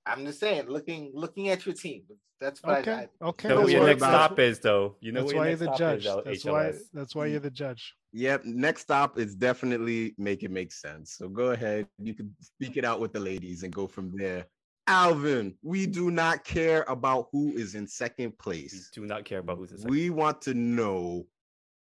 I'm 0.05 0.26
just 0.26 0.39
saying, 0.39 0.68
looking 0.68 1.12
looking 1.14 1.49
at 1.49 1.66
your 1.66 1.76
team. 1.76 2.03
That's 2.39 2.62
what 2.64 2.80
Okay, 2.80 3.07
I, 3.22 3.26
okay. 3.30 3.49
So 3.49 3.55
Don't 3.55 3.70
your 3.70 3.86
next 3.86 4.01
stop 4.01 4.39
is, 4.39 4.60
though. 4.60 4.95
You 5.01 5.12
know 5.12 5.22
that's 5.24 5.34
why 5.34 5.47
you're 5.49 5.57
the 5.57 5.66
stop 5.66 5.74
is, 5.74 5.80
judge. 5.80 6.03
though, 6.05 6.22
That's 6.26 6.45
why. 6.45 6.74
That's 6.93 7.16
why 7.16 7.26
you're 7.26 7.39
the 7.41 7.49
judge. 7.51 7.93
Yep. 8.14 8.45
Next 8.45 8.82
stop 8.84 9.20
is 9.20 9.36
definitely 9.36 10.16
make 10.18 10.43
it 10.43 10.49
make 10.49 10.72
sense. 10.72 11.16
So 11.18 11.28
go 11.28 11.51
ahead. 11.51 11.88
You 11.97 12.14
can 12.14 12.34
speak 12.39 12.78
it 12.78 12.86
out 12.86 12.99
with 13.01 13.12
the 13.12 13.20
ladies 13.20 13.64
and 13.64 13.74
go 13.74 13.88
from 13.88 14.12
there. 14.16 14.45
Alvin, 14.90 15.54
we 15.62 15.86
do 15.86 16.10
not 16.10 16.44
care 16.44 16.84
about 16.88 17.28
who 17.32 17.54
is 17.56 17.76
in 17.76 17.88
second 17.88 18.26
We 18.26 18.32
place. 18.32 18.90
do 18.92 19.06
not 19.06 19.24
care 19.24 19.38
about 19.40 19.58
who's 19.60 19.72
in 19.72 19.78
second. 19.78 19.92
We 19.92 20.10
want 20.10 20.42
to 20.44 20.56
know 20.56 21.28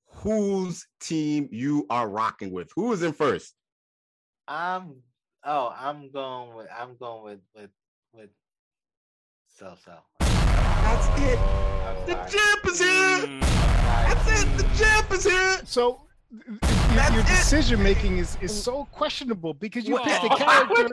whose 0.07 0.87
team 1.01 1.49
you 1.51 1.85
are 1.89 2.07
rocking 2.07 2.51
with. 2.53 2.71
Who 2.75 2.93
is 2.93 3.03
in 3.03 3.11
first? 3.11 3.55
I'm 4.47 4.95
oh, 5.43 5.75
I'm 5.77 6.11
going 6.11 6.55
with 6.55 6.67
I'm 6.77 6.95
going 6.97 7.23
with 7.25 7.39
with 7.55 7.69
with 8.13 8.29
so 9.57 9.75
so. 9.83 9.95
That's 10.19 11.07
it. 11.21 11.39
The 12.07 12.15
champ 12.29 12.65
is 12.67 12.79
here. 12.79 13.27
Mm, 13.27 13.41
That's 13.41 14.43
it. 14.43 14.57
The 14.57 14.83
champ 14.83 15.11
is 15.11 15.23
here. 15.25 15.59
So 15.65 16.07
th- 16.33 16.45
th- 16.45 16.59
your, 16.61 16.95
That's 16.95 17.11
your 17.13 17.21
it. 17.21 17.27
decision 17.27 17.83
making 17.83 18.17
is, 18.17 18.37
is 18.41 18.51
so 18.63 18.85
questionable 18.91 19.53
because 19.53 19.87
you 19.87 19.93
What? 19.97 20.03
picked 20.03 20.23
a 20.23 20.29
character. 20.35 20.89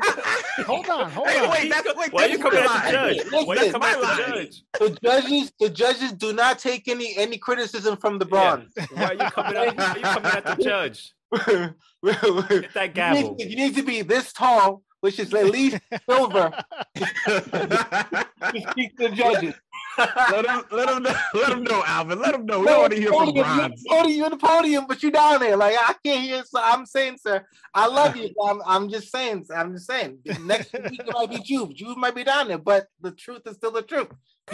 hold 0.65 0.89
on, 0.89 1.11
hold 1.11 1.29
Hey, 1.29 1.45
on. 1.45 1.51
wait, 1.51 1.71
that's 1.71 1.95
wait. 1.97 2.13
Why 2.13 2.25
are 2.25 2.29
you 2.29 2.39
coming 2.39 2.59
at 2.61 2.85
the 2.85 2.91
judge? 2.93 3.17
Why 3.31 3.57
are 3.57 3.65
you 3.65 3.73
coming 3.73 3.89
at 3.89 4.01
the 4.01 4.25
judge? 4.27 4.63
The 4.79 4.99
judges, 5.03 5.53
the 5.61 5.71
judges 5.71 6.13
do 6.13 6.33
not 6.33 6.59
take 6.59 6.89
any 6.89 7.17
any 7.17 7.39
criticism 7.39 7.97
from 7.97 8.19
the 8.19 8.25
bronze. 8.27 8.73
Why 8.93 9.05
are 9.05 9.15
you 9.15 9.31
coming 9.31 9.57
at, 9.57 9.77
why 9.77 9.85
are 9.85 9.97
you 9.99 10.03
coming 10.03 10.33
at 10.33 10.45
the 10.45 10.63
judge? 10.63 11.13
you, 11.49 12.43
Hit 12.61 12.75
that 12.75 12.95
gavel. 12.95 13.35
need, 13.37 13.51
you 13.51 13.57
need 13.57 13.75
to 13.77 13.83
be 13.83 14.03
this 14.03 14.33
tall, 14.33 14.83
which 15.01 15.19
is 15.19 15.33
at 15.35 15.47
least 15.47 15.79
silver, 16.09 16.51
to 16.97 18.63
speak 18.71 18.97
to 18.97 19.09
the 19.09 19.15
judges. 19.15 19.55
Let 19.99 20.47
him, 20.47 20.63
let 20.71 20.89
him, 20.89 21.03
know, 21.03 21.15
let 21.35 21.53
him 21.53 21.63
know, 21.65 21.83
Alvin. 21.87 22.21
Let 22.21 22.35
him 22.35 22.47
know. 22.47 22.61
We 22.61 22.67
don't 22.67 22.81
want 22.81 22.93
to 22.93 22.99
hear 22.99 23.09
from 23.09 23.27
podium, 23.27 23.47
Bronze. 23.47 23.83
You're, 23.85 23.97
podium, 23.97 24.17
you're 24.17 24.27
in 24.27 24.31
the 24.33 24.39
podium, 24.39 24.87
but 24.87 25.03
you 25.03 25.11
down 25.11 25.41
there. 25.41 25.57
Like 25.57 25.77
I 25.79 25.95
can't 26.05 26.23
hear. 26.23 26.45
So 26.45 26.61
I'm 26.63 26.87
saying, 26.87 27.19
sir, 27.19 27.45
I 27.75 27.87
love 27.87 28.17
you. 28.17 28.31
I'm, 28.45 28.63
I'm 28.65 28.89
just 28.89 29.11
saying. 29.11 29.47
I'm 29.55 29.73
just 29.73 29.87
saying. 29.87 30.19
Next 30.43 30.73
week 30.73 31.01
it 31.01 31.11
might 31.13 31.31
be 31.31 31.39
Juv. 31.39 31.77
Juv 31.77 31.97
might 31.97 32.15
be 32.15 32.25
down 32.25 32.49
there, 32.49 32.59
but 32.59 32.87
the 33.01 33.13
truth 33.13 33.43
is 33.47 33.57
still 33.57 33.73
the 33.73 33.83
truth. 33.83 34.09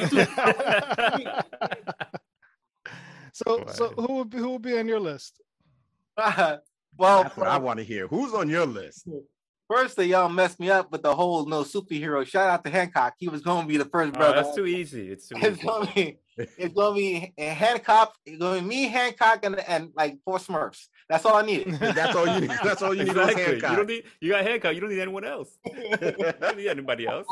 so, 3.33 3.65
so 3.69 3.89
who 3.97 4.13
will 4.13 4.25
be 4.25 4.39
who 4.39 4.49
will 4.49 4.59
be 4.59 4.79
on 4.79 4.89
your 4.89 5.01
list? 5.01 5.41
well, 6.17 6.63
That's 6.99 7.37
what 7.37 7.49
I 7.49 7.59
want 7.59 7.79
to 7.79 7.85
hear. 7.85 8.07
Who's 8.09 8.35
on 8.35 8.49
your 8.49 8.67
list? 8.67 9.09
Firstly, 9.69 10.07
y'all 10.07 10.29
messed 10.29 10.59
me 10.61 10.71
up 10.71 10.91
with 10.93 11.03
the 11.03 11.15
whole 11.15 11.47
no 11.47 11.63
superhero. 11.63 12.27
Shout 12.27 12.49
out 12.49 12.65
to 12.65 12.71
Hancock. 12.71 13.15
He 13.19 13.29
was 13.29 13.43
going 13.43 13.63
to 13.63 13.69
be 13.69 13.77
the 13.77 13.85
first 13.85 14.15
Oh, 14.15 14.19
brother. 14.19 14.43
that's 14.43 14.55
too 14.55 14.67
easy. 14.67 15.11
It's 15.11 15.29
too 15.29 15.37
It's 15.41 15.59
easy. 15.59 15.67
gonna 15.67 15.93
be 15.95 16.19
it's 16.59 16.75
gonna 16.75 16.95
be 16.95 17.33
Hancock. 17.39 18.15
It's 18.25 18.39
gonna 18.39 18.61
be 18.61 18.67
me, 18.67 18.89
Hancock, 18.89 19.45
and 19.45 19.59
and 19.61 19.91
like 19.97 20.19
four 20.25 20.39
Smurfs. 20.39 20.87
That's 21.09 21.25
all 21.25 21.37
I 21.37 21.43
need. 21.43 21.67
That's 21.81 22.15
all 22.17 22.27
you 22.27 22.41
need. 22.43 22.51
That's 22.63 22.83
all 22.83 22.95
you 22.95 23.05
need. 23.05 23.17
is 23.17 23.29
Exactly. 23.29 23.55
You 23.55 23.61
don't 23.77 23.87
need. 23.87 24.05
You 24.21 24.31
got 24.33 24.45
Hancock. 24.45 24.75
You 24.75 24.81
don't 24.81 24.91
need 24.91 25.01
anyone 25.01 25.25
else. 25.25 25.57
You 25.65 25.97
don't 26.41 26.57
need 26.57 26.69
anybody 26.69 27.07
else. 27.07 27.27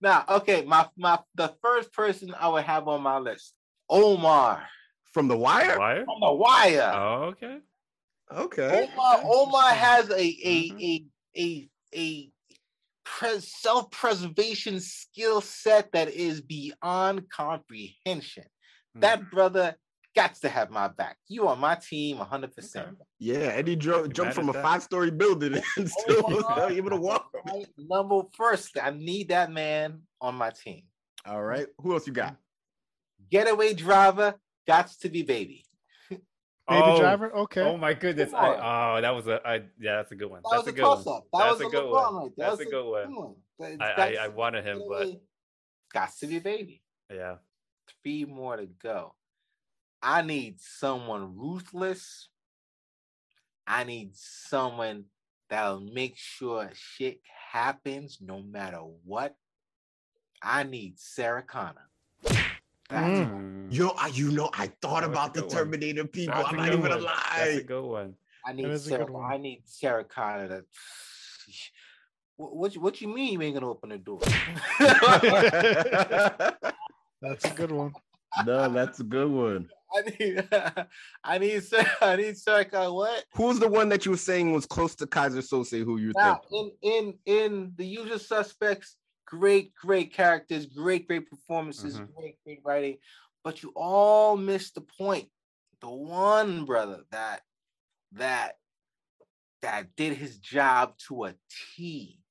now, 0.00 0.24
okay, 0.28 0.62
my 0.64 0.88
my 0.96 1.18
the 1.34 1.54
first 1.62 1.92
person 1.92 2.34
I 2.38 2.48
would 2.48 2.64
have 2.64 2.88
on 2.88 3.02
my 3.02 3.18
list, 3.18 3.54
Omar 3.88 4.64
From 5.12 5.28
the 5.28 5.36
wire. 5.36 5.78
Wire. 5.78 6.04
from 6.04 6.20
The 6.20 6.32
Wire. 6.32 6.92
Oh, 6.94 7.22
okay. 7.32 7.58
Okay. 8.34 8.88
Omar 8.92 9.20
Omar 9.24 9.70
has 9.74 10.10
a 10.10 10.14
a 10.18 10.72
a 10.80 11.04
a 11.36 11.68
a 11.94 12.30
pres- 13.04 13.52
self-preservation 13.60 14.80
skill 14.80 15.40
set 15.40 15.92
that 15.92 16.08
is 16.08 16.40
beyond 16.40 17.28
comprehension. 17.30 18.44
Hmm. 18.94 19.00
That 19.00 19.30
brother 19.30 19.76
got 20.16 20.34
to 20.36 20.48
have 20.48 20.70
my 20.70 20.88
back. 20.88 21.16
You 21.28 21.48
are 21.48 21.56
my 21.56 21.74
team 21.74 22.18
100%. 22.18 22.76
Okay. 22.76 22.90
Yeah, 23.18 23.36
Eddie 23.38 23.76
dro- 23.76 24.04
You 24.04 24.08
jumped 24.08 24.34
from 24.34 24.48
a 24.48 24.52
that? 24.52 24.62
five-story 24.62 25.10
building 25.10 25.54
and 25.76 25.90
still 25.90 26.22
was 26.22 26.44
Omar 26.44 26.70
able 26.70 26.90
to 26.90 26.96
walk. 26.96 27.30
is 27.56 27.66
Number 27.78 28.22
first, 28.36 28.78
I 28.80 28.90
need 28.90 29.28
that 29.30 29.50
man 29.50 30.02
on 30.20 30.36
my 30.36 30.50
team. 30.50 30.82
All 31.26 31.42
right. 31.42 31.66
Who 31.78 31.92
else 31.94 32.06
you 32.06 32.12
got? 32.12 32.36
Getaway 33.30 33.74
driver 33.74 34.34
got 34.66 34.88
to 35.00 35.08
be 35.08 35.22
baby. 35.22 35.64
Baby 36.68 36.82
oh, 36.82 36.98
driver. 36.98 37.34
Okay. 37.34 37.60
Oh 37.60 37.76
my 37.76 37.92
goodness! 37.92 38.32
I, 38.32 38.96
oh, 38.96 39.00
that 39.02 39.14
was 39.14 39.26
a. 39.26 39.40
I, 39.46 39.54
yeah, 39.78 39.96
that's 39.96 40.12
a 40.12 40.14
good 40.14 40.30
one. 40.30 40.40
That 40.44 40.50
That's 40.50 40.64
was 40.64 40.68
a 40.68 40.70
a 40.70 40.72
good 40.72 40.82
toss 40.82 41.04
one. 41.04 41.16
up. 41.16 41.24
That 41.30 41.38
That's 41.38 41.52
was 41.52 41.60
a 41.60 41.66
a 41.66 41.70
good 41.70 41.84
LeBron 41.84 41.92
one. 41.92 42.14
right 42.22 42.30
there. 42.36 42.48
That's 42.48 42.60
a 42.60 42.64
good 42.64 42.90
one. 42.90 43.14
one. 43.14 43.34
But 43.58 43.82
I, 43.82 44.16
I, 44.16 44.24
I 44.24 44.28
wanted 44.28 44.64
him, 44.64 44.82
but 44.88 45.08
got 45.92 46.10
to 46.20 46.26
be 46.26 46.38
baby. 46.38 46.82
yeah. 47.12 47.36
Three 48.02 48.24
more 48.24 48.56
to 48.56 48.66
go. 48.82 49.14
I 50.02 50.22
need 50.22 50.58
someone 50.58 51.36
ruthless. 51.36 52.28
I 53.66 53.84
need 53.84 54.10
someone 54.14 55.04
that'll 55.50 55.80
make 55.80 56.16
sure 56.16 56.70
shit 56.74 57.20
happens 57.52 58.18
no 58.20 58.42
matter 58.42 58.80
what. 59.04 59.36
I 60.42 60.62
need 60.62 60.98
Sarah 60.98 61.42
Connor. 61.42 61.88
That's 62.90 63.18
Mm. 63.30 63.72
Yo, 63.72 63.88
I, 63.98 64.08
you 64.08 64.30
know, 64.30 64.50
I 64.52 64.66
thought 64.82 65.00
That 65.02 65.10
about 65.10 65.32
the 65.34 65.40
good 65.40 65.48
one. 65.48 65.56
Terminator 65.56 66.04
people. 66.06 66.34
That's 66.34 66.48
I'm 66.50 66.56
not 66.56 66.66
even 66.68 66.80
one. 66.80 66.90
gonna 66.90 67.02
That's 67.02 67.52
a 67.52 67.56
lie. 67.56 67.62
good 67.66 67.84
one. 67.84 68.14
I 68.46 68.52
need 68.52 68.78
Sarah. 68.78 69.06
one. 69.06 69.32
I 69.32 69.36
need 69.38 69.62
Sarah 69.64 70.04
Connor 70.04 70.48
to. 70.48 70.64
What, 72.36 72.74
what, 72.76 73.00
you- 73.00 73.08
you 73.08 73.14
mean 73.14 73.34
you 73.34 73.42
ain't 73.42 73.54
gonna 73.54 73.70
open 73.70 73.90
the 73.90 73.98
door? 73.98 74.18
That's 77.22 77.44
a 77.44 77.50
good 77.54 77.70
one. 77.70 77.92
no, 78.44 78.68
that's 78.72 78.98
a 79.00 79.04
good 79.04 79.30
one. 79.30 79.68
I 79.96 80.02
need, 80.18 80.48
I 81.24 81.38
need, 81.38 81.62
Sarah, 81.62 81.88
I 82.02 82.16
need 82.16 82.36
Sarah 82.36 82.64
Connor. 82.64 82.92
What? 82.92 83.24
Who's 83.34 83.60
the 83.60 83.68
one 83.68 83.88
that 83.90 84.04
you 84.04 84.10
were 84.10 84.16
saying 84.16 84.52
was 84.52 84.66
close 84.66 84.96
to 84.96 85.06
Keyser 85.06 85.38
Söze? 85.48 85.84
Who 85.84 85.98
you 85.98 86.12
Now, 86.16 86.40
think? 86.50 86.72
in 86.82 87.14
in 87.26 87.36
in 87.36 87.72
the 87.76 87.86
usual 87.86 88.18
suspects, 88.18 88.96
great, 89.26 89.74
great 89.74 90.12
characters, 90.12 90.66
great, 90.66 91.06
great 91.06 91.28
performances, 91.28 91.98
Mhm. 91.98 92.14
great, 92.14 92.42
great 92.44 92.60
writing, 92.64 92.98
but 93.42 93.62
you 93.62 93.72
all 93.76 94.36
missed 94.36 94.74
the 94.74 94.80
point. 94.80 95.30
The 95.80 95.90
one 95.90 96.64
brother 96.64 97.04
that 97.10 97.42
that 98.12 98.58
that 99.62 99.96
did 99.96 100.16
his 100.16 100.38
job 100.38 100.96
to 100.98 101.24
a 101.24 101.34
T 101.48 102.22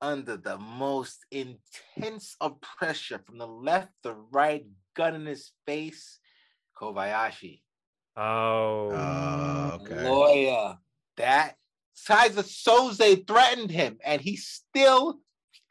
under 0.00 0.36
the 0.36 0.56
most 0.58 1.26
intense 1.30 2.34
of 2.40 2.60
pressure 2.60 3.18
from 3.18 3.36
the 3.38 3.46
left, 3.46 3.92
the 4.02 4.14
right, 4.14 4.66
gun 4.94 5.14
in 5.14 5.26
his 5.26 5.52
face, 5.66 6.18
Kobayashi 6.76 7.62
Oh. 8.16 8.90
Uh, 8.92 9.78
okay. 9.80 10.08
lawyer. 10.08 10.78
That 11.16 11.56
Keyser 11.94 12.42
Söze 12.42 13.26
threatened 13.26 13.70
him, 13.70 13.98
and 14.02 14.20
he 14.22 14.36
still 14.36 15.20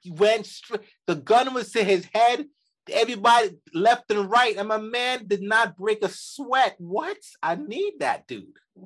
went 0.07 0.45
straight. 0.45 0.81
The 1.07 1.15
gun 1.15 1.53
was 1.53 1.71
to 1.71 1.83
his 1.83 2.05
head. 2.13 2.45
Everybody 2.91 3.51
left 3.73 4.09
and 4.09 4.29
right, 4.29 4.55
and 4.57 4.67
my 4.67 4.77
man 4.77 5.27
did 5.27 5.41
not 5.41 5.77
break 5.77 6.03
a 6.03 6.09
sweat. 6.09 6.75
What? 6.79 7.17
I 7.43 7.55
need 7.55 7.93
that 7.99 8.27
dude. 8.27 8.45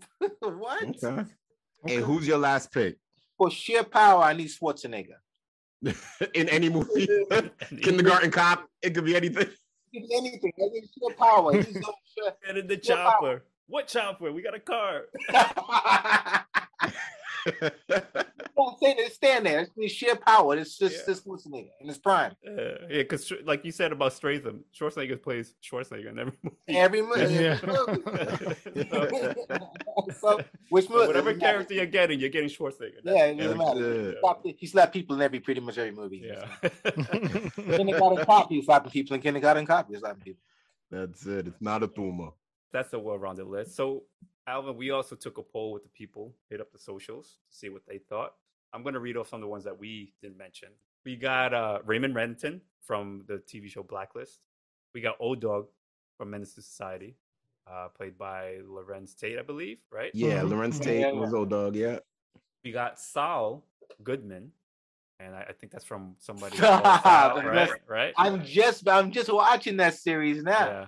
what? 0.40 1.04
Okay. 1.04 1.24
Hey, 1.86 1.96
who's 1.98 2.28
your 2.28 2.38
last 2.38 2.72
pick 2.72 2.98
For 3.38 3.50
sheer 3.52 3.84
power, 3.84 4.24
I 4.24 4.34
need 4.34 4.50
Schwarzenegger. 4.50 5.20
in 6.34 6.50
any 6.50 6.70
movie? 6.70 7.08
Kindergarten 7.82 8.32
Cop. 8.32 8.68
It 8.82 8.94
could 8.94 9.06
be 9.06 9.16
anything. 9.16 9.48
Anything. 9.96 10.52
I 10.58 10.68
need 10.72 10.84
sheer 10.84 11.16
power. 11.18 11.54
He's 11.56 11.74
so 11.74 11.94
sure. 12.18 12.34
Get 12.46 12.58
in 12.58 12.68
the 12.68 12.80
Yeah, 12.84 12.96
power. 12.96 13.12
chopper. 13.12 13.46
What 13.68 13.88
chopper? 13.88 14.32
We 14.32 14.42
got 14.42 14.56
a 14.56 14.60
car. 14.60 15.06
I'm 18.58 18.76
saying 18.82 18.96
it 19.00 19.14
stand 19.14 19.46
there. 19.46 19.68
It's 19.78 19.94
sheer 19.94 20.16
power. 20.16 20.56
It's 20.58 20.78
just 20.78 20.96
Yeah. 20.98 21.02
this 21.08 21.22
Schwarzenegger 21.22 21.70
in 21.82 21.88
his 21.88 21.98
prime. 21.98 22.36
Uh, 22.48 22.52
yeah, 22.90 22.98
because 23.04 23.32
like 23.46 23.66
you 23.66 23.72
said 23.72 23.92
about 23.92 24.14
Statham, 24.14 24.64
Schwarzenegger 24.78 25.22
plays 25.22 25.56
Schwarzenegger 25.64 26.10
in 26.12 26.20
every 26.20 26.34
movie. 26.44 26.58
Every 26.68 27.02
movie. 27.02 27.34
Yeah. 27.34 27.56
so, 30.20 30.40
which 30.70 30.88
So 30.88 30.94
movie? 30.94 31.08
whatever 31.08 31.34
character 31.34 31.74
you're 31.74 31.86
getting, 31.86 32.20
you're 32.20 32.30
getting 32.30 32.50
Schwarzenegger. 32.50 33.00
Yeah, 33.04 33.26
it 33.26 33.38
doesn't 33.38 33.58
matter. 33.58 34.10
it. 34.12 34.56
He 34.60 34.68
slapped- 34.68 34.94
people 34.94 35.16
in 35.16 35.22
every 35.22 35.40
pretty 35.40 35.62
much 35.62 35.78
every 35.78 35.92
movie. 35.92 36.24
Yeah. 36.26 36.70
Kindergarten 37.56 38.26
cop, 38.26 38.50
he 38.50 38.62
slapping 38.62 38.92
people 38.92 39.16
in 39.16 39.22
kindergarten 39.22 39.66
cop, 39.66 39.90
he 39.90 39.98
slapping 39.98 40.22
people. 40.24 40.42
That's 40.92 41.26
it. 41.26 41.48
It's 41.48 41.62
not 41.62 41.84
a 41.84 41.88
tumor. 41.88 42.30
That's 42.72 42.92
the 42.92 43.00
well-rounded 43.00 43.48
list. 43.48 43.76
So, 43.76 44.04
Alvin, 44.48 44.78
we 44.78 44.92
also 44.92 45.16
took 45.16 45.38
a 45.38 45.44
poll 45.44 45.74
with 45.74 45.84
the 45.84 45.90
people, 45.90 46.34
hit 46.50 46.62
up 46.62 46.72
the 46.72 46.80
socials 46.80 47.38
to 47.50 47.58
see 47.58 47.70
what 47.70 47.84
they 47.88 47.98
thought. 47.98 48.34
I'm 48.74 48.82
going 48.84 48.94
to 48.94 49.00
read 49.00 49.18
off 49.18 49.30
some 49.30 49.38
of 49.38 49.42
the 49.42 49.48
ones 49.48 49.64
that 49.66 49.78
we 49.78 50.14
didn't 50.22 50.38
mention. 50.38 50.70
We 51.06 51.16
got 51.16 51.54
uh, 51.54 51.80
Raymond 51.86 52.16
Reddington 52.16 52.60
from 52.82 53.24
the 53.28 53.36
TV 53.36 53.70
show 53.70 53.84
Blacklist. 53.84 54.40
We 54.94 55.02
got 55.02 55.16
O-Dog 55.20 55.68
from 56.18 56.32
Menace 56.32 56.54
to 56.56 56.62
Society, 56.62 57.16
uh, 57.72 57.88
played 57.96 58.18
by 58.18 58.58
Larenz 58.68 59.16
Tate, 59.16 59.38
I 59.38 59.42
believe, 59.44 59.78
right? 59.92 60.12
Yeah, 60.14 60.40
Mhm. 60.42 60.50
Larenz. 60.50 60.82
Tate 60.82 61.02
Yeah, 61.02 61.12
was 61.12 61.34
O-Dog. 61.34 61.76
Yeah. 61.76 62.00
We 62.64 62.72
got 62.72 63.00
Saul 63.00 63.64
Goodman, 64.04 64.52
and 65.20 65.36
I, 65.36 65.42
I 65.50 65.54
think 65.54 65.72
that's 65.72 65.86
from 65.86 66.16
somebody, 66.20 66.58
The 66.58 67.02
Sal, 67.02 67.42
right? 67.44 67.70
Right? 67.88 68.14
I'm 68.18 68.44
just 68.46 68.88
I'm 68.88 69.12
just 69.12 69.32
watching 69.32 69.78
that 69.78 69.96
series 69.96 70.42
now. 70.44 70.52
Yeah. 70.68 70.86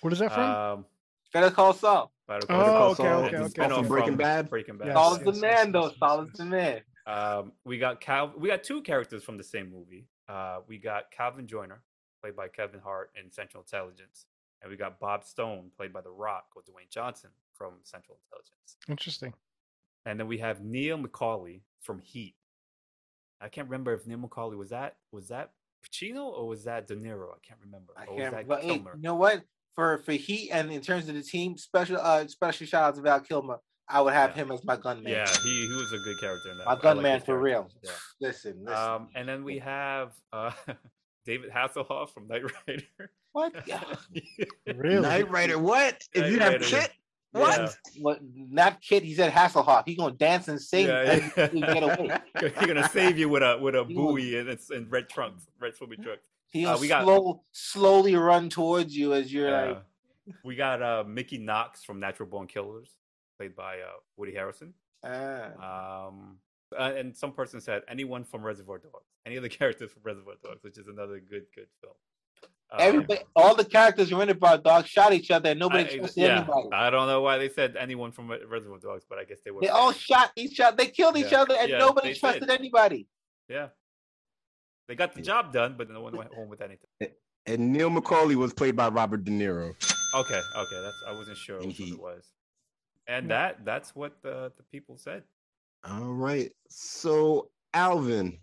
What 0.00 0.12
is 0.12 0.18
that 0.20 0.32
from? 0.32 0.42
Yeah. 0.42 0.72
Um, 0.72 0.84
Better 1.32 1.50
call 1.50 1.74
Saul. 1.74 2.10
Better 2.26 2.46
Oh, 2.48 2.54
Call 2.56 2.94
Saul. 2.94 3.06
okay, 3.06 3.12
Saul. 3.12 3.24
okay, 3.24 3.36
It's 3.44 3.58
a 3.58 3.62
okay. 3.62 3.74
spinoff 3.74 3.78
From 3.80 3.88
Breaking 3.88 4.16
Bad? 4.16 4.50
Breaking 4.50 4.78
Bad. 4.78 4.86
Yes, 4.88 4.96
Saul 4.96 5.12
is 5.12 5.18
yes, 5.18 5.26
the 5.26 5.32
yes, 5.32 5.40
man 5.42 5.52
yes, 5.66 5.72
though. 5.72 5.86
yes, 5.88 5.98
Saul 5.98 6.18
yes, 6.24 6.26
is 6.32 6.38
the 6.38 6.44
man. 6.46 6.80
Um, 7.06 7.52
we 7.64 7.78
got 7.78 8.00
Cal. 8.00 8.32
We 8.36 8.48
got 8.48 8.62
two 8.62 8.82
characters 8.82 9.24
from 9.24 9.36
the 9.36 9.44
same 9.44 9.70
movie. 9.70 10.06
Uh, 10.28 10.60
we 10.68 10.78
got 10.78 11.10
Calvin 11.10 11.46
Joyner, 11.46 11.82
played 12.22 12.36
by 12.36 12.48
Kevin 12.48 12.80
Hart 12.80 13.10
in 13.22 13.30
Central 13.32 13.62
Intelligence, 13.62 14.26
and 14.62 14.70
we 14.70 14.76
got 14.76 15.00
Bob 15.00 15.24
Stone, 15.24 15.70
played 15.76 15.92
by 15.92 16.00
The 16.02 16.10
Rock 16.10 16.44
or 16.54 16.62
Dwayne 16.62 16.90
Johnson 16.90 17.30
from 17.54 17.74
Central 17.82 18.18
Intelligence. 18.26 18.76
Interesting. 18.88 19.34
and 20.06 20.18
then 20.20 20.26
we 20.28 20.38
have 20.38 20.62
Neil 20.62 20.98
McCauley 20.98 21.62
from 21.80 21.98
Heat. 22.00 22.34
I 23.40 23.48
can't 23.48 23.68
remember 23.68 23.92
if 23.94 24.06
Neil 24.06 24.18
McCauley 24.18 24.56
was 24.56 24.70
that 24.70 24.96
was 25.12 25.28
that 25.28 25.52
Pacino 25.84 26.26
or 26.26 26.46
was 26.46 26.64
that 26.64 26.86
De 26.86 26.94
Niro? 26.94 27.30
I 27.32 27.38
can't 27.46 27.60
remember. 27.64 27.94
I 27.96 28.04
Or 28.04 28.14
was 28.14 28.22
can't. 28.22 28.34
that 28.34 28.48
But 28.48 28.62
hey, 28.62 28.74
you 28.74 29.02
know 29.02 29.14
what? 29.14 29.42
For 29.74 29.98
for 29.98 30.12
Heat 30.12 30.50
and 30.50 30.70
in 30.70 30.80
terms 30.82 31.08
of 31.08 31.14
the 31.14 31.22
team, 31.22 31.56
special 31.56 31.96
uh 31.98 32.26
special 32.26 32.66
shout 32.66 32.82
out 32.82 32.94
to 32.96 33.00
Val 33.02 33.20
Kilmer. 33.20 33.58
I 33.90 34.00
would 34.00 34.12
have 34.12 34.30
Yeah. 34.30 34.42
him 34.44 34.52
as 34.52 34.64
my 34.64 34.76
gunman. 34.76 35.12
Yeah, 35.12 35.26
he, 35.42 35.66
he 35.66 35.72
was 35.72 35.92
a 35.92 35.98
good 35.98 36.18
character 36.20 36.50
in 36.52 36.58
that. 36.58 36.64
my 36.66 36.70
I 36.72 36.74
like 36.74 36.82
gunman 36.82 37.14
his 37.14 37.24
for 37.24 37.38
real. 37.38 37.68
character. 37.82 38.00
Listen, 38.20 38.64
listen. 38.64 38.76
Um, 38.82 39.08
and 39.14 39.28
then 39.28 39.44
we 39.44 39.58
have 39.58 40.12
uh, 40.32 40.52
David 41.26 41.50
Hasselhoff 41.50 42.10
from 42.10 42.28
Knight 42.28 42.42
Rider. 42.66 43.10
what? 43.32 43.54
Yeah. 43.66 43.82
Really? 44.74 45.00
Knight 45.00 45.30
Rider, 45.30 45.58
what? 45.58 46.02
If 46.14 46.22
Knight 46.22 46.32
you 46.32 46.38
have 46.40 46.52
Rider. 46.54 46.64
KITT, 46.64 46.90
what? 47.32 47.58
Yeah. 47.60 48.02
What? 48.02 48.20
Not 48.34 48.80
kid. 48.80 49.02
He 49.04 49.14
said 49.14 49.32
Hasselhoff. 49.32 49.84
He 49.86 49.94
gonna 49.94 50.14
dance 50.14 50.48
and 50.48 50.60
sing. 50.60 50.86
Yeah, 50.88 51.30
and 51.36 51.52
you 51.54 51.60
get 51.66 51.82
away. 51.82 52.18
You're 52.40 52.50
gonna 52.66 52.88
save 52.88 53.18
you 53.18 53.28
with 53.28 53.42
a 53.42 53.56
with 53.60 53.74
a 53.76 53.84
buoy 53.84 54.36
and 54.38 54.48
it's 54.48 54.70
in 54.70 54.88
red 54.90 55.08
trunks, 55.08 55.46
red 55.60 55.76
swimming 55.76 56.02
trunks. 56.02 56.28
He 56.48 56.64
Uh, 56.66 56.70
gonna 56.70 56.80
we 56.80 56.88
got- 56.88 57.04
slow, 57.04 57.44
slowly 57.52 58.16
run 58.16 58.48
towards 58.48 58.96
you 58.96 59.12
as 59.14 59.32
you're 59.32 59.48
Yeah. 59.48 59.64
like. 59.66 59.82
we 60.44 60.56
got 60.56 60.82
uh, 60.82 61.04
Mickey 61.06 61.38
Knox 61.38 61.84
from 61.84 62.00
Natural 62.00 62.28
Born 62.28 62.48
Killers, 62.48 62.90
played 63.40 63.56
by 63.56 63.76
uh, 63.76 63.92
Woody 64.18 64.32
Harrelson. 64.32 64.72
ah. 65.02 66.08
Um, 66.08 66.36
uh, 66.78 66.92
and 66.96 67.16
some 67.16 67.32
person 67.32 67.60
said 67.60 67.82
anyone 67.88 68.22
from 68.22 68.42
Reservoir 68.44 68.78
Dogs, 68.78 69.06
any 69.26 69.36
of 69.36 69.42
the 69.42 69.48
characters 69.60 69.90
from 69.90 70.02
Reservoir 70.04 70.34
Dogs, 70.44 70.62
which 70.62 70.76
is 70.78 70.86
another 70.88 71.18
good 71.20 71.46
good 71.54 71.66
film. 71.80 71.94
Um, 72.72 72.78
Everybody, 72.80 73.20
all 73.34 73.56
the 73.56 73.64
characters 73.64 74.12
in 74.12 74.18
Reservoir 74.18 74.58
Dogs 74.58 74.88
shot 74.88 75.12
each 75.14 75.30
other, 75.32 75.50
and 75.50 75.58
nobody 75.58 75.84
I, 75.84 75.96
trusted 75.98 76.22
yeah, 76.22 76.36
anybody. 76.36 76.68
I 76.72 76.90
don't 76.90 77.08
know 77.08 77.22
why 77.22 77.38
they 77.38 77.48
said 77.48 77.76
anyone 77.76 78.12
from 78.12 78.30
Reservoir 78.30 78.78
Dogs, 78.78 79.04
but 79.08 79.18
I 79.18 79.24
guess 79.24 79.38
they 79.44 79.50
were. 79.50 79.62
They 79.62 79.68
all 79.68 79.90
shot 79.92 80.30
each 80.36 80.60
other. 80.60 80.76
They 80.76 80.86
killed 80.88 81.16
each 81.16 81.32
Yeah. 81.32 81.40
other, 81.42 81.56
and 81.58 81.70
Yeah, 81.70 81.78
nobody 81.78 82.14
trusted 82.14 82.46
did. 82.48 82.60
anybody. 82.60 83.08
Yeah, 83.48 83.68
they 84.86 84.94
got 84.94 85.14
the 85.14 85.22
job 85.22 85.52
done, 85.52 85.74
but 85.78 85.90
no 85.90 86.02
one 86.02 86.14
went 86.16 86.32
home 86.32 86.48
with 86.50 86.60
anything. 86.60 86.86
And 87.46 87.72
Neil 87.72 87.90
McCauley 87.90 88.36
was 88.36 88.52
played 88.52 88.76
by 88.76 88.88
Robert 88.90 89.24
De 89.24 89.32
Niro. 89.32 89.70
Okay, 90.14 90.40
okay, 90.56 90.80
that's 90.82 90.96
I 91.08 91.12
wasn't 91.12 91.38
sure 91.38 91.58
In 91.60 91.68
which 91.68 91.80
one 91.80 91.88
it 91.88 92.00
was, 92.00 92.24
and 93.10 93.28
Yeah. 93.28 93.48
that 93.48 93.64
that's 93.64 93.94
what 93.94 94.12
the 94.22 94.52
the 94.56 94.62
people 94.72 94.96
said. 94.96 95.22
All 95.84 96.12
right. 96.12 96.52
So, 96.68 97.50
Alvin, 97.74 98.38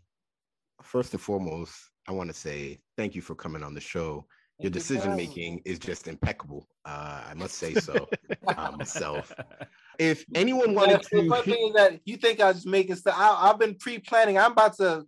first 0.82 1.14
and 1.14 1.22
foremost, 1.22 1.74
I 2.08 2.12
want 2.12 2.30
to 2.30 2.34
say 2.34 2.80
thank 2.98 3.16
you 3.16 3.22
for 3.22 3.36
coming 3.36 3.64
on 3.64 3.74
the 3.74 3.82
show. 3.82 4.26
Your 4.60 4.72
Thank 4.72 4.76
you 4.76 4.80
for 4.82 4.94
decision 4.96 5.16
making 5.16 5.62
is 5.66 5.78
just 5.78 6.08
impeccable. 6.08 6.68
Uh, 6.84 7.22
I 7.30 7.34
must 7.36 7.56
say 7.56 7.76
so 7.76 8.08
uh, 8.48 8.72
myself. 8.78 9.32
If 10.00 10.26
anyone 10.34 10.70
Yeah, 10.72 10.76
wanted 10.76 11.02
the 11.12 11.22
to, 11.22 11.30
funny 11.30 11.44
hit- 11.44 11.56
thing 11.56 11.68
is 11.68 11.74
that 11.76 12.00
you 12.06 12.18
think 12.18 12.40
I 12.40 12.48
was 12.48 12.56
just 12.58 12.68
making 12.68 12.96
stuff. 12.96 13.14
I, 13.18 13.50
I've 13.52 13.60
been 13.60 13.76
pre-planning. 13.76 14.40
I'm 14.40 14.54
about 14.54 14.76
to 14.78 15.06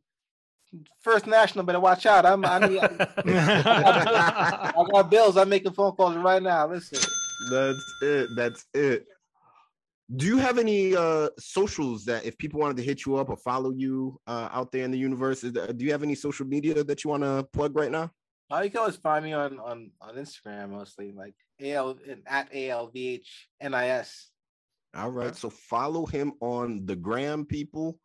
first 1.01 1.25
national. 1.25 1.65
Better 1.65 1.79
watch 1.79 2.05
out. 2.05 2.27
I'm. 2.27 2.45
I, 2.45 2.59
need, 2.67 2.79
I 2.79 4.73
got 4.91 5.09
bills. 5.09 5.35
I'm 5.35 5.49
making 5.49 5.73
phone 5.73 5.93
calls 5.93 6.15
right 6.17 6.43
now. 6.43 6.67
Listen. 6.67 6.99
that's 7.49 7.93
it. 8.03 8.29
That's 8.35 8.65
it. 8.75 9.07
Do 10.15 10.25
you 10.25 10.37
have 10.37 10.57
any 10.57 10.95
uh 10.95 11.29
socials 11.37 12.05
that 12.05 12.25
if 12.25 12.37
people 12.37 12.59
wanted 12.59 12.77
to 12.77 12.83
hit 12.83 13.05
you 13.05 13.17
up 13.17 13.29
or 13.29 13.37
follow 13.37 13.71
you 13.71 14.19
uh 14.27 14.49
out 14.51 14.71
there 14.71 14.83
in 14.83 14.91
the 14.91 14.97
universe, 14.97 15.43
is 15.43 15.53
there- 15.53 15.71
do 15.71 15.85
you 15.85 15.91
have 15.91 16.03
any 16.03 16.15
social 16.15 16.45
media 16.47 16.83
that 16.83 17.03
you 17.03 17.09
want 17.11 17.23
to 17.23 17.47
plug 17.53 17.75
right 17.75 17.91
now? 17.91 18.11
Oh, 18.51 18.61
you 18.61 18.71
can 18.71 18.79
always 18.79 18.95
find 18.95 19.23
me 19.23 19.33
on 19.33 19.59
on 19.59 19.91
on 20.01 20.15
Instagram 20.15 20.71
mostly, 20.71 21.11
like 21.11 21.35
al 21.61 21.99
at 22.25 22.51
alvhnis. 22.51 24.25
All 24.95 25.11
right. 25.11 25.35
So 25.35 25.51
follow 25.51 26.07
him 26.07 26.33
on 26.41 26.85
the 26.87 26.95
gram, 26.95 27.45
people. 27.45 27.99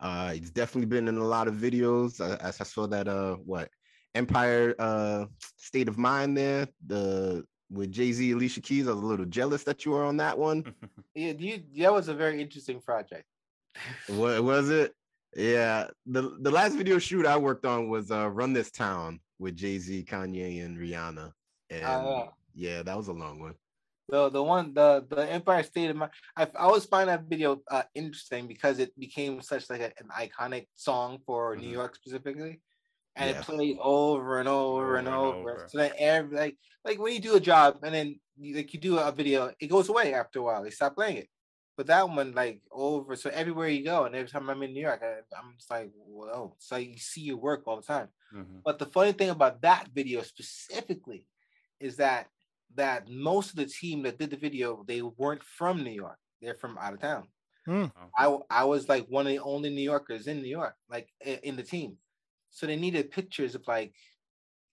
Uh, 0.00 0.32
he's 0.32 0.50
definitely 0.50 0.86
been 0.86 1.08
in 1.08 1.18
a 1.18 1.24
lot 1.24 1.48
of 1.48 1.54
videos. 1.54 2.20
Uh, 2.20 2.38
as 2.40 2.60
I 2.60 2.64
saw 2.64 2.86
that, 2.86 3.08
uh, 3.08 3.36
what 3.36 3.68
Empire 4.14 4.74
uh 4.78 5.26
State 5.58 5.88
of 5.88 5.98
Mind 5.98 6.36
there, 6.36 6.68
the 6.86 7.44
with 7.74 7.90
Jay 7.92 8.12
Z, 8.12 8.30
Alicia 8.32 8.60
Keys. 8.60 8.86
I 8.86 8.92
was 8.92 9.02
a 9.02 9.06
little 9.06 9.26
jealous 9.26 9.64
that 9.64 9.84
you 9.84 9.92
were 9.92 10.04
on 10.04 10.16
that 10.18 10.38
one. 10.38 10.64
Yeah, 11.16 11.32
you, 11.38 11.62
that 11.78 11.92
was 11.92 12.08
a 12.08 12.14
very 12.14 12.40
interesting 12.42 12.80
project. 12.80 13.24
what 14.08 14.42
was 14.42 14.68
it? 14.68 14.92
Yeah. 15.36 15.88
The 16.06 16.36
the 16.40 16.50
last 16.50 16.74
video 16.74 16.98
shoot 16.98 17.24
I 17.24 17.36
worked 17.36 17.64
on 17.64 17.88
was 17.88 18.10
uh 18.10 18.28
Run 18.30 18.52
This 18.52 18.70
Town 18.72 19.20
with 19.38 19.54
Jay 19.56 19.78
Z, 19.78 20.04
Kanye, 20.10 20.64
and 20.64 20.76
Rihanna. 20.76 21.30
And 21.70 21.80
yeah. 21.82 22.24
yeah, 22.54 22.82
that 22.82 22.96
was 22.96 23.06
a 23.08 23.12
long 23.12 23.38
one. 23.40 23.54
The 24.08 24.28
the 24.28 24.42
one 24.42 24.74
the 24.74 25.06
the 25.08 25.30
Empire 25.30 25.62
State 25.62 25.90
of 25.90 25.96
Mind. 25.96 26.10
I, 26.36 26.42
I 26.44 26.64
always 26.66 26.84
find 26.84 27.08
that 27.08 27.24
video 27.24 27.62
uh, 27.70 27.84
interesting 27.94 28.48
because 28.48 28.80
it 28.80 28.90
became 28.98 29.40
such 29.40 29.70
like 29.70 29.80
a, 29.80 29.92
an 30.02 30.08
iconic 30.18 30.66
song 30.74 31.18
for 31.24 31.54
New 31.56 31.68
Mhm. 31.68 31.72
York 31.72 31.94
specifically, 31.94 32.60
and 33.16 33.30
Yeah. 33.30 33.38
it 33.38 33.42
plays 33.44 33.76
over 33.80 34.38
and 34.40 34.48
over 34.48 34.96
and 34.96 35.08
Over 35.08 35.08
and 35.08 35.08
over. 35.08 35.50
over. 35.52 35.68
So 35.68 35.78
that 35.78 35.94
every 35.98 36.36
like 36.36 36.56
like 36.84 36.98
when 36.98 37.12
you 37.14 37.20
do 37.20 37.36
a 37.36 37.40
job 37.40 37.80
and 37.82 37.94
then 37.94 38.20
you, 38.36 38.56
like 38.56 38.74
you 38.74 38.80
do 38.80 38.98
a 38.98 39.12
video, 39.12 39.52
it 39.60 39.68
goes 39.68 39.88
away 39.88 40.14
after 40.14 40.40
a 40.40 40.42
while. 40.42 40.62
They 40.62 40.70
stop 40.70 40.94
playing 40.96 41.18
it. 41.18 41.28
But 41.76 41.86
that 41.88 42.08
one 42.08 42.32
like 42.34 42.62
over. 42.70 43.16
So 43.16 43.30
everywhere 43.30 43.68
you 43.68 43.84
go, 43.84 44.04
and 44.04 44.14
every 44.14 44.28
time 44.30 44.48
I'm 44.50 44.62
in 44.62 44.72
New 44.74 44.80
York, 44.82 45.02
I, 45.02 45.20
I'm 45.38 45.54
just 45.56 45.70
like, 45.70 45.90
whoa. 45.94 46.56
So 46.58 46.76
you 46.76 46.98
see 46.98 47.22
your 47.22 47.36
work 47.38 47.62
all 47.66 47.76
the 47.76 47.82
time. 47.82 48.08
Mhm. 48.34 48.62
But 48.64 48.78
the 48.78 48.86
funny 48.86 49.12
thing 49.12 49.30
about 49.30 49.62
that 49.62 49.88
video 49.92 50.22
specifically 50.22 51.26
is 51.80 51.96
that 51.96 52.28
that 52.76 53.08
most 53.08 53.50
of 53.50 53.56
the 53.56 53.66
team 53.66 54.02
that 54.02 54.18
did 54.18 54.30
the 54.30 54.36
video 54.36 54.84
they 54.86 55.02
weren't 55.02 55.42
from 55.44 55.82
New 55.84 55.90
York. 55.92 56.18
They're 56.40 56.54
from 56.56 56.76
out 56.78 56.94
of 56.94 57.00
town. 57.00 57.28
I 57.66 57.90
I 58.18 58.24
w- 58.24 58.44
I 58.50 58.64
was 58.64 58.88
like 58.88 59.06
one 59.08 59.26
of 59.26 59.32
the 59.32 59.38
only 59.40 59.70
New 59.70 59.82
Yorkers 59.82 60.26
in 60.26 60.42
New 60.42 60.48
York, 60.48 60.76
like 60.88 61.08
in 61.20 61.56
the 61.56 61.62
team. 61.62 61.98
So 62.54 62.66
they 62.66 62.76
needed 62.76 63.10
pictures 63.10 63.54
of 63.54 63.66
like 63.68 63.92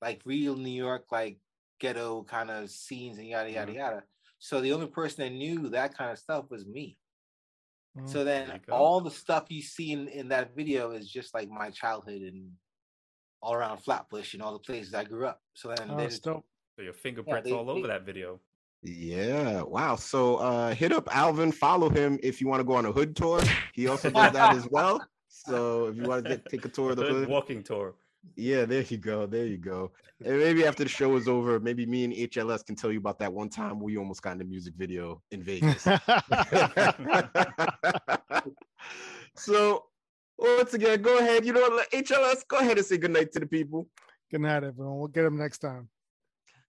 like 0.02 0.22
real 0.26 0.56
New 0.56 0.72
York, 0.72 1.06
like 1.12 1.38
ghetto 1.80 2.24
kind 2.24 2.50
of 2.50 2.70
scenes 2.70 3.18
and 3.18 3.28
yada 3.28 3.52
yada 3.52 3.72
Mhm. 3.72 3.76
yada. 3.76 4.04
So 4.40 4.62
the 4.62 4.72
only 4.74 4.88
person 4.88 5.24
that 5.26 5.32
knew 5.32 5.70
that 5.70 5.96
kind 5.98 6.12
of 6.12 6.18
stuff 6.20 6.46
was 6.50 6.66
me. 6.66 6.98
Mm. 7.98 8.08
So 8.10 8.24
then 8.24 8.62
all 8.72 9.02
the 9.02 9.12
stuff 9.12 9.46
you 9.50 9.62
see 9.62 9.92
in, 9.92 10.08
in 10.08 10.28
that 10.30 10.56
video 10.56 10.92
is 10.92 11.10
just 11.12 11.34
like 11.34 11.50
my 11.50 11.70
childhood 11.72 12.22
and 12.22 12.52
all 13.42 13.54
around 13.54 13.80
Flatbush 13.80 14.34
and 14.36 14.42
all 14.44 14.54
the 14.54 14.60
places 14.60 14.94
I 14.94 15.04
grew 15.04 15.26
up. 15.28 15.42
So 15.56 15.70
then 15.76 15.90
Oh, 15.92 15.98
they 15.98 16.06
it's 16.06 16.14
just- 16.16 16.24
dope. 16.24 16.46
So 16.78 16.84
your 16.84 16.94
fingerprints 16.94 17.50
they- 17.50 17.56
all 17.56 17.70
over 17.70 17.82
they- 17.82 17.88
that 17.94 18.06
video. 18.06 18.40
Yeah, 18.84 19.62
wow. 19.62 19.96
So 19.96 20.38
uh 20.38 20.74
hit 20.74 20.92
up 20.92 21.14
Alvin, 21.16 21.52
follow 21.52 21.90
him 21.90 22.20
if 22.24 22.42
you 22.42 22.48
want 22.48 22.60
to 22.62 22.64
go 22.64 22.74
on 22.74 22.86
a 22.86 22.92
hood 22.92 23.16
tour. 23.16 23.42
He 23.74 23.88
also 23.88 24.10
does 24.10 24.34
that 24.34 24.56
as 24.56 24.68
well. 24.72 25.00
So 25.34 25.88
if 25.88 25.96
you 25.96 26.04
want 26.04 26.26
to 26.26 26.30
get 26.32 26.46
take 26.46 26.66
a 26.66 26.70
tour 26.70 26.92
of 26.92 26.98
the 26.98 27.04
Hood 27.08 27.12
hood, 27.14 27.30
walking 27.30 27.64
tour. 27.64 27.96
yeah, 28.36 28.66
there 28.66 28.82
you 28.82 28.98
go. 28.98 29.26
There 29.26 29.46
you 29.46 29.58
go. 29.58 29.92
And 30.24 30.38
maybe 30.38 30.66
after 30.66 30.84
the 30.84 30.90
show 30.90 31.16
is 31.16 31.28
over, 31.28 31.60
maybe 31.60 31.86
me 31.86 32.04
and 32.04 32.14
HLS 32.14 32.66
can 32.66 32.76
tell 32.76 32.92
you 32.92 33.00
about 33.00 33.18
that 33.20 33.32
one 33.32 33.50
time 33.50 33.80
we 33.80 33.98
almost 33.98 34.22
got 34.22 34.36
in 34.36 34.42
a 34.42 34.44
music 34.44 34.74
video 34.76 35.22
in 35.32 35.42
Vegas. 35.42 35.84
so 39.36 39.86
once 40.38 40.74
again, 40.74 41.02
go 41.02 41.18
ahead. 41.18 41.46
You 41.46 41.54
know 41.54 41.62
what, 41.62 41.90
HLS, 41.92 42.48
go 42.48 42.58
ahead 42.58 42.78
and 42.78 42.86
say 42.86 42.98
goodnight 42.98 43.32
to 43.32 43.40
the 43.40 43.48
people. 43.48 43.88
Good 44.30 44.42
night, 44.42 44.64
everyone. 44.64 45.00
We'll 45.00 45.08
get 45.08 45.24
them 45.24 45.38
next 45.38 45.60
time. 45.60 45.88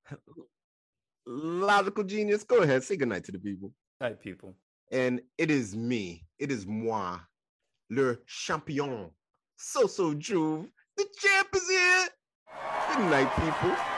Logical 1.27 2.05
genius, 2.05 2.45
go 2.45 2.59
ahead, 2.63 2.85
say 2.85 2.97
goodnight 2.97 3.25
to 3.25 3.33
the 3.33 3.39
people. 3.39 3.73
Type 4.01 4.23
people. 4.23 4.55
And 4.91 5.21
it 5.37 5.51
is 5.51 5.75
me, 5.77 6.27
it 6.39 6.51
is 6.53 6.67
moi, 6.67 7.19
le 7.93 8.23
champion, 8.25 9.11
SoSo 9.59 10.15
Juv. 10.15 10.67
The 10.97 11.05
champ 11.21 11.49
is 11.55 11.69
here. 11.69 12.09
Good 12.97 13.11
night, 13.11 13.31
people. 13.37 13.92